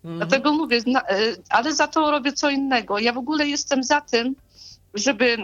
[0.03, 0.18] Mhm.
[0.18, 2.99] Dlatego mówię, na, e, ale za to robię co innego.
[2.99, 4.35] Ja w ogóle jestem za tym,
[4.93, 5.38] żeby,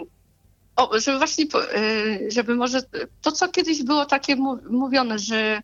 [0.76, 1.44] o, żeby właśnie,
[1.74, 2.80] e, żeby może
[3.22, 4.36] to, co kiedyś było takie
[4.70, 5.62] mówione, że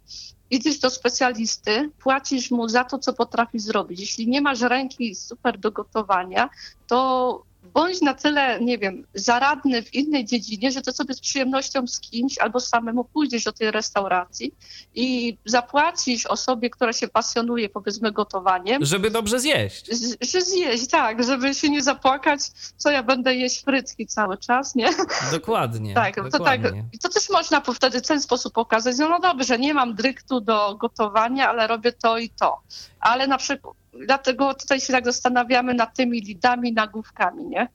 [0.55, 4.01] idziesz do specjalisty, płacisz mu za to, co potrafi zrobić.
[4.01, 6.51] Jeśli nie masz ręki super do gotowania,
[6.87, 11.87] to bądź na tyle, nie wiem, zaradny w innej dziedzinie, że to sobie z przyjemnością
[11.87, 14.55] z kimś albo samemu pójdziesz do tej restauracji
[14.95, 19.87] i zapłacisz osobie, która się pasjonuje, powiedzmy, gotowaniem, Żeby dobrze zjeść.
[20.33, 22.41] że zjeść, tak, żeby się nie zapłakać,
[22.77, 24.91] co ja będę jeść frytki cały czas, nie?
[25.33, 25.95] Dokładnie.
[26.05, 26.31] Tak, to, tak,
[26.63, 26.85] dokładnie.
[26.93, 30.41] i to też można wtedy w ten sposób pokazać, no, no dobrze, nie mam dryktu
[30.41, 32.61] do gotowania, ale robię to i to.
[33.01, 33.75] Ale na przykład,
[34.07, 37.69] dlatego tutaj się tak zastanawiamy nad tymi lidami, nagłówkami, nie?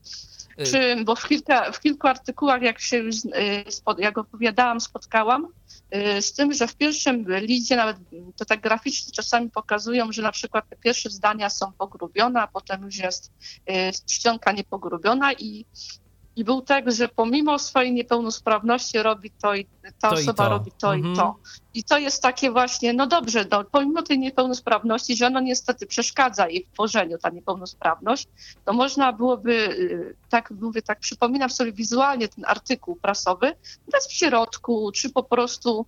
[0.60, 3.64] Y- Czy, bo w, kilka, w kilku artykułach, jak się już, y,
[3.98, 5.48] jak opowiadałam, spotkałam,
[5.94, 7.96] y, z tym, że w pierwszym lidzie nawet
[8.36, 12.82] to tak graficznie czasami pokazują, że na przykład te pierwsze zdania są pogrubione, a potem
[12.82, 13.32] już jest
[14.06, 15.64] czcionka niepogrubiona i,
[16.40, 19.66] i był tekst, że pomimo swojej niepełnosprawności robi to i
[20.00, 20.50] ta To i osoba to.
[20.50, 21.14] robi to Mhm.
[21.14, 21.36] i to.
[21.74, 26.48] I to jest takie właśnie, no dobrze, no, pomimo tej niepełnosprawności, że ono niestety przeszkadza
[26.48, 28.28] jej w tworzeniu, ta niepełnosprawność,
[28.64, 33.52] to można byłoby, y, tak mówię, tak przypominam sobie wizualnie ten artykuł prasowy,
[33.88, 35.86] dać w środku, czy po prostu,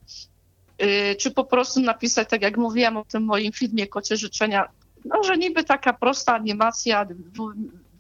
[0.83, 4.69] y, czy po prostu napisać, tak jak mówiłam o tym moim filmie Kocie Życzenia,
[5.05, 7.07] no, że niby taka prosta animacja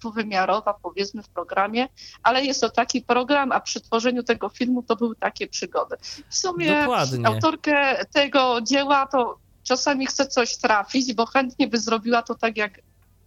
[0.02, 1.88] dwuwymiarowa, powiedzmy w programie,
[2.22, 5.96] ale jest to taki program, a przy tworzeniu tego filmu to były takie przygody.
[6.28, 7.26] W sumie Dokładnie.
[7.26, 12.80] autorkę tego dzieła to czasami chce coś trafić, bo chętnie by zrobiła to tak, jak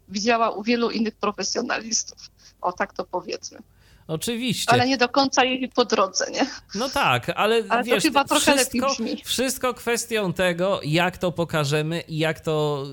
[0.08, 2.18] widziała u wielu innych profesjonalistów.
[2.62, 3.60] O tak to powiedzmy.
[4.08, 4.72] Oczywiście.
[4.72, 6.46] Ale nie do końca jej po drodze, nie?
[6.76, 9.22] No tak, ale, ale wiesz, to chyba trochę wszystko, lepiej brzmi.
[9.26, 12.86] wszystko kwestią tego, jak to pokażemy i jak to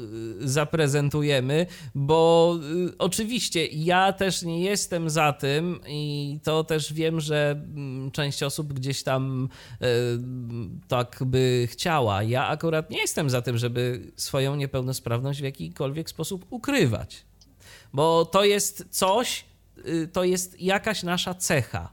[0.43, 2.55] y, zaprezentujemy, bo
[2.89, 8.43] y, oczywiście ja też nie jestem za tym i to też wiem, że mm, część
[8.43, 9.48] osób gdzieś tam
[9.82, 9.86] y,
[10.89, 12.22] tak by chciała.
[12.22, 17.24] Ja akurat nie jestem za tym, żeby swoją niepełnosprawność w jakikolwiek sposób ukrywać,
[17.93, 19.44] bo to jest coś,
[20.12, 21.92] to jest jakaś nasza cecha.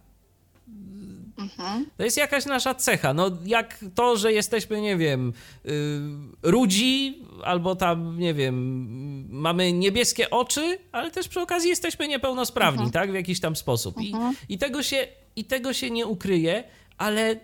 [1.97, 3.13] To jest jakaś nasza cecha.
[3.13, 5.33] No, jak to, że jesteśmy, nie wiem,
[5.65, 5.71] yy,
[6.43, 8.55] rudzi, albo tam, nie wiem,
[9.29, 12.91] mamy niebieskie oczy, ale też przy okazji jesteśmy niepełnosprawni, Mhm.
[12.91, 13.11] tak?
[13.11, 14.01] W jakiś tam sposób.
[14.01, 14.13] I,
[14.49, 16.63] i, tego się, I tego się nie ukryje,
[16.97, 17.39] ale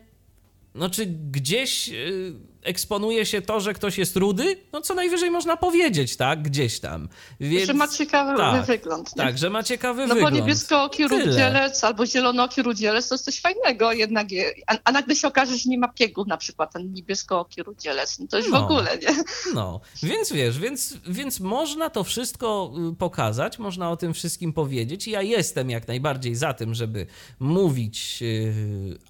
[0.75, 2.33] no, czy gdzieś yy,
[2.65, 4.57] eksponuje się to, że ktoś jest rudy?
[4.73, 6.41] No, co najwyżej można powiedzieć, tak?
[6.41, 7.09] Gdzieś tam.
[7.39, 9.15] Więc, Że ma ciekawy tak, wygląd.
[9.15, 9.23] Nie?
[9.23, 10.35] Tak, że ma ciekawy No wygląd.
[10.35, 14.31] bo niebieskooki rudzielec albo zielonooki rudzielec to jest coś fajnego jednak.
[14.31, 18.19] je- A, a nagle się okaże, że nie ma piegów na przykład ten niebieskooki rudzielec.
[18.19, 18.59] No to już No.
[18.59, 19.23] w ogóle, nie?
[19.53, 25.07] No, więc wiesz, więc, więc można to wszystko y, pokazać, można o tym wszystkim powiedzieć.
[25.07, 27.05] i Ja jestem jak najbardziej za tym, żeby
[27.39, 28.53] mówić, y,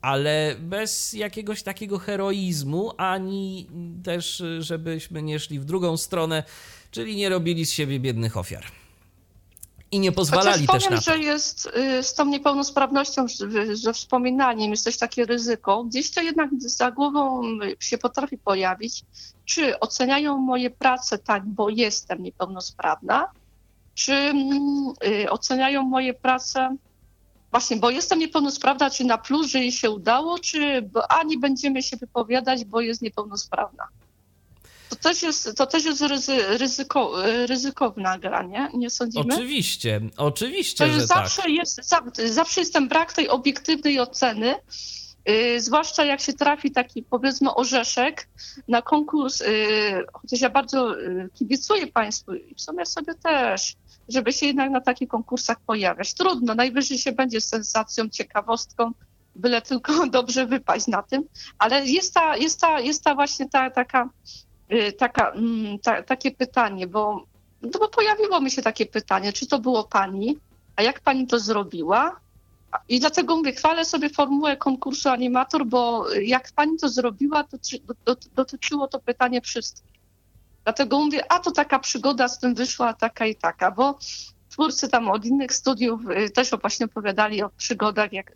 [0.02, 3.45] ale bez jakiegoś takiego heroizmu, ani
[4.04, 6.44] też, y, żebyśmy nie szli w drugą stronę,
[6.92, 8.64] czyli nie robili z siebie biednych ofiar.
[9.92, 11.12] I nie pozwalali Chociaż też na powiem, to.
[11.12, 11.70] że jest
[12.00, 13.26] y, z tą niepełnosprawnością,
[13.74, 15.84] że wspominaniem jest też takie ryzyko.
[15.84, 17.42] Gdzieś to jednak za głową
[17.80, 19.04] się potrafi pojawić.
[19.46, 23.28] Czy oceniają moje prace tak, bo jestem niepełnosprawna,
[23.94, 26.76] czy mm, y, oceniają moje prace
[27.56, 31.38] właśnie, bo jestem niepełnosprawna, czy na plus, że jej się udało, czy bo, a nie
[31.38, 33.88] będziemy się wypowiadać, bo jest niepełnosprawna.
[34.90, 38.70] To też jest, to też jest ryzy, ryzyko, y, ryzykowna gra, nie?
[38.74, 39.34] Nie sądzimy?
[39.34, 41.18] Oczywiście, oczywiście, że jest tak.
[41.18, 44.56] zawsze, jest, za- zawsze jest ten brak tej obiektywnej oceny,
[45.26, 48.28] yy, zwłaszcza jak się trafi taki powiedzmy orzeszek
[48.68, 49.48] na konkurs, yy,
[50.14, 53.76] chociaż ja bardzo yy, kibicuję Państwu i w sumie sobie też,
[54.10, 56.14] żeby się jednak na takich konkursach pojawiać.
[56.14, 58.92] Trudno, najwyżej się będzie sensacją, ciekawostką,
[59.36, 61.24] byle tylko dobrze wypaść na tym,
[61.60, 64.10] ale jest ta, jest ta, jest ta właśnie ta taka,
[64.70, 67.26] yy, taka, mm, ta, takie pytanie, bo
[67.62, 70.38] no bo pojawiło mi się takie pytanie, czy to było pani,
[70.76, 72.20] a jak pani to zrobiła?
[72.90, 77.80] I dlatego mówię, chwalę sobie formułę konkursu animator, bo jak pani to zrobiła, to czy-
[78.06, 79.95] do- dotyczyło to pytanie wszystkich.
[80.66, 83.98] Dlatego mówię, a to taka przygoda z tym wyszła taka i taka, bo
[84.50, 88.32] twórcy tam od innych studiów y, też właśnie opowiadali o przygodach, jak,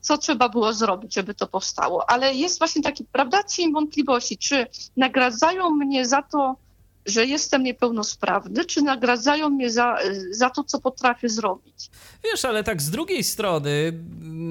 [0.00, 2.10] co trzeba było zrobić, żeby to powstało.
[2.10, 4.66] Ale jest właśnie taki, prawda, cień wątpliwości, czy
[4.96, 6.56] nagradzają mnie za to,
[7.06, 9.96] że jestem niepełnosprawny, czy nagradzają mnie za,
[10.30, 11.90] za to, co potrafię zrobić.
[12.24, 13.92] Wiesz, ale tak z drugiej strony,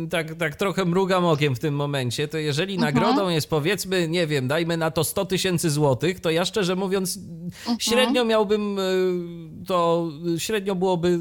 [0.10, 2.94] tak, tak trochę mrugam okiem w tym momencie, to jeżeli Mhm.
[2.95, 7.18] nagrodą jest powiedzmy, nie wiem, dajmy na to 100 tysięcy złotych, to ja szczerze mówiąc
[7.18, 7.80] Mhm.
[7.80, 10.07] średnio miałbym y, to,
[10.38, 11.19] średnio byłoby,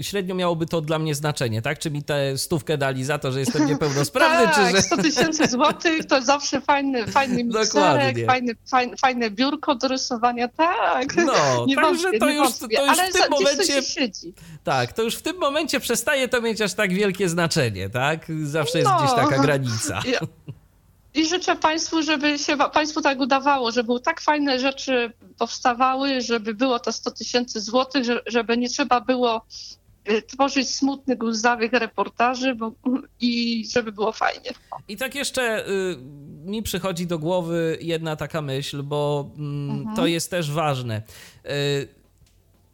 [0.00, 1.78] średnio miałoby to dla mnie znaczenie, tak?
[1.78, 4.82] Czy mi tę stówkę dali za to, że jestem niepełnosprawny, tak, czy że...
[4.82, 10.67] 100 tysięcy złotych to zawsze fajny, fajny mikserek, fajny, fajne, fajne biurko do rysowania, tak.
[11.26, 12.76] No, nie także to już, wątpię.
[12.76, 13.82] to już w tym momencie...
[14.64, 18.26] Tak, to już w tym momencie przestaje to mieć aż tak wielkie znaczenie, tak?
[18.42, 18.98] Zawsze jest No.
[18.98, 20.00] gdzieś taka granica.
[21.14, 26.54] I, I życzę Państwu, żeby się Państwu tak udawało, żeby tak fajne rzeczy powstawały, żeby
[26.54, 29.46] było to 100 tysięcy złotych, że- żeby nie trzeba było
[30.26, 32.72] tworzyć smutnych, łzawych reportaży bo,
[33.20, 34.50] i żeby było fajnie.
[34.88, 35.96] I tak jeszcze y,
[36.44, 39.96] mi przychodzi do głowy jedna taka myśl, bo mm, Mhm.
[39.96, 41.02] to jest też ważne.
[41.46, 41.88] Y,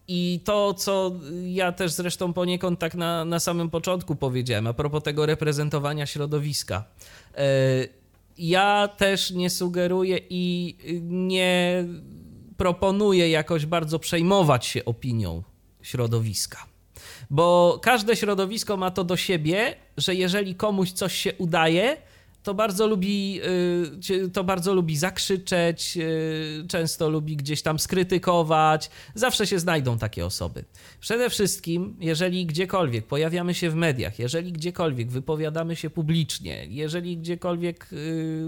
[0.08, 1.12] I to, co
[1.46, 6.84] ja też zresztą poniekąd tak na, na samym początku powiedziałem, a propos tego reprezentowania środowiska.
[7.38, 7.88] Y,
[8.38, 11.84] ja też nie sugeruję i nie
[12.56, 15.42] proponuję jakoś bardzo przejmować się opinią
[15.82, 16.66] środowiska.
[17.34, 21.96] Bo każde środowisko ma to do siebie, że jeżeli komuś coś się udaje,
[22.42, 23.40] to bardzo lubi,
[24.10, 28.90] y, to bardzo lubi zakrzyczeć, y, często lubi gdzieś tam skrytykować.
[29.14, 30.64] Zawsze się znajdą takie osoby.
[31.00, 37.88] Przede wszystkim, jeżeli gdziekolwiek pojawiamy się w mediach, jeżeli gdziekolwiek wypowiadamy się publicznie, jeżeli gdziekolwiek
[37.92, 38.46] y,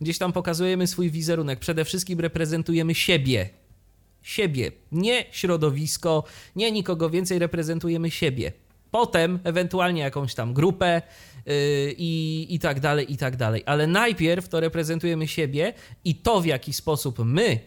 [0.00, 3.59] gdzieś tam pokazujemy swój wizerunek, przede wszystkim reprezentujemy siebie,
[4.22, 6.24] siebie, nie środowisko,
[6.56, 8.52] nie nikogo więcej, reprezentujemy siebie.
[8.90, 11.02] Potem ewentualnie jakąś tam grupę
[11.46, 11.54] yy,
[11.98, 13.62] i, i tak dalej, i tak dalej.
[13.66, 15.72] Ale najpierw to reprezentujemy siebie
[16.04, 17.58] i to, w jaki sposób my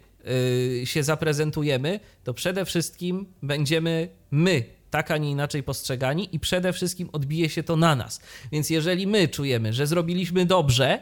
[0.79, 4.63] yy, się zaprezentujemy, to przede wszystkim będziemy my
[4.93, 8.21] tak, a nie inaczej postrzegani i przede wszystkim odbije się to na nas.
[8.51, 10.99] Więc jeżeli my czujemy, że zrobiliśmy dobrze,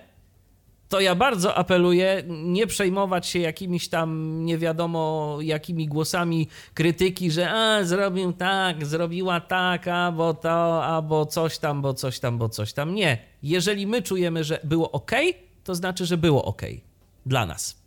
[0.92, 7.52] to ja bardzo apeluję nie przejmować się jakimiś tam nie wiadomo jakimi głosami krytyki, że
[7.52, 12.74] a, zrobił tak, zrobiła tak, albo to, albo coś tam, bo coś tam, bo coś
[12.74, 12.96] tam.
[12.96, 13.18] Nie.
[13.44, 15.12] Jeżeli my czujemy, że było ok,
[15.64, 16.62] to znaczy, że było ok
[17.26, 17.81] dla nas.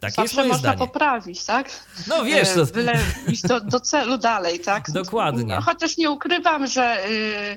[0.00, 0.78] Tak Zawsze jest moje można zdanie.
[0.78, 1.70] poprawić, tak?
[2.06, 2.66] No wiesz, to...
[2.66, 2.94] Byle
[3.28, 4.90] iść do, do celu dalej, tak?
[5.04, 5.56] Dokładnie.
[5.64, 7.56] Chociaż nie ukrywam, że, y,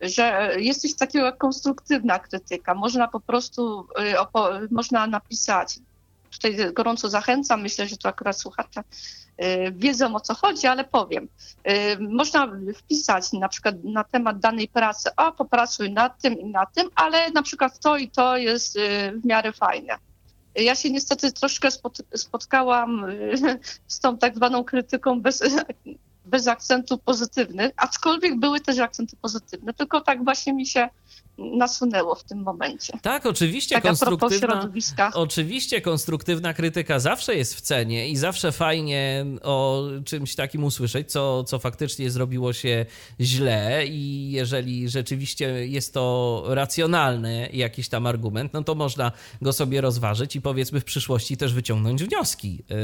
[0.00, 2.74] że jest coś takiego jak konstruktywna krytyka.
[2.74, 3.86] Można po prostu,
[4.60, 5.78] y, można napisać.
[6.30, 8.80] Tutaj gorąco zachęcam, myślę, że to akurat słuchacze
[9.42, 11.28] y, wiedzą o co chodzi, ale powiem.
[12.00, 16.88] Można wpisać na przykład na temat danej pracy, a popracuj nad tym i nad tym,
[16.94, 18.78] ale na przykład to i to jest
[19.22, 19.98] w miarę fajne
[20.54, 21.68] ja się niestety troszkę
[22.14, 23.06] spotkałam
[23.86, 25.42] z tą tak zwaną krytyką bez,
[26.24, 30.88] bez akcentu pozytywnych, aczkolwiek były też akcenty pozytywne, tylko tak właśnie mi się
[31.38, 32.92] nasunęło w tym momencie.
[33.02, 34.70] Tak, oczywiście tak, konstruktywna,
[35.14, 41.44] oczywiście konstruktywna krytyka zawsze jest w cenie i zawsze fajnie o czymś takim usłyszeć, co,
[41.44, 42.86] co faktycznie zrobiło się
[43.20, 49.12] źle i jeżeli rzeczywiście jest to racjonalny jakiś tam argument, no to można
[49.42, 52.74] go sobie rozważyć i powiedzmy w przyszłości też wyciągnąć wnioski, y,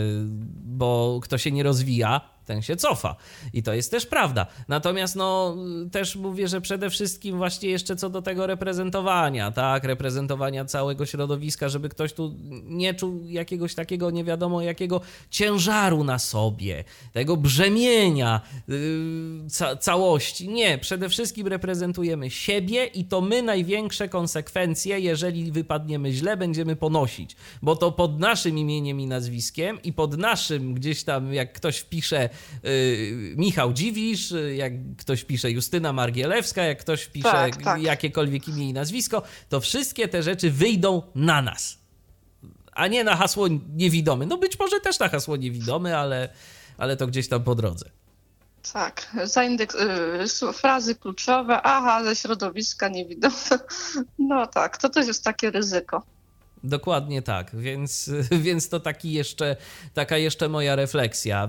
[0.65, 3.16] bo kto się nie rozwija, ten się cofa.
[3.53, 4.47] I to jest też prawda.
[4.69, 5.57] Natomiast no
[5.93, 11.69] też mówię, że przede wszystkim właśnie jeszcze co do tego reprezentowania, tak, reprezentowania całego środowiska,
[11.69, 12.35] żeby ktoś tu
[12.65, 15.01] nie czuł jakiegoś takiego nie wiadomo jakiego
[15.31, 18.77] ciężaru na sobie, tego brzemienia yy,
[19.51, 20.49] ca całości.
[20.49, 27.37] Nie, przede wszystkim reprezentujemy siebie i to my największe konsekwencje, jeżeli wypadniemy źle, będziemy ponosić,
[27.62, 32.29] bo to pod naszym imieniem i nazwiskiem i pod naszym gdzieś tam, jak ktoś wpisze
[32.65, 37.82] Y, Michał Dziwisz, y, jak ktoś pisze Justyna Margielewska, jak ktoś pisze tak, tak.
[37.82, 41.78] jakiekolwiek imię i nazwisko, to wszystkie te rzeczy wyjdą na nas.
[42.73, 44.27] A nie na hasło niewidomy.
[44.27, 46.28] No być może też na hasło niewidomy, ale,
[46.78, 47.90] ale to gdzieś tam po drodze.
[48.73, 49.77] Tak, zaindeks,
[50.43, 53.35] y, frazy kluczowe, aha, ze środowiska niewidome.
[54.19, 56.02] No tak, to też jest takie ryzyko.
[56.64, 58.10] Dokładnie tak, więc,
[58.47, 59.56] więc to taki jeszcze,
[59.94, 61.48] taka jeszcze moja refleksja.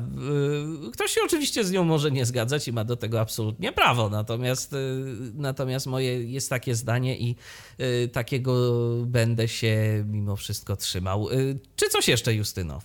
[0.87, 4.09] Y, ktoś się oczywiście z nią może nie zgadzać i ma do tego absolutnie prawo,
[4.09, 4.77] natomiast, y,
[5.33, 7.35] natomiast moje jest takie zdanie i
[7.79, 8.53] y, takiego
[9.05, 11.27] będę się mimo wszystko trzymał.
[11.75, 12.81] Czy coś jeszcze, Justyno?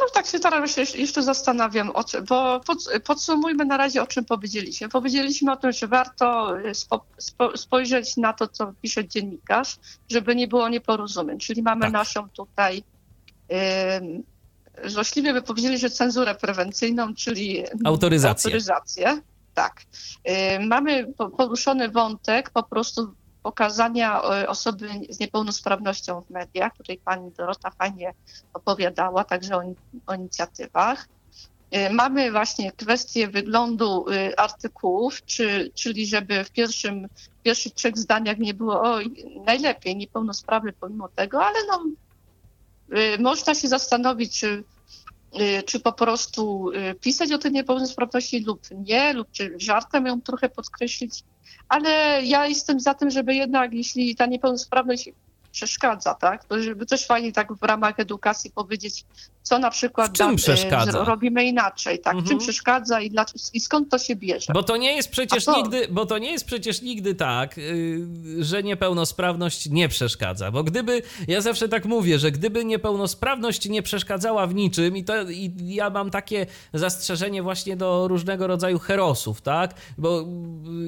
[0.00, 2.60] No tak się teraz jeszcze zastanawiam, o czym, bo
[3.04, 4.88] podsumujmy na razie, o czym powiedzieliśmy.
[4.88, 9.76] Powiedzieliśmy o tym, że warto y, spo, spo, spojrzeć na to, co pisze dziennikarz,
[10.10, 11.38] żeby nie było nieporozumień.
[11.38, 11.92] Czyli mamy tak.
[11.92, 12.82] naszą tutaj
[13.48, 18.48] yy, złośliwie by powiedzieli, że cenzurę prewencyjną, czyli autoryzację.
[18.48, 19.20] autoryzację.
[19.54, 19.82] Tak.
[20.24, 23.14] Yy, mamy poruszony wątek po prostu
[23.44, 26.76] pokazania e, osoby z niepełnosprawnością w mediach.
[26.76, 28.14] Tutaj pani Dorota fajnie
[28.54, 29.62] opowiadała także o,
[30.06, 31.08] o inicjatywach.
[31.70, 37.08] E, mamy właśnie kwestię wyglądu e, artykułów, czy, czyli żeby w pierwszym,
[37.38, 38.98] w pierwszych trzech zdaniach nie było o,
[39.44, 41.84] najlepiej niepełnosprawny pomimo tego, ale no,
[43.18, 44.64] można się zastanowić, czy,
[45.66, 51.24] czy po prostu pisać o tej niepełnosprawności lub nie, lub czy żartem ją trochę podkreślić
[51.68, 55.10] ale ja jestem za tym, żeby jednak, jeśli ta niepełnosprawność
[55.52, 56.44] przeszkadza, tak?
[56.44, 59.04] To żeby też fajnie tak w ramach edukacji powiedzieć,
[59.44, 61.04] co na przykład w czym da, przeszkadza?
[61.04, 62.14] robimy inaczej, tak?
[62.14, 62.28] Mhm.
[62.28, 64.52] Czym przeszkadza i, dla, i skąd to się bierze?
[64.52, 65.56] Bo to nie jest przecież to...
[65.56, 70.50] nigdy, bo to nie jest przecież nigdy tak, yy, że niepełnosprawność nie przeszkadza.
[70.50, 75.30] Bo gdyby, ja zawsze tak mówię, że gdyby niepełnosprawność nie przeszkadzała w niczym, i, to,
[75.30, 79.74] i ja mam takie zastrzeżenie właśnie do różnego rodzaju herosów, tak?
[79.98, 80.24] Bo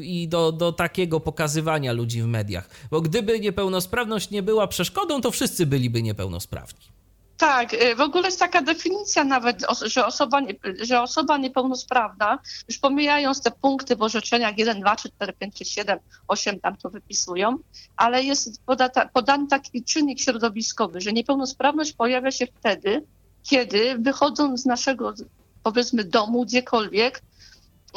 [0.02, 2.70] i do, do takiego pokazywania ludzi w mediach.
[2.90, 6.95] Bo gdyby niepełnosprawność nie była przeszkodą, to wszyscy byliby niepełnosprawni.
[7.36, 10.40] Tak, y, w ogóle jest taka definicja nawet, że osoba,
[10.80, 12.38] że osoba niepełnosprawna,
[12.68, 15.98] już pomijając te punkty w orzeczeniach 1, 2, 3, 4, 5, 6, 7,
[16.28, 17.58] 8 tam to wypisują,
[17.96, 23.04] ale jest podata, podany taki czynnik środowiskowy, że niepełnosprawność pojawia się wtedy,
[23.42, 25.14] kiedy wychodząc z naszego,
[25.62, 27.22] powiedzmy, domu, gdziekolwiek,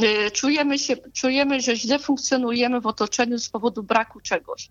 [0.03, 4.69] y, czujemy, się, czujemy, że źle funkcjonujemy w otoczeniu z powodu braku czegoś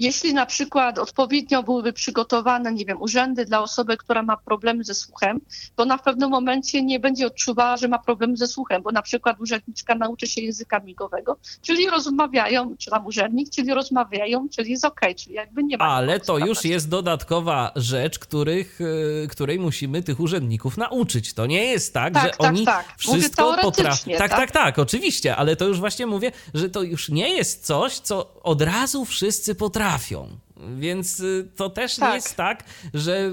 [0.00, 4.94] jeśli na przykład odpowiednio byłyby przygotowane, nie wiem, urzędy dla osoby, która ma problemy ze
[4.94, 5.40] słuchem,
[5.76, 9.40] to na pewnym momencie nie będzie odczuwała, że ma problemy ze słuchem, bo na przykład
[9.40, 15.10] urzędniczka nauczy się języka migowego, czyli rozmawiają, czy tam urzędnik, czyli rozmawiają, czyli jest okej,
[15.10, 15.84] okay, czyli jakby nie ma.
[15.84, 18.78] Ale to już jest dodatkowa rzecz, których,
[19.24, 21.34] e, której musimy tych urzędników nauczyć.
[21.34, 22.94] To nie jest tak, tak że tak, oni tak.
[22.96, 24.10] wszystko potrafią.
[24.10, 27.66] Tak, tak, tak, tak, oczywiście, ale to już właśnie mówię, że to już nie jest
[27.66, 29.89] coś, co od razu wszyscy potrafią.
[30.76, 32.08] Więc y, to też tak.
[32.08, 32.64] nie jest tak,
[32.94, 33.30] że,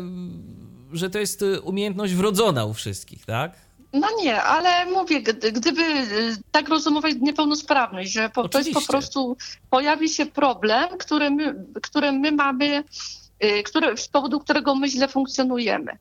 [0.94, 3.52] że to jest y, umiejętność wrodzona u wszystkich, tak?
[3.94, 5.22] No nie, ale mówię,
[5.54, 9.38] gdyby y, tak rozumować niepełnosprawność, że po, to jest po prostu
[9.70, 12.84] pojawi się problem, który my, który my mamy,
[13.66, 15.98] który, z powodu którego my źle funkcjonujemy.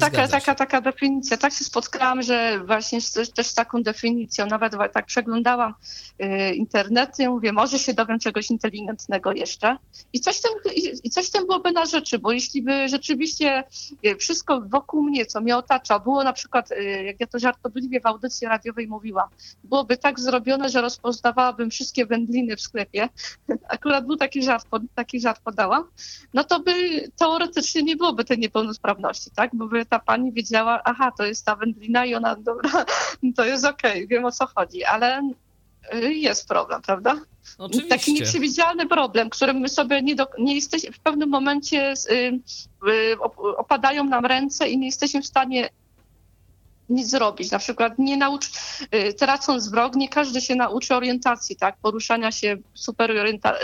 [0.00, 1.36] Taka, taka, taka definicja.
[1.36, 2.98] Tak się spotkałam, że właśnie
[3.34, 5.74] też z taką definicją, nawet tak przeglądałam
[6.22, 9.76] y, internety, mówię, może się dowiem czegoś inteligentnego jeszcze.
[10.12, 13.64] I coś, tym, i, i coś tym byłoby na rzeczy, bo jeśli by rzeczywiście
[14.06, 18.00] y, wszystko wokół mnie, co mnie otacza, było na przykład, y, jak ja to żartobliwie
[18.00, 19.28] w audycji radiowej mówiłam,
[19.64, 23.08] byłoby tak zrobione, że rozpoznawałabym wszystkie wędliny w sklepie,
[23.68, 25.84] akurat był taki żart, taki żart podałam,
[26.34, 26.72] no to by
[27.16, 29.50] teoretycznie nie byłoby tej niepełnosprawności, tak?
[29.54, 32.70] Bo by ta pani wiedziała, aha, to jest ta wędlina i ona, dobra,
[33.36, 35.30] to jest okej, okay, wiem o co chodzi, ale
[35.94, 37.20] y, jest problem, prawda?
[37.58, 37.88] Oczywiście.
[37.88, 42.40] Taki nieprzewidzialny problem, którym my sobie nie, do, nie jesteśmy, w pewnym momencie y,
[42.88, 43.16] y,
[43.56, 45.68] opadają nam ręce i nie jesteśmy w stanie
[46.88, 47.50] nic zrobić.
[47.50, 48.46] Na przykład nie naucz,
[48.94, 53.54] y, tracąc wzrok, nie każdy się nauczy orientacji, tak, poruszania się superorienta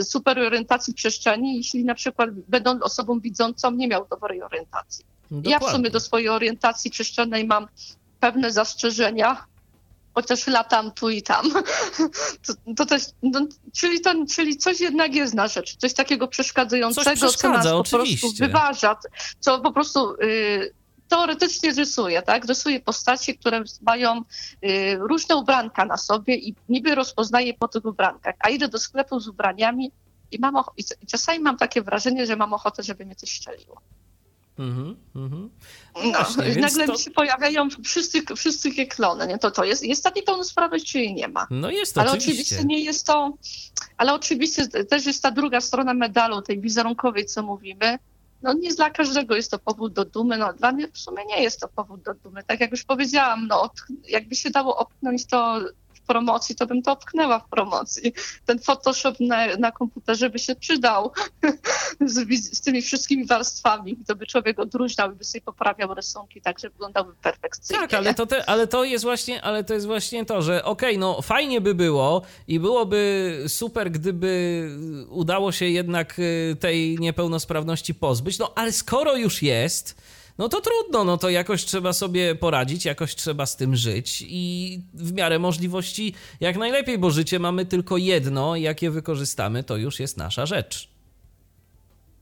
[0.00, 5.04] superorientacji przestrzeni, jeśli na przykład będąc osobą widzącą nie miał dobrej orientacji.
[5.42, 5.66] Dokładnie.
[5.66, 7.68] Ja w sumie do swojej orientacji przestrzennej mam
[8.20, 9.46] pewne zastrzeżenia,
[10.14, 11.46] chociaż latam tu i tam.
[12.46, 14.00] To, to też, no, czyli,
[14.34, 18.20] czyli coś jednak jest na rzecz, coś takiego przeszkadzającego, coś co nas po oczywiście.
[18.20, 18.96] prostu wyważa,
[19.40, 20.74] co po prostu y,
[21.08, 22.44] teoretycznie rysuje, tak?
[22.44, 24.22] Rysuje postacie, które mają
[24.64, 28.34] y, różne ubranka na sobie i niby rozpoznaje po tych ubrankach.
[28.38, 29.90] A idę do sklepu z ubraniami
[30.30, 33.80] i mam och- i czasami mam takie wrażenie, że mam ochotę, żeby mnie coś szczeliło.
[34.58, 35.50] Mhm, mhm.
[35.94, 36.96] No, Właśnie, nagle to...
[36.96, 39.26] się pojawiają wszyscy, wszystkie klony.
[39.26, 39.38] Nie?
[39.38, 41.46] To, to jest, jest ta niepełnosprawność, czy jej nie ma?
[41.50, 42.32] No jest ale oczywiście.
[42.32, 43.32] oczywiście nie jest to,
[43.96, 47.98] ale oczywiście też jest ta druga strona medalu, tej wizerunkowej, co mówimy.
[48.42, 51.42] No nie dla każdego jest to powód do dumy, no dla mnie w sumie nie
[51.42, 52.42] jest to powód do dumy.
[52.46, 53.70] Tak jak już powiedziałam, no
[54.08, 55.60] jakby się dało opchnąć to
[56.04, 58.12] promocji, to bym to opknęła w promocji.
[58.46, 61.10] Ten Photoshop na, na komputerze by się przydał
[62.00, 63.96] z, z, tymi wszystkimi warstwami.
[64.06, 67.80] To by człowiek odróżniał i by sobie poprawiał rysunki tak, żeby wyglądały perfekcyjnie.
[67.80, 70.90] Tak, ale to, te, ale to jest właśnie, ale to jest właśnie to, że okej,
[70.90, 74.68] okay, no fajnie by było i byłoby super, gdyby
[75.08, 79.96] udało się jednak y, tej niepełnosprawności pozbyć, no ale skoro już jest,
[80.38, 84.80] no to trudno, no to jakoś trzeba sobie poradzić, jakoś trzeba z tym żyć i
[84.94, 90.00] w miarę możliwości jak najlepiej, bo życie mamy tylko jedno, jak je wykorzystamy, to już
[90.00, 90.88] jest nasza rzecz.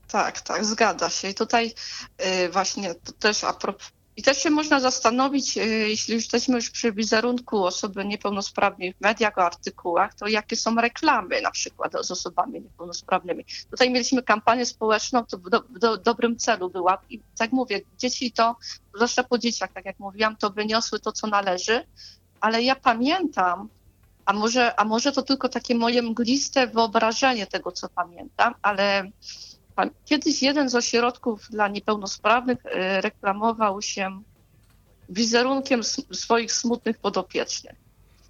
[0.07, 1.29] Tak, tak, zgadza się.
[1.29, 1.73] I tutaj
[2.19, 6.55] yy, właśnie to też a propos i też się można zastanowić, e, jeśli już jesteśmy
[6.55, 11.93] już przy wizerunku osoby niepełnosprawnej w mediach, o artykułach, to jakie są reklamy na przykład
[12.01, 13.45] z osobami niepełnosprawnymi.
[13.71, 16.97] Tutaj mieliśmy kampanię społeczną, to w, do, do, dobrym celu była.
[17.09, 18.55] I tak mówię, dzieci to,
[18.95, 21.85] zwłaszcza po dzieciach, tak jak mówiłam, to wyniosły to, co należy,
[22.41, 23.69] ale ja pamiętam,
[24.25, 29.11] a może, a może to tylko takie moje mgliste wyobrażenie tego, co pamiętam, ale
[30.05, 34.21] Kiedyś jeden z ośrodków dla niepełnosprawnych e, reklamował się
[35.09, 35.81] wizerunkiem
[36.11, 37.83] swoich smutnych podopiecznych.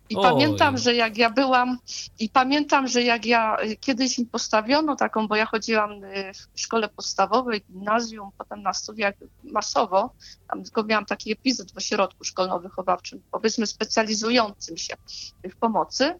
[0.10, 0.24] I Oj.
[0.24, 1.78] pamiętam, że jak ja byłam,
[2.20, 6.62] i pamiętam, że jak ja e, kiedyś mi postawiono taką, bo ja chodziłam e, w
[6.62, 9.14] szkole podstawowej, gimnazjum, potem na studiach
[9.44, 10.14] masowo,
[10.50, 14.96] tam tylko miałam taki epizod w ośrodku szkolno-wychowawczym, powiedzmy specjalizującym się
[15.44, 16.16] w pomocy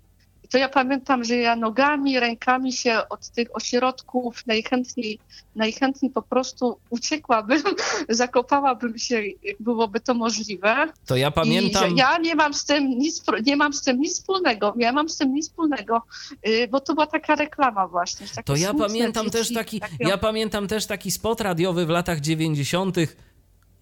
[0.50, 5.20] to ja pamiętam, że ja nogami, rękami się od tych ośrodków najchętniej,
[5.56, 7.62] najchętniej po prostu uciekłabym,
[8.10, 9.22] zakopałabym się,
[9.60, 10.88] byłoby to możliwe.
[11.06, 11.94] To ja pamiętam.
[11.94, 14.74] I, ja nie mam z tym nic, nie mam z tym nic wspólnego.
[14.78, 16.02] Ja mam z tym nic wspólnego,
[16.48, 18.28] y, bo to była taka reklama właśnie.
[18.46, 19.96] To ja pamiętam dzieci, też taki, takie...
[20.00, 22.98] ja pamiętam też taki spot radiowy w latach 90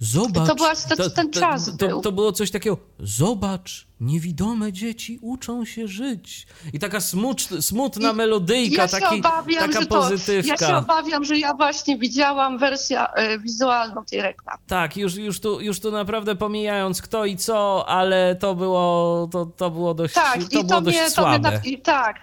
[0.02, 0.48] Zobacz.
[0.48, 2.02] To była ten, ten czas to, był.
[2.02, 2.78] to, było coś takiego.
[3.00, 6.48] Zobacz, niewidome dzieci uczą się żyć.
[6.74, 10.52] I taka smucz, smutna I melodyjka, ja się taki, obawiam, taka to, pozytywka.
[10.52, 14.60] Ja się obawiam, że ja właśnie widziałam wersję e, wizualną tej reklamy.
[14.68, 19.46] Tak, już, już, tu, już tu naprawdę pomijając kto i co, ale to było, to,
[19.46, 21.40] to było dość, Tak, to i było to dość mnie, to słabe.
[21.40, 22.16] mnie na, i tak.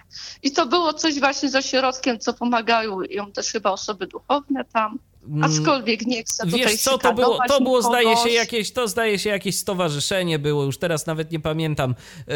[0.43, 4.99] I to było coś właśnie z ośrodkiem, co pomagają ją też chyba osoby duchowne tam.
[5.27, 8.87] Mm, Aczkolwiek nie chcę tutaj Wiesz co, to było, to było zdaje się jakieś, to
[8.87, 11.95] zdaje się jakieś stowarzyszenie było, już teraz nawet nie pamiętam,
[12.27, 12.33] yy,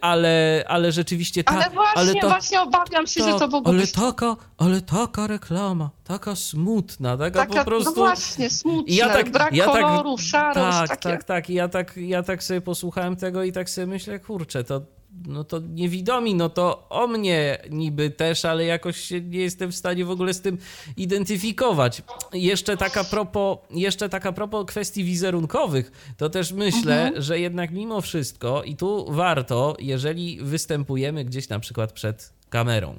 [0.00, 1.54] ale, ale rzeczywiście tak.
[1.54, 5.26] Ale właśnie, to, właśnie obawiam się, że tak, to mogło ale być taka, ale taka
[5.26, 7.90] reklama, taka smutna, taka, taka, po prostu...
[7.90, 11.08] no właśnie, smutne, Ja tak- brak ja tak- koloru, szarość, Tak, takie.
[11.08, 11.50] tak, tak.
[11.50, 14.80] Ja tak, ja tak sobie posłuchałem tego i tak sobie myślę, kurczę, to,
[15.26, 19.76] no to niewidomi, no to o mnie niby też, ale jakoś się nie jestem w
[19.76, 20.58] stanie w ogóle z tym
[20.96, 22.02] identyfikować.
[22.32, 28.62] Jeszcze taka propos, jeszcze taka propos kwestii wizerunkowych, to też myślę, że jednak mimo wszystko
[28.62, 32.98] i tu warto, jeżeli występujemy gdzieś na przykład przed kamerą,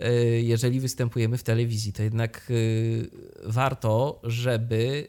[0.00, 3.10] y, jeżeli występujemy w telewizji, to jednak y,
[3.44, 5.06] warto, żeby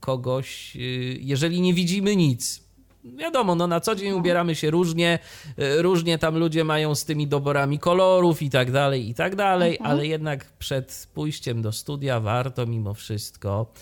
[0.00, 0.80] kogoś, y,
[1.20, 2.63] jeżeli nie widzimy nic,
[3.04, 5.18] wiadomo, no na co dzień ubieramy się różnie,
[5.58, 9.78] y, różnie tam ludzie mają z tymi doborami kolorów i tak dalej, i tak dalej,
[9.82, 13.72] ale jednak przed pójściem do studia warto mimo wszystko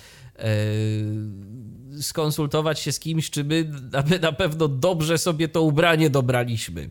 [1.96, 3.70] y, skonsultować się z kimś, czy my
[4.22, 6.88] na- pewno dobrze sobie to ubranie dobraliśmy.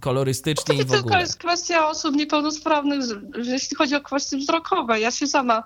[0.00, 1.20] Kolorystycznie i To w tylko ogóle.
[1.20, 3.00] jest kwestia osób niepełnosprawnych,
[3.44, 5.00] jeśli chodzi o kwestie wzrokowe.
[5.00, 5.62] Ja się sama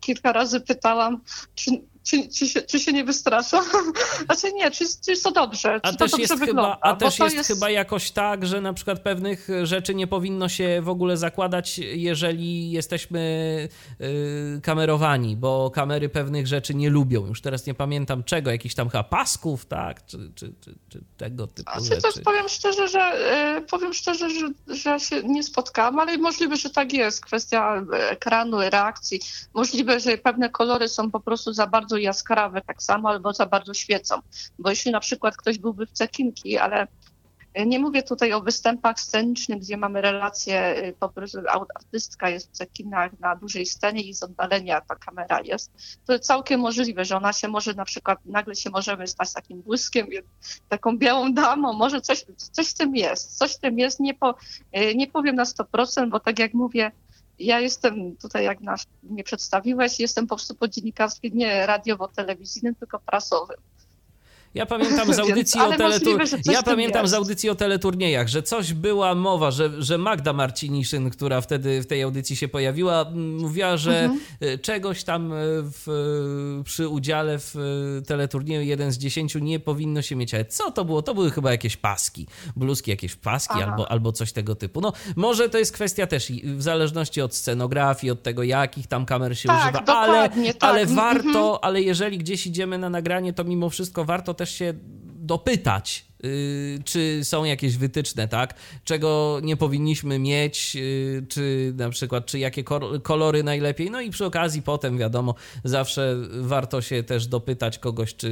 [0.00, 1.20] kilka razy pytałam,
[1.54, 1.70] czy,
[2.04, 3.62] czy, czy, się, czy się nie wystrasza.
[4.26, 6.74] Znaczy nie, czy, czy jest to dobrze, A czy to też dobrze jest, wygląda.
[6.74, 10.48] chyba, a też to jest, chyba jakoś tak, że na przykład pewnych rzeczy nie powinno
[10.48, 13.20] się w ogóle zakładać, jeżeli jesteśmy
[14.00, 17.26] y, kamerowani, bo kamery pewnych rzeczy nie lubią.
[17.26, 21.46] Już teraz nie pamiętam czego, jakichś tam chyba pasków, tak, czy, czy, czy, czy tego
[21.46, 22.02] typu Znaczy, rzeczy.
[22.18, 26.70] to powiem szczerze, że e, powiem szczerze, że, że się nie spotkałam, ale możliwe, że
[26.70, 27.24] tak jest.
[27.24, 29.20] Kwestia e, ekranu, reakcji.
[29.54, 33.74] Możliwe, że pewne kolory są po prostu za bardzo jaskrawe, tak samo, albo za bardzo
[33.74, 34.14] świecą.
[34.58, 36.86] Bo jeśli na przykład ktoś byłby w cekinki, ale
[37.54, 41.38] e, nie mówię tutaj o występach scenicznych, gdzie mamy relacje, e, po prostu
[41.76, 45.98] artystka jest w cekinach na dużej scenie i z oddalenia ta kamera jest.
[46.06, 50.06] To całkiem możliwe, że ona się może na przykład, nagle się możemy stać takim błyskiem,
[50.68, 54.34] taką białą damą, może coś, coś w tym jest, coś w tym jest, nie, po,
[54.72, 56.92] e, nie powiem na 100%, bo tak jak mówię,
[57.42, 62.98] ja jestem tutaj, jak nas mnie przedstawiłeś, jestem po prostu po dziennikarstwie nie radiowo-telewizyjnym, tylko
[62.98, 63.56] prasowym.
[64.54, 66.22] Ja pamiętam z Więc- audycji ale o teletur...
[66.44, 71.40] Ja pamiętam z audycji o teleturniejach, że coś była mowa, że, że Magda Marciniszyn, która
[71.40, 74.20] wtedy w tej audycji się pojawiła, mówiła, że Mhm.
[74.40, 75.88] e, czegoś tam e, w,
[76.60, 77.54] e, przy udziale w
[78.06, 80.34] teleturnieju jeden z dziesięciu nie powinno się mieć.
[80.34, 81.02] Ale co to było?
[81.02, 82.26] To były chyba jakieś paski,
[82.56, 83.66] bluzki, jakieś paski Aha.
[83.70, 84.80] albo, albo coś tego typu.
[84.80, 89.38] No może to jest kwestia też w zależności od scenografii, od tego jakich tam kamer
[89.38, 90.38] się Tak, używa, ale, tak.
[90.60, 90.96] ale Mhm.
[90.96, 94.74] warto, ale jeżeli gdzieś idziemy na nagranie, to mimo wszystko warto też się
[95.16, 98.54] dopytać, yy, czy są jakieś wytyczne, tak?
[98.84, 102.64] Czego nie powinniśmy mieć, yy, czy na przykład, czy jakie
[103.02, 103.90] kolory najlepiej.
[103.90, 108.30] No i przy okazji potem, wiadomo, zawsze warto się też dopytać kogoś, czy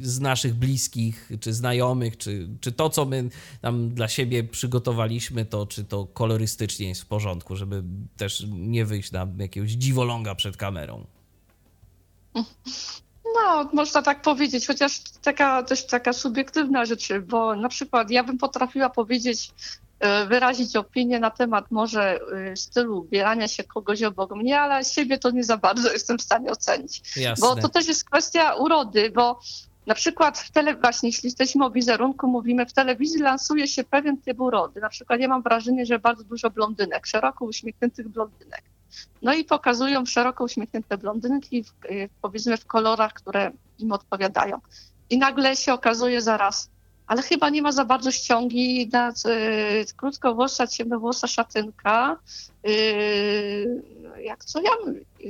[0.00, 3.28] z naszych bliskich, czy znajomych, czy, czy to, co my
[3.60, 7.82] tam dla siebie przygotowaliśmy, to czy to kolorystycznie jest w porządku, żeby
[8.16, 11.06] też nie wyjść na jakiegoś dziwoląga przed kamerą.
[13.46, 18.38] No, można tak powiedzieć, chociaż taka też taka subiektywna rzecz, bo na przykład ja bym
[18.38, 19.50] potrafiła powiedzieć,
[20.00, 25.18] e, wyrazić opinię na temat może e, stylu ubierania się kogoś obok mnie, ale siebie
[25.18, 27.16] to nie za bardzo jestem w stanie ocenić.
[27.16, 27.46] Jasne.
[27.46, 29.40] Bo to też jest kwestia urody, bo
[29.86, 34.16] na przykład w tele, właśnie jeśli jesteśmy o wizerunku, mówimy, w telewizji lansuje się pewien
[34.16, 34.80] typ urody.
[34.80, 38.62] Na przykład ja mam wrażenie, że bardzo dużo blondynek, szeroko uśmiechniętych blondynek.
[39.22, 44.60] No i pokazują szeroko uśmiechnięte blondynki, w, y, powiedzmy w kolorach, które im odpowiadają.
[45.10, 46.70] I nagle się okazuje zaraz,
[47.06, 49.14] ale chyba nie ma za bardzo ściągi na y,
[49.96, 52.18] krótkowłosa, ciemnowłosa szatynka,
[52.68, 53.82] y,
[54.22, 54.70] jak co ja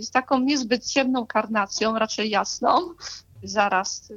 [0.00, 2.94] z taką niezbyt ciemną karnacją, raczej jasną,
[3.42, 4.08] zaraz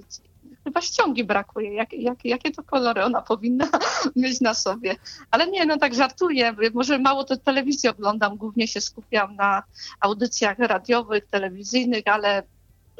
[0.69, 1.73] chyba ściągi brakuje.
[1.73, 3.67] Jak, jak, jakie to kolory ona powinna
[4.15, 4.95] mieć na sobie?
[5.31, 6.55] Ale nie, no tak żartuję.
[6.73, 9.63] Może mało to telewizji oglądam, głównie się skupiam na
[9.99, 12.43] audycjach radiowych, telewizyjnych, ale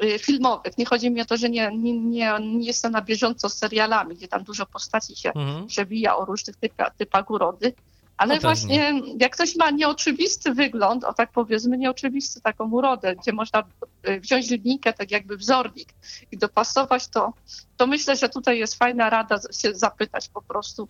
[0.04, 0.78] y, filmowych.
[0.78, 4.16] Nie chodzi mi o to, że nie, nie, nie, nie jestem na bieżąco z serialami,
[4.16, 5.66] gdzie tam dużo postaci się Mhm.
[5.66, 7.72] przewija o różnych typach, typach urody,
[8.20, 13.32] Ale No właśnie jak ktoś ma nieoczywisty wygląd, o tak powiedzmy, nieoczywisty taką urodę, gdzie
[13.32, 13.62] można
[14.08, 15.88] y, wziąć linijkę, tak jakby wzornik
[16.32, 17.32] i dopasować to,
[17.76, 20.88] to myślę, że tutaj jest fajna rada się zapytać po prostu,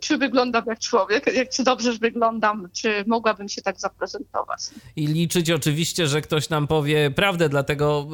[0.00, 4.60] czy wyglądam jak człowiek, jak, czy dobrze wyglądam, czy mogłabym się tak zaprezentować.
[4.96, 8.06] I liczyć oczywiście, że ktoś nam powie prawdę, dlatego,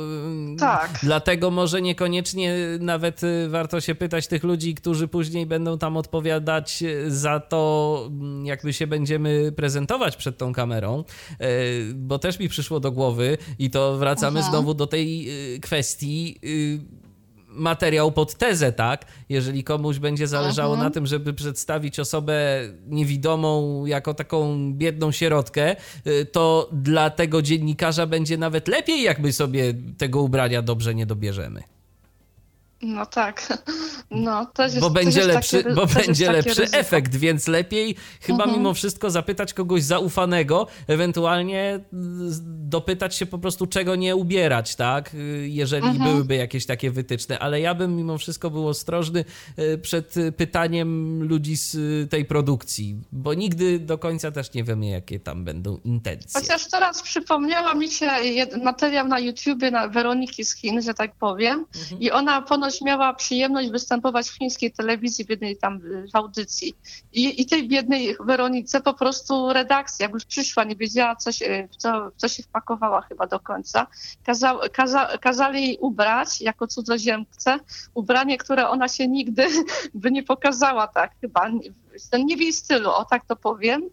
[0.55, 0.99] y, Tak.
[1.03, 6.85] dlatego może niekoniecznie nawet y, warto się pytać tych ludzi, którzy później będą tam odpowiadać
[7.09, 11.05] za to, mm, jak my się będziemy prezentować przed tą kamerą,
[11.41, 14.51] y, bo też mi przyszło do głowy i to wracamy Aha.
[14.51, 17.04] znowu do tej y, kwestii y,
[17.55, 19.05] materiał pod tezę, tak?
[19.29, 20.89] Jeżeli komuś będzie zależało Mhm.
[20.89, 25.77] na tym, żeby przedstawić osobę niewidomą jako taką biedną sierotkę,
[26.07, 31.07] y, to dla tego dziennikarza będzie nawet lepiej, jak my sobie tego ubrania dobrze nie
[31.07, 31.63] dobierzemy.
[32.85, 33.43] No tak.
[34.11, 36.79] No, też jest, Bo będzie jest lepszy, takie, bo będzie lepszy ryzyko.
[36.79, 38.59] efekt, więc lepiej chyba Mhm.
[38.61, 41.81] mimo wszystko zapytać kogoś zaufanego, ewentualnie
[42.27, 45.15] z- dopytać się po prostu czego nie ubierać, tak?
[45.15, 46.11] Y, Jeżeli Mhm.
[46.11, 49.25] byłyby jakieś takie wytyczne, ale ja bym mimo wszystko był ostrożny
[49.59, 54.65] y, przed y, pytaniem ludzi z y, tej produkcji, bo nigdy do końca też nie
[54.65, 56.41] wiemy jakie tam będą intencje.
[56.41, 58.11] Chociaż teraz przypomniała mi się
[58.63, 61.65] materiał na YouTubie na Weroniki z Chin, że tak powiem.
[61.83, 62.01] Mhm.
[62.01, 66.75] I ona ponoć miała przyjemność występować w chińskiej telewizji w jednej tam y, w audycji.
[67.13, 71.69] I, I tej biednej Weronice po prostu redakcja, jak już przyszła, nie wiedziała, co się,
[71.79, 73.87] co, co się wpakowała chyba do końca.
[74.25, 77.59] Kazał, kaza, kazali jej ubrać jako cudzoziemce
[77.95, 79.47] ubranie, które ona się nigdy
[79.95, 81.51] by nie pokazała tak chyba.
[82.11, 83.91] Ten nie w jej stylu, o tak to powiem.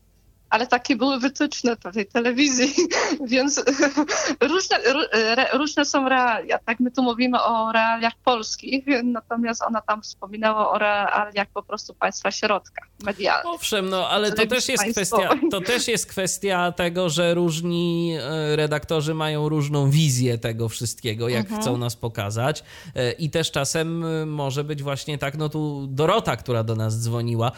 [0.51, 2.73] Ale takie były wytyczne w tej telewizji,
[3.33, 3.63] więc
[4.51, 6.59] różne, ró- re, różne są realia.
[6.65, 11.93] Tak, my tu mówimy o realiach polskich, natomiast ona tam wspominała o realiach po prostu
[11.93, 13.45] państwa środka, medialnych.
[13.53, 15.27] Owszem, no ale to też, jest państwowej.
[15.27, 21.29] kwestia, to też jest kwestia tego, że różni e, redaktorzy mają różną wizję tego wszystkiego,
[21.29, 21.61] jak Mhm.
[21.61, 22.63] chcą nas pokazać.
[22.95, 26.99] E, I też czasem e, może być właśnie tak, no tu Dorota, która do nas
[27.03, 27.51] dzwoniła,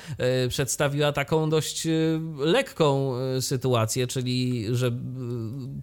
[0.49, 1.87] przedstawiła taką dość
[2.37, 4.91] lekką e, sytuację, czyli że e,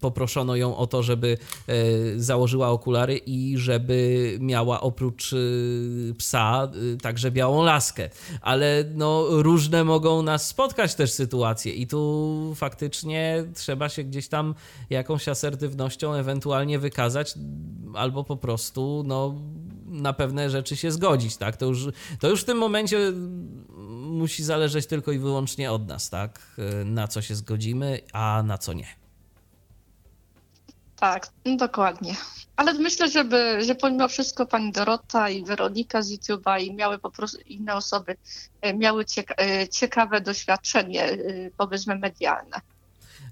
[0.00, 1.74] poproszono ją o to, żeby e,
[2.16, 5.34] założyła okulary i żeby miała oprócz
[6.18, 6.70] psa
[7.02, 8.10] także białą laskę.
[8.40, 14.54] Ale no różne mogą nas spotkać też sytuacje i tu faktycznie trzeba się gdzieś tam
[14.90, 17.34] jakąś asertywnością ewentualnie wykazać
[17.94, 19.34] albo po prostu no
[19.90, 21.56] na pewne rzeczy się zgodzić, tak?
[21.56, 21.86] To już,
[22.20, 23.12] to już w tym momencie
[24.20, 26.56] musi zależeć tylko i wyłącznie od nas, tak?
[26.84, 28.86] Na co się zgodzimy, a na co nie.
[30.96, 32.16] Tak, no dokładnie.
[32.56, 37.10] Ale myślę, żeby, że pomimo wszystko pani Dorota i Weronika z YouTube'a i miały po
[37.10, 38.16] prostu inne osoby,
[38.60, 41.18] e, miały cieka- e, ciekawe doświadczenie,
[41.56, 42.60] powiedzmy medialne.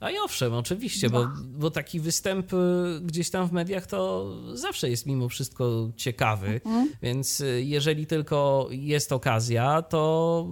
[0.01, 2.57] A i owszem, oczywiście, bo, bo taki występ y,
[3.03, 6.89] gdzieś tam w mediach to zawsze jest mimo wszystko ciekawy, Mhm.
[7.03, 10.47] więc y, jeżeli tylko jest okazja, to,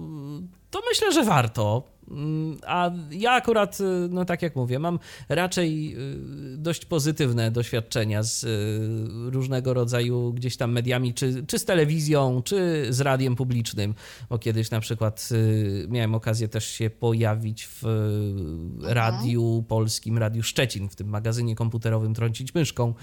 [0.71, 1.96] to myślę, że warto.
[2.11, 5.95] Mm, A ja akurat, y, no tak jak mówię, mam raczej
[6.53, 12.41] y, dość pozytywne doświadczenia z y, różnego rodzaju gdzieś tam mediami, czy, czy z telewizją,
[12.45, 13.95] czy z radiem publicznym,
[14.29, 15.29] bo kiedyś na przykład
[15.87, 17.83] miałem okazję też się pojawić w
[18.83, 22.93] radiu polskim, Radiu Szczecin, w tym magazynie komputerowym Trącić Myszką,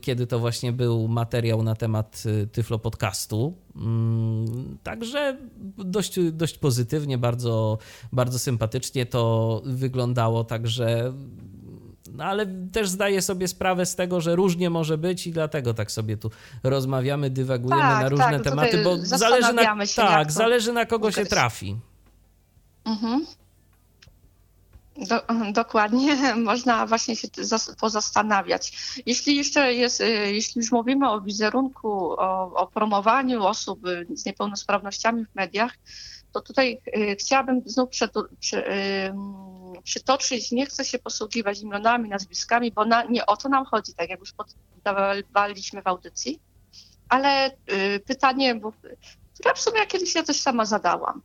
[0.00, 2.22] kiedy to właśnie był materiał na temat
[2.52, 3.65] Tyflo Podcastu.
[3.76, 5.36] Mm, Także
[5.78, 7.78] dość, dość pozytywnie, bardzo,
[8.12, 11.12] bardzo sympatycznie to wyglądało, także
[12.12, 15.92] no ale też zdaję sobie sprawę z tego, że różnie może być i dlatego tak
[15.92, 16.30] sobie tu
[16.62, 21.10] rozmawiamy, dywagujemy Tak, na różne tak, tematy, bo zależy na, się, tak, zależy na kogo
[21.10, 21.30] się ugryźć.
[21.30, 21.76] trafi.
[22.84, 23.26] Mhm.
[24.98, 28.72] Do, dokładnie, można właśnie się zas- pozastanawiać.
[29.06, 34.26] Jeśli jeszcze jest, y, jeśli już mówimy o wizerunku, o, o promowaniu osób y, z
[34.26, 35.72] niepełnosprawnościami w mediach,
[36.32, 38.62] to tutaj y, chciałabym znów przy,
[39.84, 44.10] przytoczyć, nie chcę się posługiwać imionami, nazwiskami, bo na, nie o to nam chodzi, tak
[44.10, 46.40] jak już poddawaliśmy w audycji,
[47.08, 47.56] ale
[48.06, 48.72] pytanie, bo,
[49.34, 51.22] które w sumie ja kiedyś ja też sama zadałam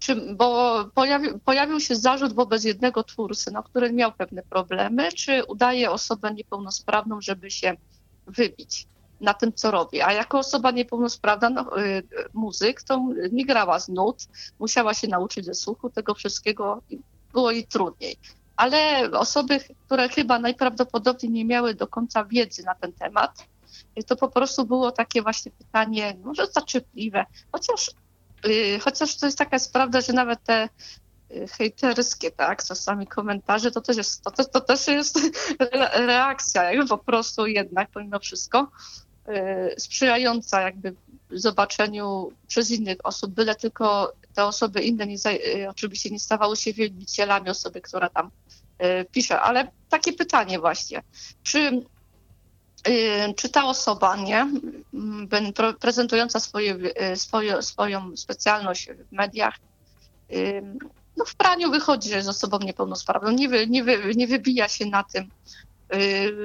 [0.00, 5.44] czy, bo pojawił, pojawił się zarzut wobec jednego twórcy, no, który miał pewne problemy, czy
[5.44, 7.76] udaje osobę niepełnosprawną, żeby się
[8.26, 8.86] wybić
[9.20, 10.00] na tym, co robi.
[10.00, 12.02] A jako osoba niepełnosprawna, no, y,
[12.34, 14.26] muzyk, to nie grała z nut,
[14.58, 16.82] musiała się nauczyć ze słuchu tego wszystkiego,
[17.32, 18.16] było jej trudniej.
[18.56, 23.46] Ale osoby, które chyba najprawdopodobniej nie miały do końca wiedzy na ten temat,
[23.98, 27.90] y, to po prostu było takie właśnie pytanie, może zaczypliwe, chociaż
[28.80, 30.68] Chociaż to jest taka jest prawda, że nawet te
[31.50, 35.20] hejterskie, tak, czasami komentarze, to też jest, to, to, też jest
[36.06, 38.70] reakcja, jakby po prostu jednak pomimo wszystko
[39.78, 40.94] sprzyjająca jakby
[41.30, 45.16] zobaczeniu przez innych osób, byle tylko te osoby inne nie,
[45.70, 48.30] oczywiście nie stawały się wielbicielami osoby, która tam
[49.12, 49.40] pisze.
[49.40, 51.02] Ale takie pytanie właśnie,
[51.42, 51.99] czy Y,
[53.36, 54.50] czy ta osoba, nie,
[55.80, 56.74] prezentująca swoje,
[57.12, 59.54] y, swoje, swoją specjalność w mediach,
[60.32, 60.62] y,
[61.16, 63.30] no w praniu wychodzi, że jest osobą niepełnosprawną.
[63.30, 65.28] Nie, wy, nie, wy, nie wybija się na tym,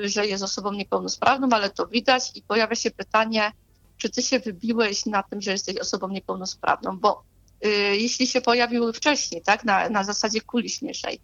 [0.04, 3.52] że jest osobą niepełnosprawną, ale to widać i pojawia się pytanie,
[3.98, 7.24] czy ty się wybiłeś na tym, że jesteś osobą niepełnosprawną, bo
[7.92, 11.20] jeśli się pojawiły wcześniej, tak, na, na zasadzie kuli śmiesznej,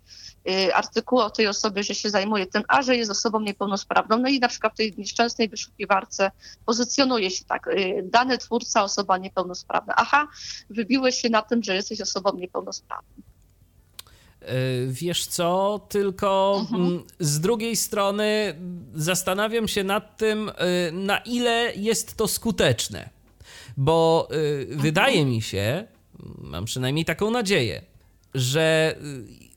[0.50, 4.18] Y, artykułu o tej osobie, że się zajmuje tym, a że jest osobą niepełnosprawną.
[4.18, 6.32] No i na przykład w tej nieszczęsnej wyszukiwarce
[6.66, 9.94] pozycjonuje się tak, y, dany twórca, osoba niepełnosprawna.
[9.98, 10.28] Aha,
[10.70, 13.10] wybiłeś się na tym, że jesteś osobą niepełnosprawną.
[14.42, 16.86] Y, wiesz co, tylko mhm.
[16.86, 18.56] Mm, z drugiej strony
[18.94, 20.52] zastanawiam się nad tym,
[20.92, 23.10] na ile jest to skuteczne.
[23.78, 24.80] Bo mhm.
[24.80, 25.88] wydaje mi się,
[26.38, 27.82] mam przynajmniej taką nadzieję,
[28.34, 28.96] że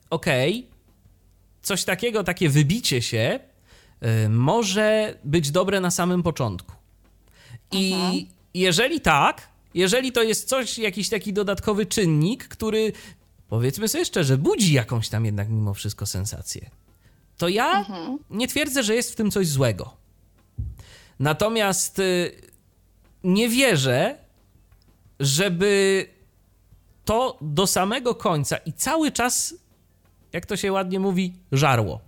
[0.09, 0.75] okej, okay,
[1.61, 3.39] coś takiego, takie wybicie się
[4.25, 6.71] y, może być dobre na samym początku.
[7.71, 8.25] I mhm.
[8.53, 12.93] jeżeli tak, jeżeli to jest coś, jakiś taki dodatkowy czynnik, który
[13.47, 16.69] powiedzmy sobie szczerze, budzi jakąś tam jednak mimo wszystko sensację,
[17.37, 18.17] to ja mhm.
[18.29, 19.93] nie twierdzę, że jest w tym coś złego.
[21.19, 22.31] Natomiast y,
[23.23, 24.17] nie wierzę,
[25.19, 26.07] żeby
[27.05, 29.55] to do samego końca i cały czas
[30.35, 31.99] jak to się ładnie mówi, żarło.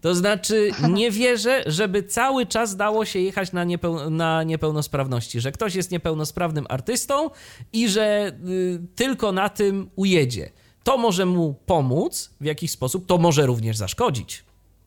[0.00, 5.52] To znaczy, nie wierzę, żeby cały czas dało się jechać na, niepeł na niepełnosprawności, że
[5.52, 7.30] ktoś jest niepełnosprawnym artystą
[7.72, 10.50] i że y, tylko na tym ujedzie.
[10.84, 14.44] To może mu pomóc w jakiś sposób, to może również zaszkodzić,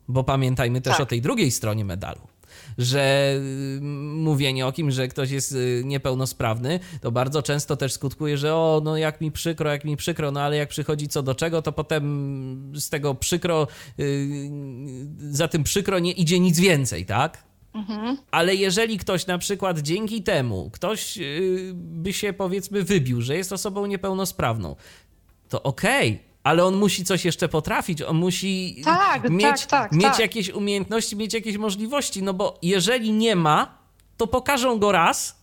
[0.08, 1.02] bo pamiętajmy też tak.
[1.02, 2.31] o tej drugiej stronie medalu
[2.78, 3.34] że
[3.78, 3.80] y,
[4.14, 8.80] mówienie o kimś, że ktoś jest y, niepełnosprawny, to bardzo często też skutkuje, że o,
[8.84, 11.72] no jak mi przykro, jak mi przykro, no ale jak przychodzi co do czego, to
[11.72, 13.66] potem z tego przykro,
[13.98, 14.50] y,
[15.18, 17.44] za tym przykro nie idzie nic więcej, tak?
[17.74, 18.16] Mhm.
[18.30, 21.18] Ale jeżeli ktoś na przykład dzięki temu, ktoś
[21.74, 24.76] by się powiedzmy wybił, że jest osobą niepełnosprawną,
[25.48, 29.92] to okej, okay, ale on musi coś jeszcze potrafić, on musi tak, mieć, tak, tak,
[29.92, 30.18] mieć tak.
[30.18, 33.78] jakieś umiejętności, mieć jakieś możliwości, no bo jeżeli nie ma,
[34.16, 35.42] to pokażą go raz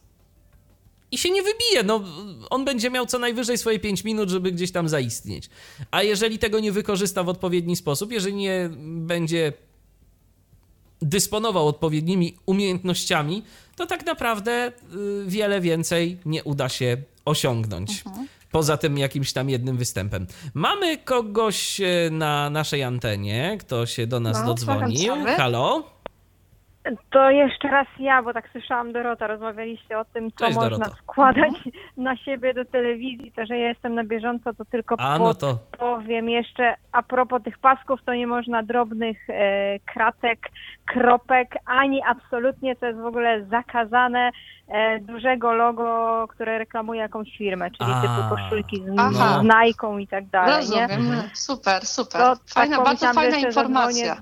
[1.11, 1.83] i się nie wybije.
[1.83, 2.03] No,
[2.49, 5.49] on będzie miał co najwyżej swoje 5 minut, żeby gdzieś tam zaistnieć.
[5.91, 9.53] A jeżeli tego nie wykorzysta w odpowiedni sposób, jeżeli nie będzie
[11.01, 13.43] dysponował odpowiednimi umiejętnościami,
[13.75, 18.03] to tak naprawdę y, wiele więcej nie uda się osiągnąć.
[18.05, 20.27] Mhm poza tym jakimś tam jednym występem.
[20.53, 25.13] Mamy kogoś e, na naszej antenie, kto się do nas no, dodzwonił.
[25.37, 25.98] Halo?
[27.09, 30.95] To jeszcze raz ja, bo tak słyszałam Dorota, rozmawialiście o tym, co Cześć, można Doroto.
[30.95, 31.53] składać
[31.97, 33.31] na siebie do telewizji.
[33.31, 35.57] To, że ja jestem na bieżąco, to tylko a, no to...
[35.79, 40.39] powiem jeszcze a propos tych pasków, to nie można drobnych e, kratek,
[40.85, 44.31] kropek, ani absolutnie, to jest w ogóle zakazane,
[44.67, 50.07] e, dużego logo, które reklamuje jakąś firmę, czyli a, typu koszulki z, z Nike i
[50.07, 50.55] tak dalej.
[50.57, 51.29] Rozumiem, nie?
[51.33, 52.21] super, super.
[52.21, 54.15] To, fajna, tak bardzo fajna informacja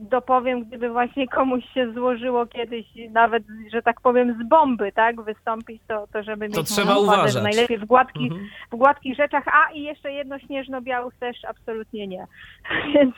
[0.00, 5.82] dopowiem, gdyby właśnie komuś się złożyło kiedyś nawet, że tak powiem, z bomby, tak, wystąpić,
[5.88, 7.32] to, to żeby to mieć trzeba uważać.
[7.32, 8.50] że najlepiej w gładkich, mhm.
[8.72, 12.26] w gładkich rzeczach, a i jeszcze jedno śnieżno-białych też absolutnie nie.
[12.94, 13.14] Więc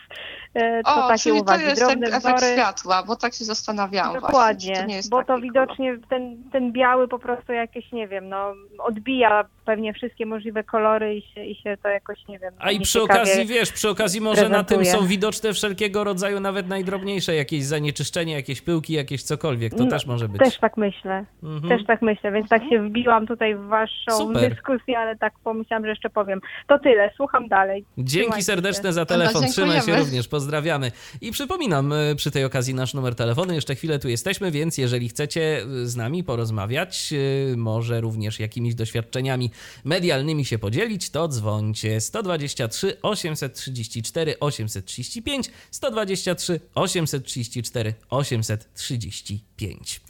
[0.54, 1.62] e, to o, takie czyli uwagi.
[1.62, 2.52] to jest Drobne efekt wzory.
[2.52, 7.18] światła, bo tak się zastanawiałam Dokładnie, właśnie, to bo to widocznie ten, ten biały po
[7.18, 11.88] prostu jakieś, nie wiem, no odbija pewnie wszystkie możliwe kolory i się, i się to
[11.88, 12.54] jakoś, nie wiem.
[12.58, 14.78] A i przy okazji, wiesz, przy okazji może prezentuje.
[14.78, 19.74] na tym są widoczne wszelkiego rodzaju nawet najdrobniejsze jakieś zanieczyszczenie, jakieś pyłki, jakieś cokolwiek.
[19.74, 20.42] To no, też może być.
[20.42, 21.24] Też tak myślę.
[21.42, 21.68] Mhm.
[21.68, 24.50] Też tak myślę, więc tak się wbiłam tutaj w waszą Super.
[24.50, 26.40] dyskusję, ale tak pomyślałam, że jeszcze powiem.
[26.66, 27.84] To tyle, słucham dalej.
[27.98, 28.92] Dzięki serdeczne się.
[28.92, 29.44] za telefon.
[29.46, 30.92] Trzymaj się również, pozdrawiamy.
[31.20, 33.54] I przypominam y, przy tej okazji nasz numer telefonu.
[33.54, 37.12] Jeszcze chwilę tu jesteśmy, więc jeżeli chcecie y, z nami porozmawiać,
[37.52, 39.50] y, może również jakimiś doświadczeniami
[39.84, 50.00] medialnymi się podzielić, to dzwońcie 123 834 835 123 834 835.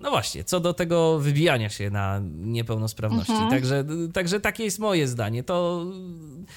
[0.00, 3.32] No właśnie, co do tego wybijania się na niepełnosprawności.
[3.32, 3.50] Mhm.
[3.50, 5.42] Także, także takie jest moje zdanie.
[5.42, 5.86] To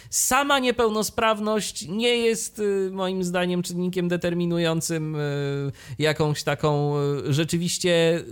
[0.09, 8.23] sama niepełnosprawność nie jest y, moim zdaniem czynnikiem determinującym y, jakąś taką y, rzeczywiście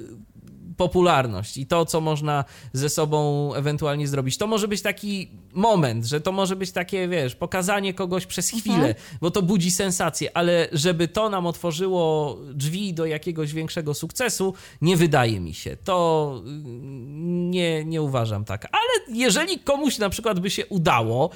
[0.82, 4.38] popularność i to, co można ze sobą ewentualnie zrobić.
[4.38, 8.62] To może być taki moment, że to może być takie, wiesz, pokazanie kogoś przez Mhm.
[8.62, 14.54] chwilę, bo to budzi sensację, ale żeby to nam otworzyło drzwi do jakiegoś większego sukcesu,
[14.82, 15.78] nie wydaje mi się.
[15.84, 18.68] To mm, nie, nie uważam tak.
[18.72, 21.30] Ale jeżeli komuś na przykład by się udało,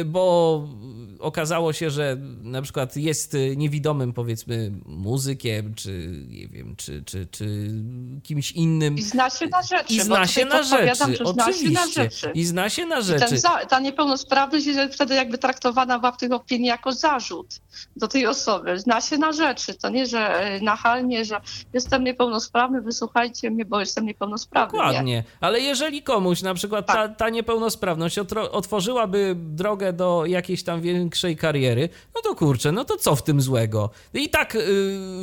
[0.00, 0.68] y, bo
[1.18, 7.26] okazało się, że na przykład jest y, niewidomym, powiedzmy, muzykiem, czy nie wiem, czy, czy,
[7.26, 7.70] czy
[8.22, 8.89] kimś innym.
[8.96, 9.94] I zna się na rzeczy.
[9.94, 12.02] I zna się na rzeczy, że zna się na oczywiście.
[12.02, 12.30] rzeczy.
[12.34, 13.38] I zna się na rzeczy.
[13.38, 17.46] za, ta niepełnosprawność jest wtedy jakby traktowana w tych opinii jako zarzut
[17.96, 18.78] do tej osoby.
[18.78, 19.74] Zna się na rzeczy.
[19.74, 21.40] To nie, że e, nachalnie, że
[21.72, 24.78] jestem niepełnosprawny, wysłuchajcie mnie, bo jestem niepełnosprawny.
[24.78, 24.84] Nie.
[24.84, 27.16] Dokładnie, ale jeżeli komuś na przykład ta, Tak.
[27.16, 32.96] ta niepełnosprawność otro, otworzyłaby drogę do jakiejś tam większej kariery, no to kurczę, no to
[32.96, 33.90] co w tym złego?
[34.14, 34.60] I tak y,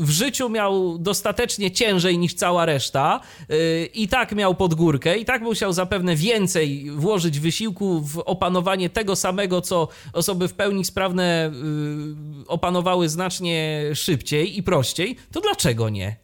[0.02, 3.47] w życiu miał dostatecznie ciężej niż cała reszta, y,
[3.94, 9.15] i tak miał pod górkę, i tak musiał zapewne więcej włożyć wysiłku w opanowanie tego
[9.15, 11.52] samego, co osoby w pełni sprawne
[12.44, 16.15] y, opanowały znacznie szybciej i prościej, to dlaczego nie?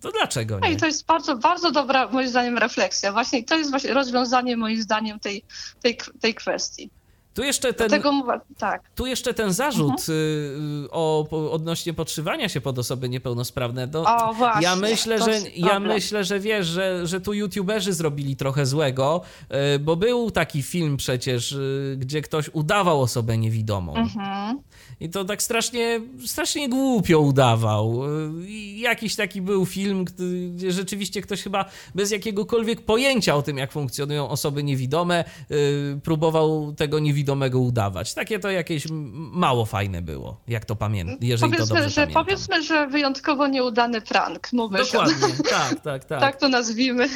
[0.00, 0.72] To dlaczego nie?
[0.72, 3.12] i to jest bardzo, bardzo dobra, moim zdaniem, refleksja.
[3.12, 5.44] Właśnie to jest właśnie rozwiązanie, moim zdaniem, tej,
[5.82, 6.90] tej, tej kwestii.
[7.34, 8.12] Tu jeszcze ten, Dlatego
[8.58, 8.82] tak.
[8.94, 10.84] tu jeszcze ten zarzut Mhm.
[10.84, 13.88] y, o, odnośnie podszywania się pod osoby niepełnosprawne.
[13.92, 14.62] No, O, właśnie.
[14.62, 15.92] ja myślę, że ja problem.
[15.92, 19.20] myślę, że wiesz, że, że tu youtuberzy zrobili trochę złego,
[19.74, 23.94] y, bo był taki film przecież, y, gdzie ktoś udawał osobę niewidomą.
[23.96, 24.58] Mhm.
[25.00, 28.02] I to tak strasznie, strasznie głupio udawał.
[28.46, 30.04] I Jakiś taki był film,
[30.54, 31.64] gdzie rzeczywiście ktoś chyba
[31.94, 35.24] bez jakiegokolwiek pojęcia o tym, jak funkcjonują osoby niewidome,
[36.02, 37.21] próbował tego niewidomego
[37.54, 38.14] udawać.
[38.14, 38.86] Takie to jakieś
[39.32, 42.24] mało fajne było, jak to pamiętam, jeżeli to Powiedzmy, dobrze że, pamiętam.
[42.24, 44.52] powiedzmy, że wyjątkowo nieudany prank.
[44.52, 44.92] Mówmy się.
[44.92, 46.20] Dokładnie, tak, tak, tak.
[46.20, 47.08] Tak to nazwijmy.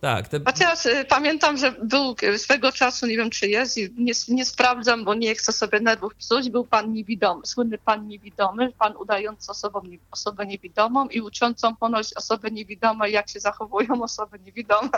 [0.00, 4.44] tak te, Chociaż y, pamiętam, że był swego czasu, nie wiem czy jest, nie, nie
[4.44, 9.50] sprawdzam, bo nie chcę sobie nerwów psuć, był pan niewidomy, słynny pan niewidomy, pan udający
[9.50, 9.80] osobą,
[10.10, 14.88] osobę niewidomą i uczącą ponoć osoby niewidome, jak się zachowują osoby niewidome.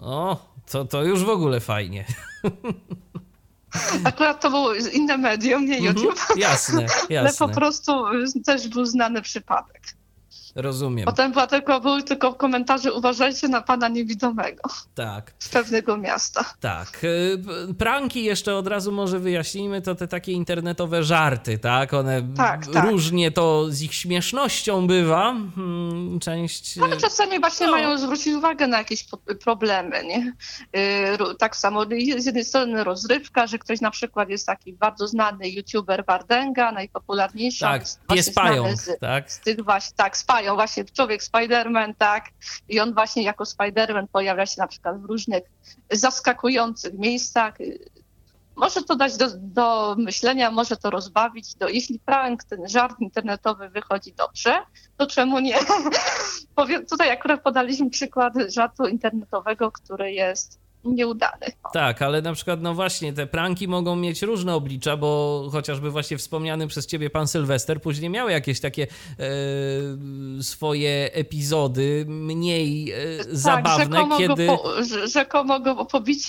[0.00, 0.36] o,
[0.70, 2.04] to, to już w ogóle fajnie.
[4.04, 6.78] Akurat to było inne medium, nie Mhm, YouTube, jasne,
[7.08, 7.48] ale po jasne.
[7.48, 9.82] prostu y, też był znany przypadek.
[10.54, 14.62] Rozumiem, Potem była tylko, były tylko komentarze, uważajcie na pana niewidomego
[14.94, 15.32] tak.
[15.38, 16.44] z pewnego miasta.
[16.60, 17.04] Tak.
[17.04, 21.94] y, Pranki jeszcze od razu może wyjaśnijmy, to te takie internetowe żarty, tak?
[21.94, 22.84] One Tak, tak.
[22.90, 25.34] różnie to z ich śmiesznością bywa.
[25.54, 26.78] Hmm, Część.
[26.78, 27.72] Ale czasami właśnie No.
[27.72, 29.04] mają zwrócić uwagę na jakieś
[29.44, 30.32] problemy, nie?
[31.16, 31.84] Ru- Tak samo
[32.18, 37.60] z jednej strony rozrywka, że ktoś na przykład jest taki bardzo znany youtuber Wardenga, najpopularniejszy.
[37.60, 37.82] Tak,
[38.14, 39.32] pies pająk, Z, tak?
[39.32, 42.24] z tych właśnie, tak, spają, właśnie człowiek Spiderman, tak,
[42.68, 45.42] i on właśnie jako Spiderman pojawia się na przykład w różnych
[45.90, 47.54] zaskakujących miejscach.
[48.56, 51.54] Może to dać do, do myślenia, może to rozbawić.
[51.54, 54.54] Do, jeśli prank, ten żart internetowy wychodzi dobrze,
[54.96, 55.58] to czemu nie?
[56.56, 61.46] Powiem, tutaj akurat podaliśmy przykład żartu internetowego, który jest nieudany.
[61.72, 66.18] Tak, ale na przykład, no właśnie, te pranki mogą mieć różne oblicza, bo chociażby właśnie
[66.18, 72.96] wspomniany przez ciebie pan Sylwester później miał jakieś takie e, swoje epizody mniej e,
[73.30, 74.46] zabawne, tak, rzekomo kiedy.
[74.46, 74.72] Go po,
[75.08, 75.86] rzekomo go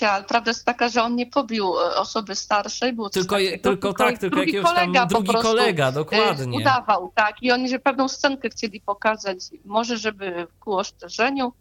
[0.10, 3.94] ale prawda jest taka, że on nie pobił e, osoby starszej, było Tylko, takiego, tylko
[3.94, 6.58] tak, tylko jakiegoś tam kolega drugi kolega, e, dokładnie.
[6.58, 7.44] Udawał, tak.
[7.44, 11.54] I oni, że pewną scenkę chcieli pokazać, może żeby ku ostrzeżeniu,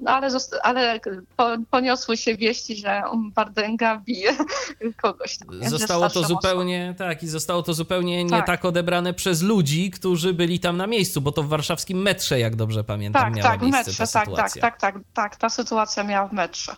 [0.00, 0.28] no ale,
[0.62, 1.00] ale
[1.36, 3.02] po, poniosły się wieści, że
[3.34, 4.36] Bardęga bije
[5.02, 5.38] kogoś.
[5.38, 8.46] Tam, Zostało to zupełnie, tak, i zostało to zupełnie nie Tak.
[8.46, 12.56] tak odebrane przez ludzi, którzy byli tam na miejscu, bo to w warszawskim metrze, jak
[12.56, 14.62] dobrze pamiętam, Tak, miała tak, w miejsce metrze, ta tak, tak, sytuacja.
[14.62, 16.76] tak, tak, tak, ta sytuacja miała w metrze.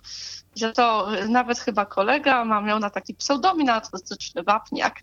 [0.57, 4.95] Że to nawet chyba kolega ma, miał na taki pseudonim artystyczny Wapniak.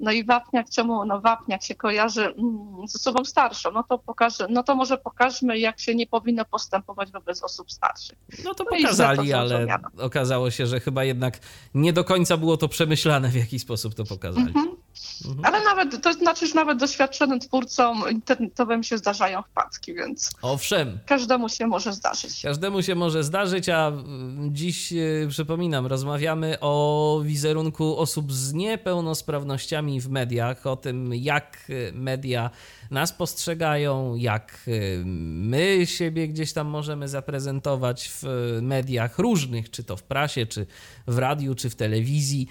[0.00, 3.70] No i Wapniak, czemu no Wapniak się kojarzy mm, z osobą starszą?
[3.72, 8.18] No to pokaże, no to może pokażmy, jak się nie powinno postępować wobec osób starszych.
[8.44, 11.38] No to No i źle to pokazali, ale okazało się, że chyba jednak
[11.74, 14.46] nie do końca było to przemyślane, w jaki sposób to pokazali.
[14.46, 14.81] Mhm.
[15.26, 15.44] Mhm.
[15.44, 21.48] Ale nawet, to znaczy, że nawet doświadczonym twórcom internetowym się zdarzają wpadki, więc Owszem, każdemu
[21.48, 22.42] się może zdarzyć.
[22.42, 24.96] każdemu się może zdarzyć, a mm, dziś e,
[25.28, 31.58] przypominam, rozmawiamy o wizerunku osób z niepełnosprawnościami w mediach, o tym, jak
[31.88, 32.50] e, media
[32.90, 34.70] nas postrzegają, jak e,
[35.04, 38.22] my siebie gdzieś tam możemy zaprezentować w
[38.62, 40.66] mediach różnych, czy to w prasie, czy
[41.06, 42.48] w radiu, czy w telewizji.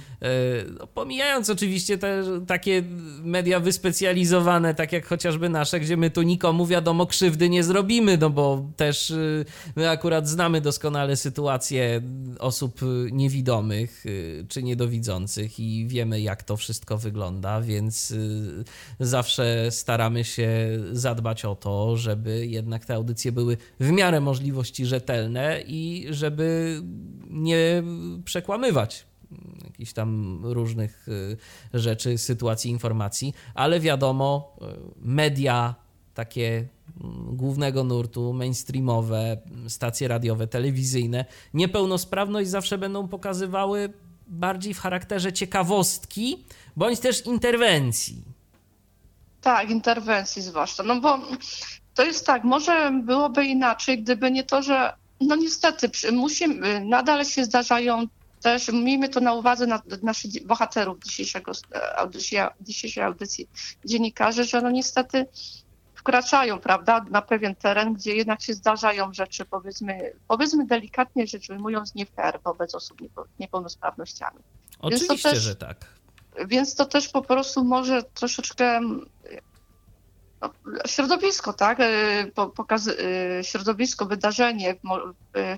[0.80, 2.84] No, pomijając oczywiście te takie
[3.24, 8.30] media wyspecjalizowane, tak jak chociażby nasze, gdzie my tu nikomu wiadomo krzywdy nie zrobimy, no
[8.30, 9.46] bo też y,
[9.76, 12.02] my akurat znamy doskonale sytuację
[12.40, 12.80] osób
[13.12, 18.64] niewidomych y, czy niedowidzących i wiemy jak to wszystko wygląda, więc y,
[19.00, 20.50] zawsze staramy się
[20.92, 26.82] zadbać o to, żeby jednak te audycje były w miarę możliwości rzetelne i żeby
[27.30, 27.84] nie
[28.26, 29.11] przekłamywać
[29.64, 31.38] jakichś tam różnych y,
[31.74, 34.66] rzeczy, sytuacji, informacji, ale wiadomo, y,
[35.02, 35.76] media
[36.14, 36.68] takie
[37.04, 39.38] mm, głównego nurtu, mainstreamowe,
[39.68, 43.94] stacje radiowe, telewizyjne, niepełnosprawność zawsze będą pokazywały
[44.28, 46.44] bardziej w charakterze ciekawostki
[46.76, 48.24] bądź też interwencji.
[49.42, 50.84] Tak, interwencji zwłaszcza.
[50.84, 51.20] No bo
[51.94, 57.46] to jest tak, może byłoby inaczej, gdyby nie to, że no niestety musimy, nadal się
[57.46, 58.08] zdarzają
[58.42, 61.52] też miejmy to na uwadze na, naszych bohaterów dzisiejszego,
[61.96, 63.50] audycji, dzisiejszej audycji
[63.86, 65.26] dziennikarzy, że no niestety
[65.96, 71.96] wkraczają, prawda, na pewien teren, gdzie jednak się zdarzają rzeczy, powiedzmy, powiedzmy delikatnie rzecz ujmując,
[71.96, 72.98] nie fair wobec osób
[73.40, 74.40] niepełnosprawnościami.
[74.80, 75.86] Oczywiście, też, że tak.
[76.48, 78.80] Więc to też po prostu może troszeczkę
[80.88, 81.80] środowisko, tak?
[81.80, 84.78] Y, pokaz, y, środowisko, wydarzenie, y,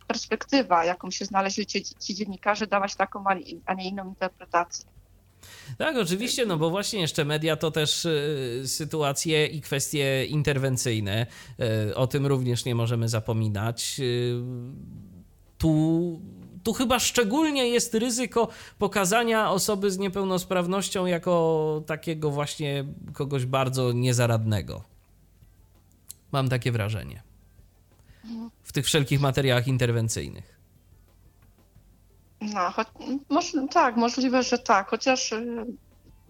[0.07, 3.23] perspektywa, jaką się znaleźli ci, ci dziennikarze, dawać taką,
[3.65, 4.85] a nie inną interpretację.
[5.77, 8.07] Tak, oczywiście, no bo właśnie jeszcze media to też
[8.65, 11.25] sytuacje i kwestie interwencyjne.
[11.95, 14.01] O tym również nie możemy zapominać.
[15.57, 16.21] Tu
[16.63, 24.83] tu chyba szczególnie jest ryzyko pokazania osoby z niepełnosprawnością jako takiego właśnie kogoś bardzo niezaradnego.
[26.31, 27.23] Mam takie wrażenie.
[28.63, 30.59] W tych wszelkich materiałach interwencyjnych.
[32.41, 32.87] No, choć,
[33.29, 35.65] może, tak, możliwe, że tak, chociaż y,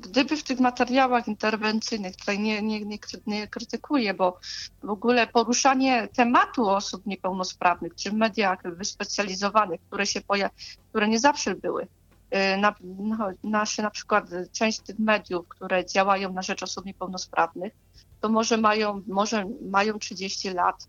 [0.04, 2.98] gdyby w tych materiałach interwencyjnych, tutaj nie, nie, nie,
[3.28, 4.40] nie krytykuję, bo
[4.84, 10.50] w ogóle poruszanie tematu osób niepełnosprawnych, czy w mediach wyspecjalizowanych, które się poja-
[10.90, 16.34] które nie zawsze były, y, na, no, nasze na przykład część tych mediów, które działają
[16.34, 17.74] na rzecz osób niepełnosprawnych,
[18.22, 20.88] to może mają, może mają 30 lat.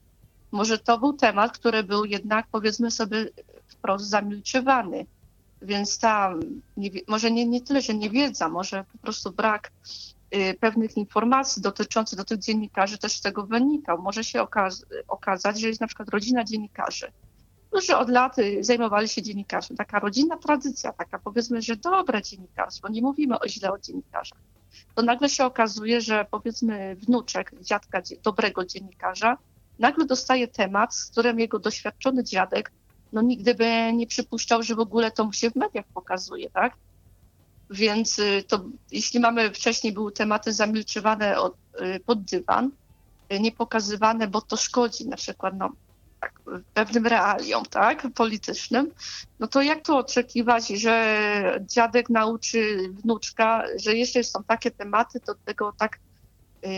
[0.52, 3.28] Może to był temat, który był jednak, powiedzmy sobie,
[3.66, 5.06] wprost zamilczywany.
[5.64, 6.34] Więc ta,
[6.76, 9.72] nie, może nie, nie tyle, że nie wiedza, może po prostu brak
[10.34, 14.02] y, pewnych informacji dotyczących do tych dziennikarzy też z tego wynikał.
[14.02, 17.12] Może się okaz okazać, że jest na przykład rodzina dziennikarzy,
[17.68, 19.76] którzy od lat zajmowali się dziennikarzem.
[19.76, 24.38] Taka rodzinna tradycja, taka powiedzmy, że dobre dziennikarstwo, nie mówimy o źle o dziennikarzach.
[24.94, 29.36] To nagle się okazuje, że powiedzmy wnuczek dziadka dobrego dziennikarza
[29.78, 32.72] nagle dostaje temat, z którym jego doświadczony dziadek
[33.14, 36.76] no nigdy by nie przypuszczał, że w ogóle to mu się w mediach pokazuje, tak?
[37.70, 42.70] Więc y, to, jeśli mamy wcześniej były tematy zamilczywane od, y, pod dywan,
[43.32, 45.72] y, nie pokazywane, bo to szkodzi na przykład no,
[46.20, 46.40] tak,
[46.74, 48.90] pewnym realiom tak, politycznym,
[49.40, 55.34] no to jak to oczekiwać, że dziadek nauczy wnuczka, że jeśli są takie tematy, to
[55.44, 55.98] tego tak,
[56.62, 56.70] yy,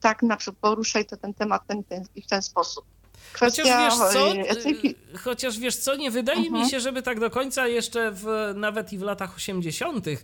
[0.00, 2.84] tak na przykład poruszaj to ten temat ten, ten, w ten sposób.
[3.32, 4.94] Kwestia chociaż wiesz co, etyki...
[5.18, 6.42] chociaż wiesz co, nie wydaje -huh.
[6.42, 6.68] mi mhm.
[6.68, 10.06] się, żeby tak do końca jeszcze w, nawet i w latach 80.
[10.06, 10.18] Yy,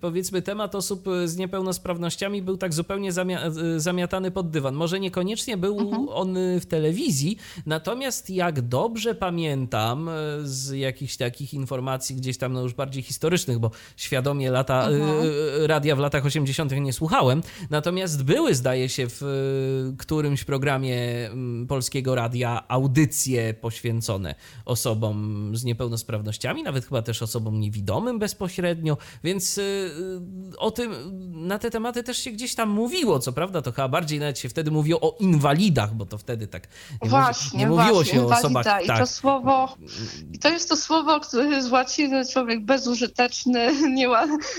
[0.00, 3.40] powiedzmy temat osób z niepełnosprawnościami był tak zupełnie zamia
[3.76, 4.74] zamiatany pod dywan.
[4.74, 6.08] Może niekoniecznie był mhm.
[6.08, 10.12] on w telewizji, natomiast jak dobrze pamiętam e,
[10.42, 15.24] z jakichś takich informacji gdzieś tam no już bardziej historycznych, bo świadomie lata, -huh.
[15.58, 16.72] yy, radia w latach 80.
[16.72, 19.22] nie słuchałem, natomiast były zdaje się w
[19.98, 21.30] którymś programie
[21.68, 24.34] polskim Polskiego Radia audycje poświęcone
[24.64, 29.62] osobom z niepełnosprawnościami, nawet chyba też osobom niewidomym bezpośrednio, więc y,
[30.52, 30.92] y, o tym,
[31.46, 34.48] na te tematy też się gdzieś tam mówiło, co prawda, to chyba bardziej nawet się
[34.48, 36.68] wtedy mówiło o inwalidach, bo to wtedy tak
[37.02, 38.66] nie, właśnie, nie mówiło właśnie, się o osobach...
[38.84, 38.98] I tak.
[38.98, 39.76] to słowo,
[40.32, 44.08] i to jest to słowo, które z łaciny człowiek bezużyteczny, nie,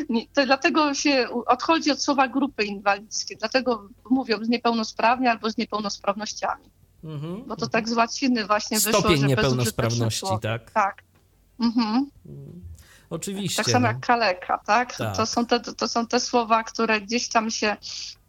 [0.10, 5.58] nie, to dlatego się odchodzi od słowa grupy inwalidzkie, dlatego mówią z niepełnosprawni albo z
[5.58, 6.83] niepełnosprawnościami.
[7.04, 7.44] Mhm.
[7.48, 10.72] Bo to tak z łaciny właśnie Stopień wyszło, że niepełnosprawności, tak?
[10.72, 11.04] Tak.
[11.60, 12.10] Mhm.
[13.10, 13.64] Oczywiście.
[13.64, 13.88] Tak samo no.
[13.88, 14.96] jak kaleka, tak?
[14.98, 15.16] tak?
[15.18, 17.78] To, są te, to są te słowa, które gdzieś tam się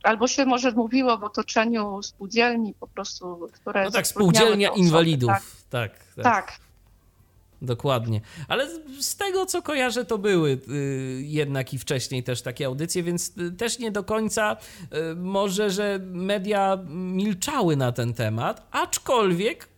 [0.03, 3.85] albo się może mówiło w otoczeniu spółdzielni po prostu, które...
[3.85, 5.43] No tak, spółdzielnia inwalidów, tak.
[5.71, 6.25] tak, tak.
[6.25, 6.64] tak.
[7.63, 8.21] Dokładnie.
[8.49, 8.69] Ale
[9.01, 13.53] z tego, co kojarzę, to były y, jednak i wcześniej też takie audycje, więc y,
[13.53, 14.57] też nie do końca
[15.13, 19.69] y, może, że media milczały na ten temat, aczkolwiek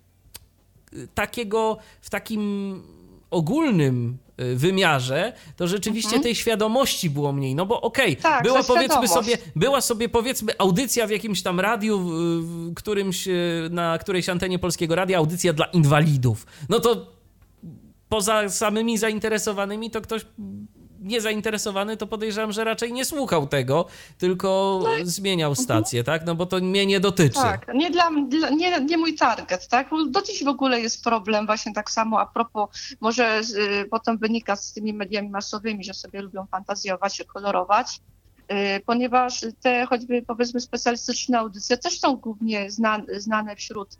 [1.14, 2.82] takiego w takim
[3.30, 6.22] ogólnym y, wymiarze, to rzeczywiście mhm.
[6.22, 7.54] tej świadomości było mniej.
[7.54, 11.60] No bo okej, okay, tak, była powiedzmy sobie, była sobie powiedzmy audycja w jakimś tam
[11.60, 16.46] radiu, w którymś, y, na którejś antenie polskiego radia, audycja dla inwalidów.
[16.68, 17.15] No to
[18.16, 20.26] poza samymi zainteresowanymi to ktoś
[21.00, 23.86] niezainteresowany, to podejrzewam, że raczej nie słuchał tego,
[24.18, 25.64] tylko no zmieniał mhm.
[25.64, 26.26] stację, tak?
[26.26, 27.34] No bo to mnie nie dotyczy.
[27.34, 29.90] Tak, nie, dla, dla, nie, nie mój target, tak?
[30.10, 32.68] Do dziś w ogóle jest problem właśnie tak samo a propos,
[33.00, 38.15] może y, potem wynika z tymi mediami masowymi, że sobie lubią fantazjować, kolorować, y,
[38.86, 42.70] ponieważ te choćby powiedzmy specjalistyczne audycje też są głównie
[43.16, 43.98] znane, wśród,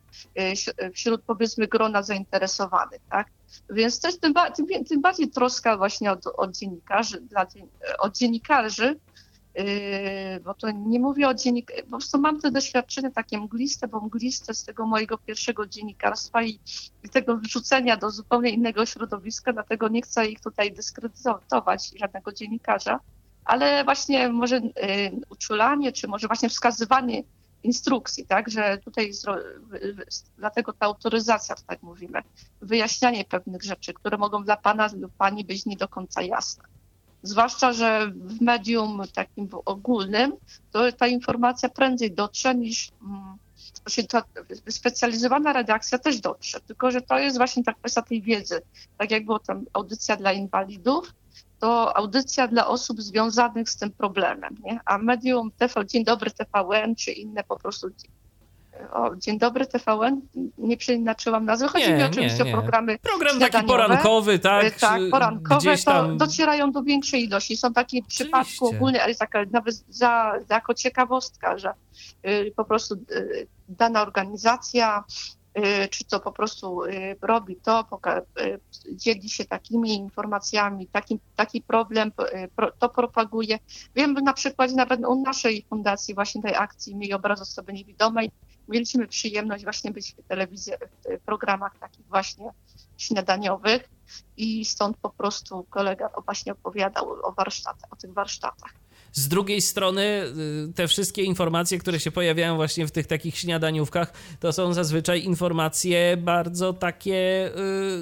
[0.83, 3.27] y, wśród powiedzmy grona zainteresowanych, tak?
[3.71, 7.47] Więc też tym, tym, tym bardziej troska właśnie od, od dziennikarzy, dla,
[7.99, 9.01] od dziennikarzy,
[9.55, 9.65] yy,
[10.45, 14.55] bo to nie mówię o dziennikarzach, po prostu mam te doświadczenie takie mgliste, bo mgliste
[14.55, 16.61] z tego mojego pierwszego dziennikarstwa i,
[17.05, 23.01] i tego wrzucenia do zupełnie innego środowiska, dlatego nie chcę ich tutaj dyskredytować, żadnego dziennikarza,
[23.47, 24.73] ale właśnie może yy,
[25.31, 27.23] uczulanie, czy może właśnie wskazywanie
[27.63, 29.11] instrukcji, tak, że tutaj
[30.39, 32.23] dlatego ta autoryzacja, tak mówimy,
[32.61, 36.65] wyjaśnianie pewnych rzeczy, które mogą dla pana lub pani być nie do końca jasne.
[37.23, 40.33] Zwłaszcza, że w medium takim ogólnym
[40.73, 43.37] to ta informacja prędzej dotrze niż mm,
[44.09, 44.23] ta
[44.69, 48.61] specjalizowana redakcja też dotrze, tylko że to jest właśnie ta kwestia tej wiedzy.
[48.99, 51.15] Tak jak było tam audycja dla inwalidów,
[51.61, 54.81] to audycja dla osób związanych z tym problemem, nie?
[54.85, 57.89] A medium TV, Dzień Dobry TVN, czy inne po prostu
[58.93, 60.21] o, Dzień dobry TVN,
[60.59, 62.57] nie przeinaczyłam nazwy, chodzi nie, mi oczywiście nie, nie.
[62.57, 64.65] o programy Program taki porankowy, tak?
[64.65, 66.19] E, tak, porankowe, tam...
[66.19, 67.57] to docierają do większej ilości.
[67.57, 71.73] Są takie przypadki ogólne, ale taka, nawet za, jako ciekawostka, że
[72.27, 75.05] y, po prostu y, dana organizacja
[75.46, 75.46] Y,
[75.91, 77.89] czy to po prostu y, robi to,
[78.41, 78.61] y,
[78.93, 82.13] dzieli się takimi informacjami, taki, taki problem
[82.79, 83.59] to propaguje.
[83.95, 88.31] Wiem, na przykład nawet u naszej fundacji, właśnie tej akcji Miej obraz osoby niewidomej,
[88.69, 90.73] mieliśmy przyjemność właśnie być w telewizji,
[91.21, 92.51] w programach takich właśnie
[92.97, 93.89] śniadaniowych
[94.37, 98.86] i stąd po prostu kolega właśnie opowiadał o warsztatach, o tych warsztatach.
[99.17, 104.13] Z drugiej strony y, te wszystkie informacje, które się pojawiają właśnie w tych takich śniadaniówkach,
[104.41, 107.51] to są zazwyczaj informacje bardzo takie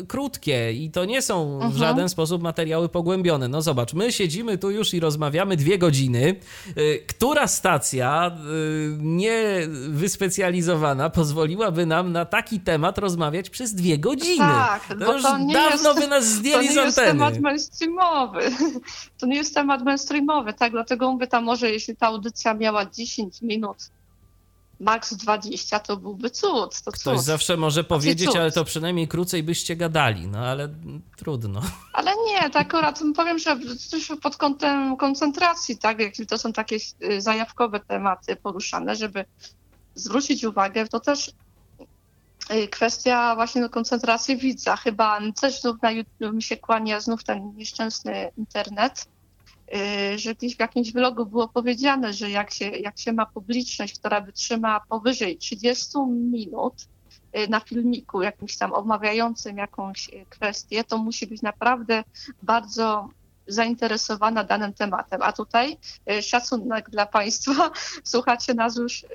[0.02, 1.78] y, krótkie i to nie są w mhm.
[1.78, 3.48] żaden sposób materiały pogłębione.
[3.48, 6.36] No zobacz, my siedzimy tu już i rozmawiamy dwie godziny.
[6.78, 8.32] Y, która stacja y,
[9.00, 14.38] niewyspecjalizowana pozwoliłaby nam na taki temat rozmawiać przez dwie godziny?
[14.38, 16.76] Tak, to już to dawno jest, by nas zdjęli z anteny.
[16.76, 18.40] To nie jest temat mainstreamowy.
[19.20, 23.42] To nie jest temat mainstreamowy, tak, dlatego mówię, tam może jeśli ta audycja miała 10
[23.42, 23.76] minut,
[24.80, 26.82] maks 20, to byłby cud.
[26.82, 27.24] To Ktoś cud.
[27.24, 28.36] zawsze może powiedzieć, cud.
[28.36, 30.68] ale to przynajmniej krócej byście gadali, no ale
[31.16, 31.60] trudno.
[31.92, 33.56] Ale nie, to akurat powiem, że
[34.22, 39.24] pod kątem koncentracji, tak, jeśli to są takie y, zajawkowe tematy poruszane, żeby
[39.94, 41.32] zwrócić uwagę, to też
[42.50, 44.76] y, kwestia właśnie koncentracji widza.
[44.76, 49.08] Chyba coś znów na YouTube mi się kłania, znów ten nieszczęsny internet,
[50.16, 54.20] że gdzieś w jakimś vlogu było powiedziane, że jak się, jak się ma publiczność, która
[54.20, 56.74] wytrzyma powyżej 30 minut
[57.38, 62.04] y, na filmiku jakimś tam omawiającym jakąś y, kwestię, to musi być naprawdę
[62.42, 63.08] bardzo
[63.46, 65.22] zainteresowana danym tematem.
[65.22, 65.76] A tutaj
[66.22, 67.70] szacunek dla Państwa,
[68.04, 69.06] słuchacie nas już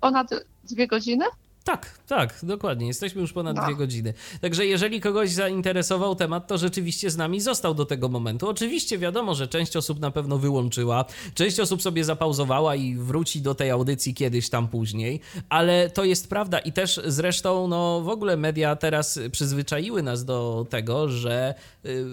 [0.00, 0.30] ponad
[0.64, 1.24] dwie godziny.
[1.64, 2.86] Tak, tak, dokładnie.
[2.86, 3.64] Jesteśmy już ponad no.
[3.64, 4.14] dwie godziny.
[4.40, 8.48] Także jeżeli kogoś zainteresował temat, to rzeczywiście z nami został do tego momentu.
[8.48, 11.04] Oczywiście wiadomo, że część osób na pewno wyłączyła,
[11.34, 16.28] część osób sobie zapauzowała i wróci do tej audycji kiedyś tam później, ale to jest
[16.28, 21.54] prawda i też zresztą, no w ogóle media teraz przyzwyczaiły nas do tego, że
[21.84, 22.06] y,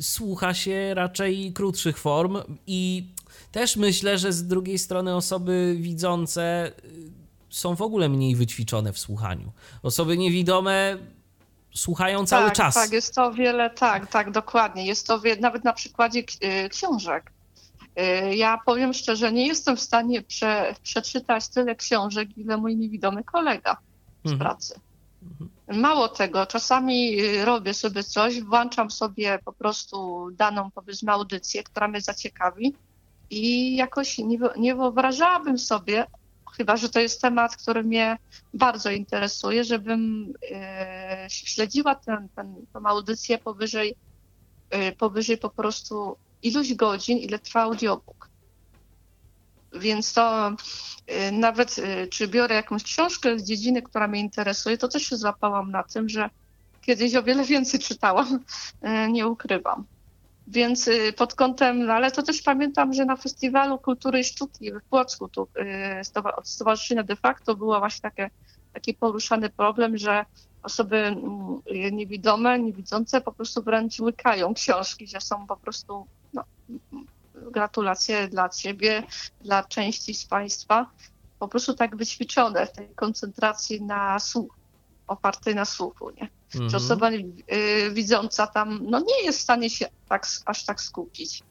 [0.00, 3.08] słucha się raczej krótszych form i
[3.52, 7.21] też myślę, że z drugiej strony osoby widzące y,
[7.52, 9.52] są w ogóle mniej wyćwiczone w słuchaniu.
[9.82, 10.98] Osoby niewidome
[11.74, 12.74] słuchają cały tak, czas.
[12.74, 14.86] Tak, jest to wiele, tak, tak, dokładnie.
[14.86, 17.32] Jest to wie, nawet na przykładzie y, książek.
[18.30, 23.24] Y, ja powiem szczerze, nie jestem w stanie prze, przeczytać tyle książek, ile mój niewidomy
[23.24, 23.76] kolega
[24.24, 24.38] z mhm.
[24.38, 24.80] pracy.
[25.68, 31.88] Mało tego, czasami y, robię sobie coś, włączam sobie po prostu daną, powiedzmy, audycję, która
[31.88, 32.74] mnie zaciekawi
[33.30, 36.06] i jakoś nie, nie wyobrażałabym sobie,
[36.56, 38.18] chyba że to jest temat, który mnie
[38.54, 43.94] bardzo interesuje, żebym e, śledziła tę, tę, tę audycję powyżej,
[44.70, 48.28] e, powyżej po prostu iluś godzin, ile trwa audiobook.
[49.72, 50.52] Więc to
[51.06, 51.76] e, nawet
[52.10, 56.08] czy biorę jakąś książkę z dziedziny, która mnie interesuje, to też się złapałam na tym,
[56.08, 56.30] że
[56.82, 58.44] Kiedyś o wiele więcej czytałam,
[59.10, 59.84] nie ukrywam.
[60.46, 64.82] Więc pod kątem, no ale to też pamiętam, że na Festiwalu Kultury i Sztuki w
[64.90, 65.48] Płocku tu,
[66.36, 68.30] od Stowarzyszenia de facto było właśnie takie,
[68.72, 70.24] taki poruszany problem, że
[70.62, 71.62] osoby mm,
[71.92, 76.44] niewidome, niewidzące po prostu wręcz łykają książki, że są po prostu no,
[77.34, 79.02] gratulacje dla ciebie,
[79.40, 80.90] dla części z Państwa,
[81.38, 84.56] po prostu tak wyćwiczone w tej koncentracji na słuch,
[85.06, 86.28] opartej na słuchu, nie?
[86.54, 86.70] Mhm.
[86.70, 91.42] Że osoba y, widząca tam no, nie jest w stanie się tak, aż tak skupić.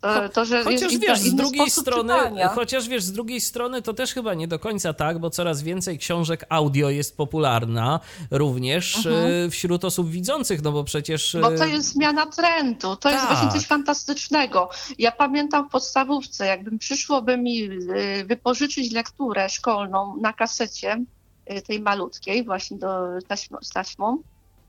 [0.00, 2.48] To, to, że chociaż wiesz, z drugiej strony, czytania.
[2.48, 5.98] chociaż wiesz, z drugiej strony to też chyba nie do końca tak, bo coraz więcej
[5.98, 8.00] książek audio jest popularna
[8.30, 9.50] również mhm.
[9.50, 11.36] wśród osób widzących, no bo przecież...
[11.40, 13.12] Bo to jest zmiana trendu, to tak.
[13.12, 14.70] jest właśnie coś fantastycznego.
[14.98, 21.15] Ja pamiętam w podstawówce, jakbym przyszłoby mi y, wypożyczyć lekturę szkolną na kasecie y,
[21.66, 23.20] tej malutkiej, właśnie do
[23.62, 24.18] z taśmą,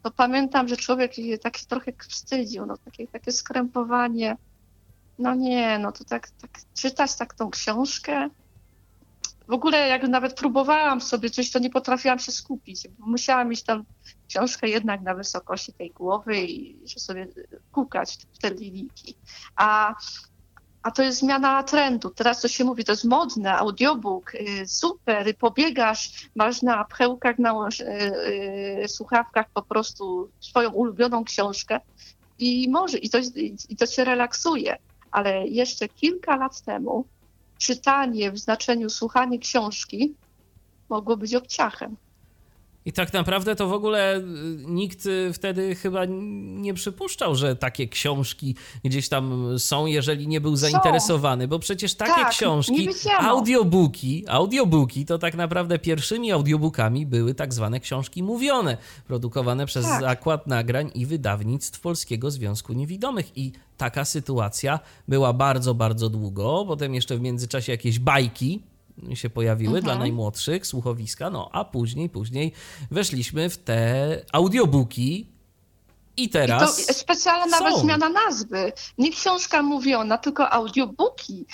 [0.03, 4.37] to pamiętam, że człowiek tak trochę wstydził, no takie, takie skrępowanie
[5.19, 8.29] no nie, no to tak, tak czytać tak tą książkę.
[9.47, 12.87] W ogóle jak nawet próbowałam sobie coś, to nie potrafiłam się skupić.
[12.99, 13.83] Musiałam mieć tam
[14.27, 17.27] książkę jednak na wysokości tej głowy i że sobie
[17.71, 19.15] kukać w te linijki.
[19.55, 19.95] A,
[20.87, 22.09] a to jest zmiana trendu.
[22.09, 27.67] Teraz to się mówi, to jest modne, audiobook, y, super, pobiegasz, masz na pchełkach, na
[27.79, 31.79] y, y, słuchawkach po prostu swoją ulubioną książkę
[32.39, 33.17] i może, i to,
[33.69, 34.77] i to się relaksuje
[35.11, 37.05] ale jeszcze kilka lat temu
[37.57, 40.15] czytanie w znaczeniu słuchanie książki
[40.89, 41.95] mogło być obciachem.
[42.87, 44.21] I tak naprawdę to w ogóle y,
[44.65, 50.55] nikt y, wtedy chyba nie przypuszczał, że takie książki gdzieś tam są, jeżeli nie był
[50.55, 52.89] zainteresowany, bo przecież takie tak, książki,
[53.19, 58.77] audiobooki, audiobooki to tak naprawdę pierwszymi audiobookami były tak zwane książki mówione,
[59.07, 60.01] produkowane przez tak.
[60.01, 66.65] Zakład Nagrań i Wydawnictw Polskiego Związku Niewidomych i taka sytuacja była bardzo, bardzo długo.
[66.67, 68.61] Potem jeszcze w międzyczasie jakieś bajki
[69.13, 69.83] się pojawiły mhm.
[69.83, 72.51] dla najmłodszych, słuchowiska, no a później, później
[72.91, 75.27] weszliśmy w te audiobooki,
[76.17, 76.83] i teraz.
[76.83, 78.73] I to specjalna nawet zmiana nazwy.
[78.97, 81.45] Nie książka mówiona, tylko audiobooki.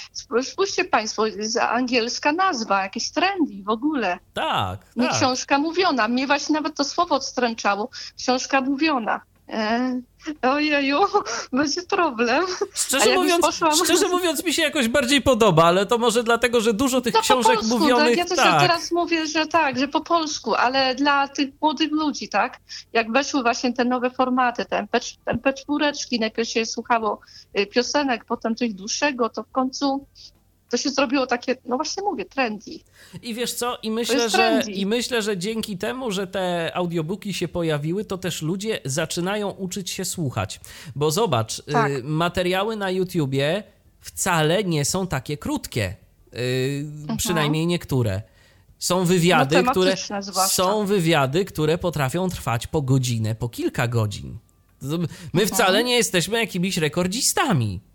[0.43, 1.25] Spójrzcie Państwo,
[1.69, 4.19] angielska nazwa, jakieś trendy w ogóle.
[4.33, 4.79] Tak.
[4.95, 5.17] Nie tak.
[5.17, 6.07] książka mówiona.
[6.07, 7.89] Mnie właśnie nawet to słowo odstręczało.
[8.17, 9.21] Książka mówiona.
[9.53, 10.01] E,
[10.41, 10.99] ojeju,
[11.53, 12.45] będzie problem.
[12.73, 13.73] Szczerze mówiąc, poszłam...
[13.84, 17.21] szczerze mówiąc, mi się jakoś bardziej podoba, ale to może dlatego, że dużo tych no,
[17.21, 18.09] książek polsku, mówionych...
[18.09, 18.61] Tak, ja też tak.
[18.61, 22.59] teraz mówię, że tak, że po polsku, ale dla tych młodych ludzi, tak?
[22.93, 24.88] Jak weszły właśnie te nowe formaty, te
[25.27, 27.19] MP4, najpierw się słuchało
[27.59, 30.07] y, piosenek, potem coś dłuższego, to w końcu
[30.73, 32.71] to się zrobiło takie, no właśnie mówię, trendy.
[33.21, 37.47] I wiesz co, i myślę, że, i myślę, że dzięki temu, że te audiobooki się
[37.47, 40.59] pojawiły, to też ludzie zaczynają uczyć się słuchać.
[40.95, 41.91] Bo zobacz, y, tak.
[41.91, 43.63] y, materiały na YouTubie
[44.01, 45.95] wcale nie są takie krótkie.
[46.33, 47.17] Y, mhm.
[47.17, 48.21] Przynajmniej niektóre.
[48.79, 49.95] Są wywiady, no, które
[50.47, 54.37] są wywiady, które potrafią trwać po godzinę, po kilka godzin.
[55.33, 55.85] My wcale mhm.
[55.85, 57.92] nie jesteśmy jakimiś rekordzistami.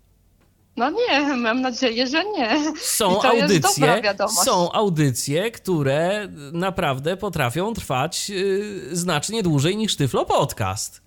[0.77, 2.73] No nie, mam nadzieję, że nie.
[2.81, 4.01] Są audycje,
[4.43, 11.01] są audycje, które naprawdę potrafią trwać yy, znacznie dłużej niż Tyflo Podcast.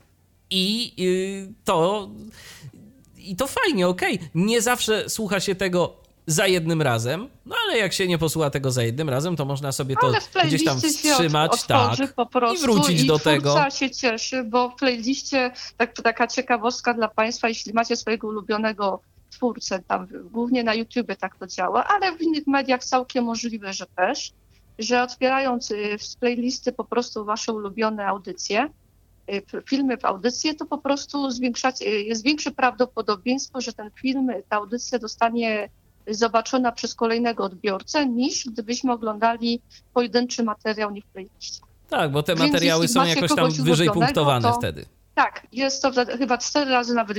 [0.51, 2.09] I yy, to
[3.17, 4.15] i to fajnie, okej.
[4.15, 4.29] Okay.
[4.35, 8.71] Nie zawsze słucha się tego za jednym razem, no ale jak się nie posłucha tego
[8.71, 10.13] za jednym razem, to można sobie to
[10.45, 11.99] gdzieś tam wstrzymać, od, tak,
[12.55, 13.71] i wrócić i do tego.
[13.71, 19.01] się cieszy, bo w playliście, tak, taka ciekawostka dla Państwa, jeśli macie swojego ulubionego
[19.33, 23.87] twórcę, tam głównie na YouTube tak to działa, ale w innych mediach całkiem możliwe, że
[23.87, 24.33] też,
[24.79, 28.69] że otwierając y, z playlisty po prostu wasze ulubione audycje,
[29.31, 34.31] y, filmy w audycję, to po prostu zwiększać, y, jest większe prawdopodobieństwo, że ten film,
[34.49, 35.69] ta audycja zostanie
[36.07, 39.61] zobaczona przez kolejnego odbiorcę, niż gdybyśmy oglądali
[39.95, 41.61] pojedynczy materiał nie w playliście.
[41.89, 44.85] Tak, bo te Więc materiały są jakoś tam wyżej punktowane to, wtedy.
[45.15, 47.19] Tak, jest to chyba cztery razy nawet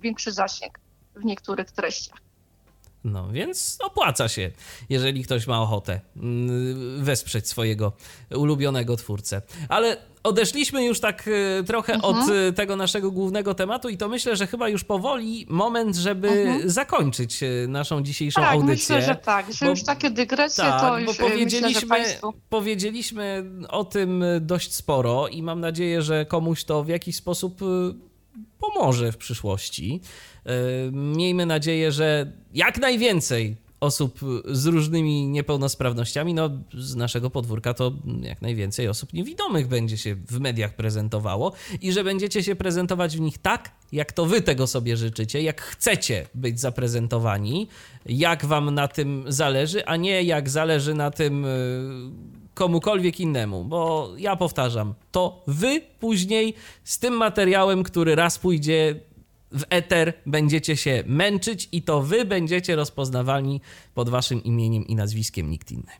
[0.00, 0.78] większy zasięg
[1.16, 2.18] w niektórych treściach.
[3.04, 4.50] No więc opłaca się,
[4.88, 7.92] jeżeli ktoś ma ochotę mm, wesprzeć swojego
[8.30, 9.42] ulubionego twórcę.
[9.68, 11.28] Ale odeszliśmy już tak
[11.60, 12.14] e, trochę mhm.
[12.14, 16.28] od e, tego naszego głównego tematu i to myślę, że chyba już powoli moment, żeby
[16.28, 16.70] mhm.
[16.70, 18.96] zakończyć e, naszą dzisiejszą tak, audycję.
[18.96, 22.32] Myślę, że tak, że bo, już takie dygresje tak, to już bo powiedzieliśmy, myślę, państwu...
[22.48, 27.60] powiedzieliśmy o tym dość sporo i mam nadzieję, że komuś to w jakiś sposób
[28.58, 30.00] pomoże w przyszłości.
[30.92, 36.34] Miejmy nadzieję, że jak najwięcej osób z różnymi niepełnosprawnościami.
[36.34, 41.92] No, z naszego podwórka to jak najwięcej osób niewidomych będzie się w mediach prezentowało i
[41.92, 46.26] że będziecie się prezentować w nich tak, jak to wy tego sobie życzycie, jak chcecie
[46.34, 47.68] być zaprezentowani,
[48.06, 54.10] jak wam na tym zależy, a nie jak zależy na tym y, komukolwiek innemu, bo
[54.16, 56.54] ja powtarzam, to wy później
[56.84, 59.00] z tym materiałem, który raz pójdzie
[59.52, 63.60] w eter, będziecie się męczyć i to wy będziecie rozpoznawani
[63.94, 65.92] pod waszym imieniem i nazwiskiem, nikt inny.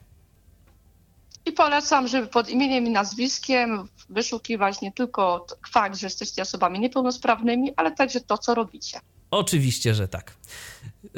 [1.46, 7.72] I polecam, żeby pod imieniem i nazwiskiem wyszukiwać nie tylko fakt, że jesteście osobami niepełnosprawnymi,
[7.76, 9.00] ale także to, co robicie.
[9.30, 10.34] Oczywiście, że tak.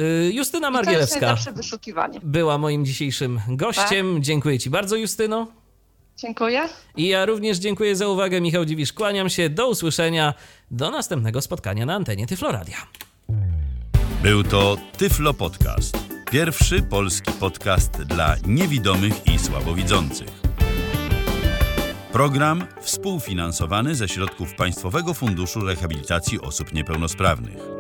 [0.01, 1.37] Y, Justyna Margielewska
[2.23, 4.23] była moim dzisiejszym gościem.
[4.23, 5.47] Dziękuję Ci bardzo, Justyno.
[6.17, 6.69] Dziękuję.
[6.97, 8.41] I ja również dziękuję za uwagę.
[8.41, 9.51] Michał Dziwisz, kłaniam się.
[9.51, 10.35] Do usłyszenia.
[10.71, 12.77] Do następnego spotkania na antenie Tyfloradia.
[14.23, 15.99] Był to Tyflo Podcast.
[16.31, 20.29] Pierwszy polski podcast dla niewidomych i słabowidzących.
[22.13, 27.74] Program współfinansowany ze środków Państwowego Funduszu Rehabilitacji Osób Niepełnosprawnych.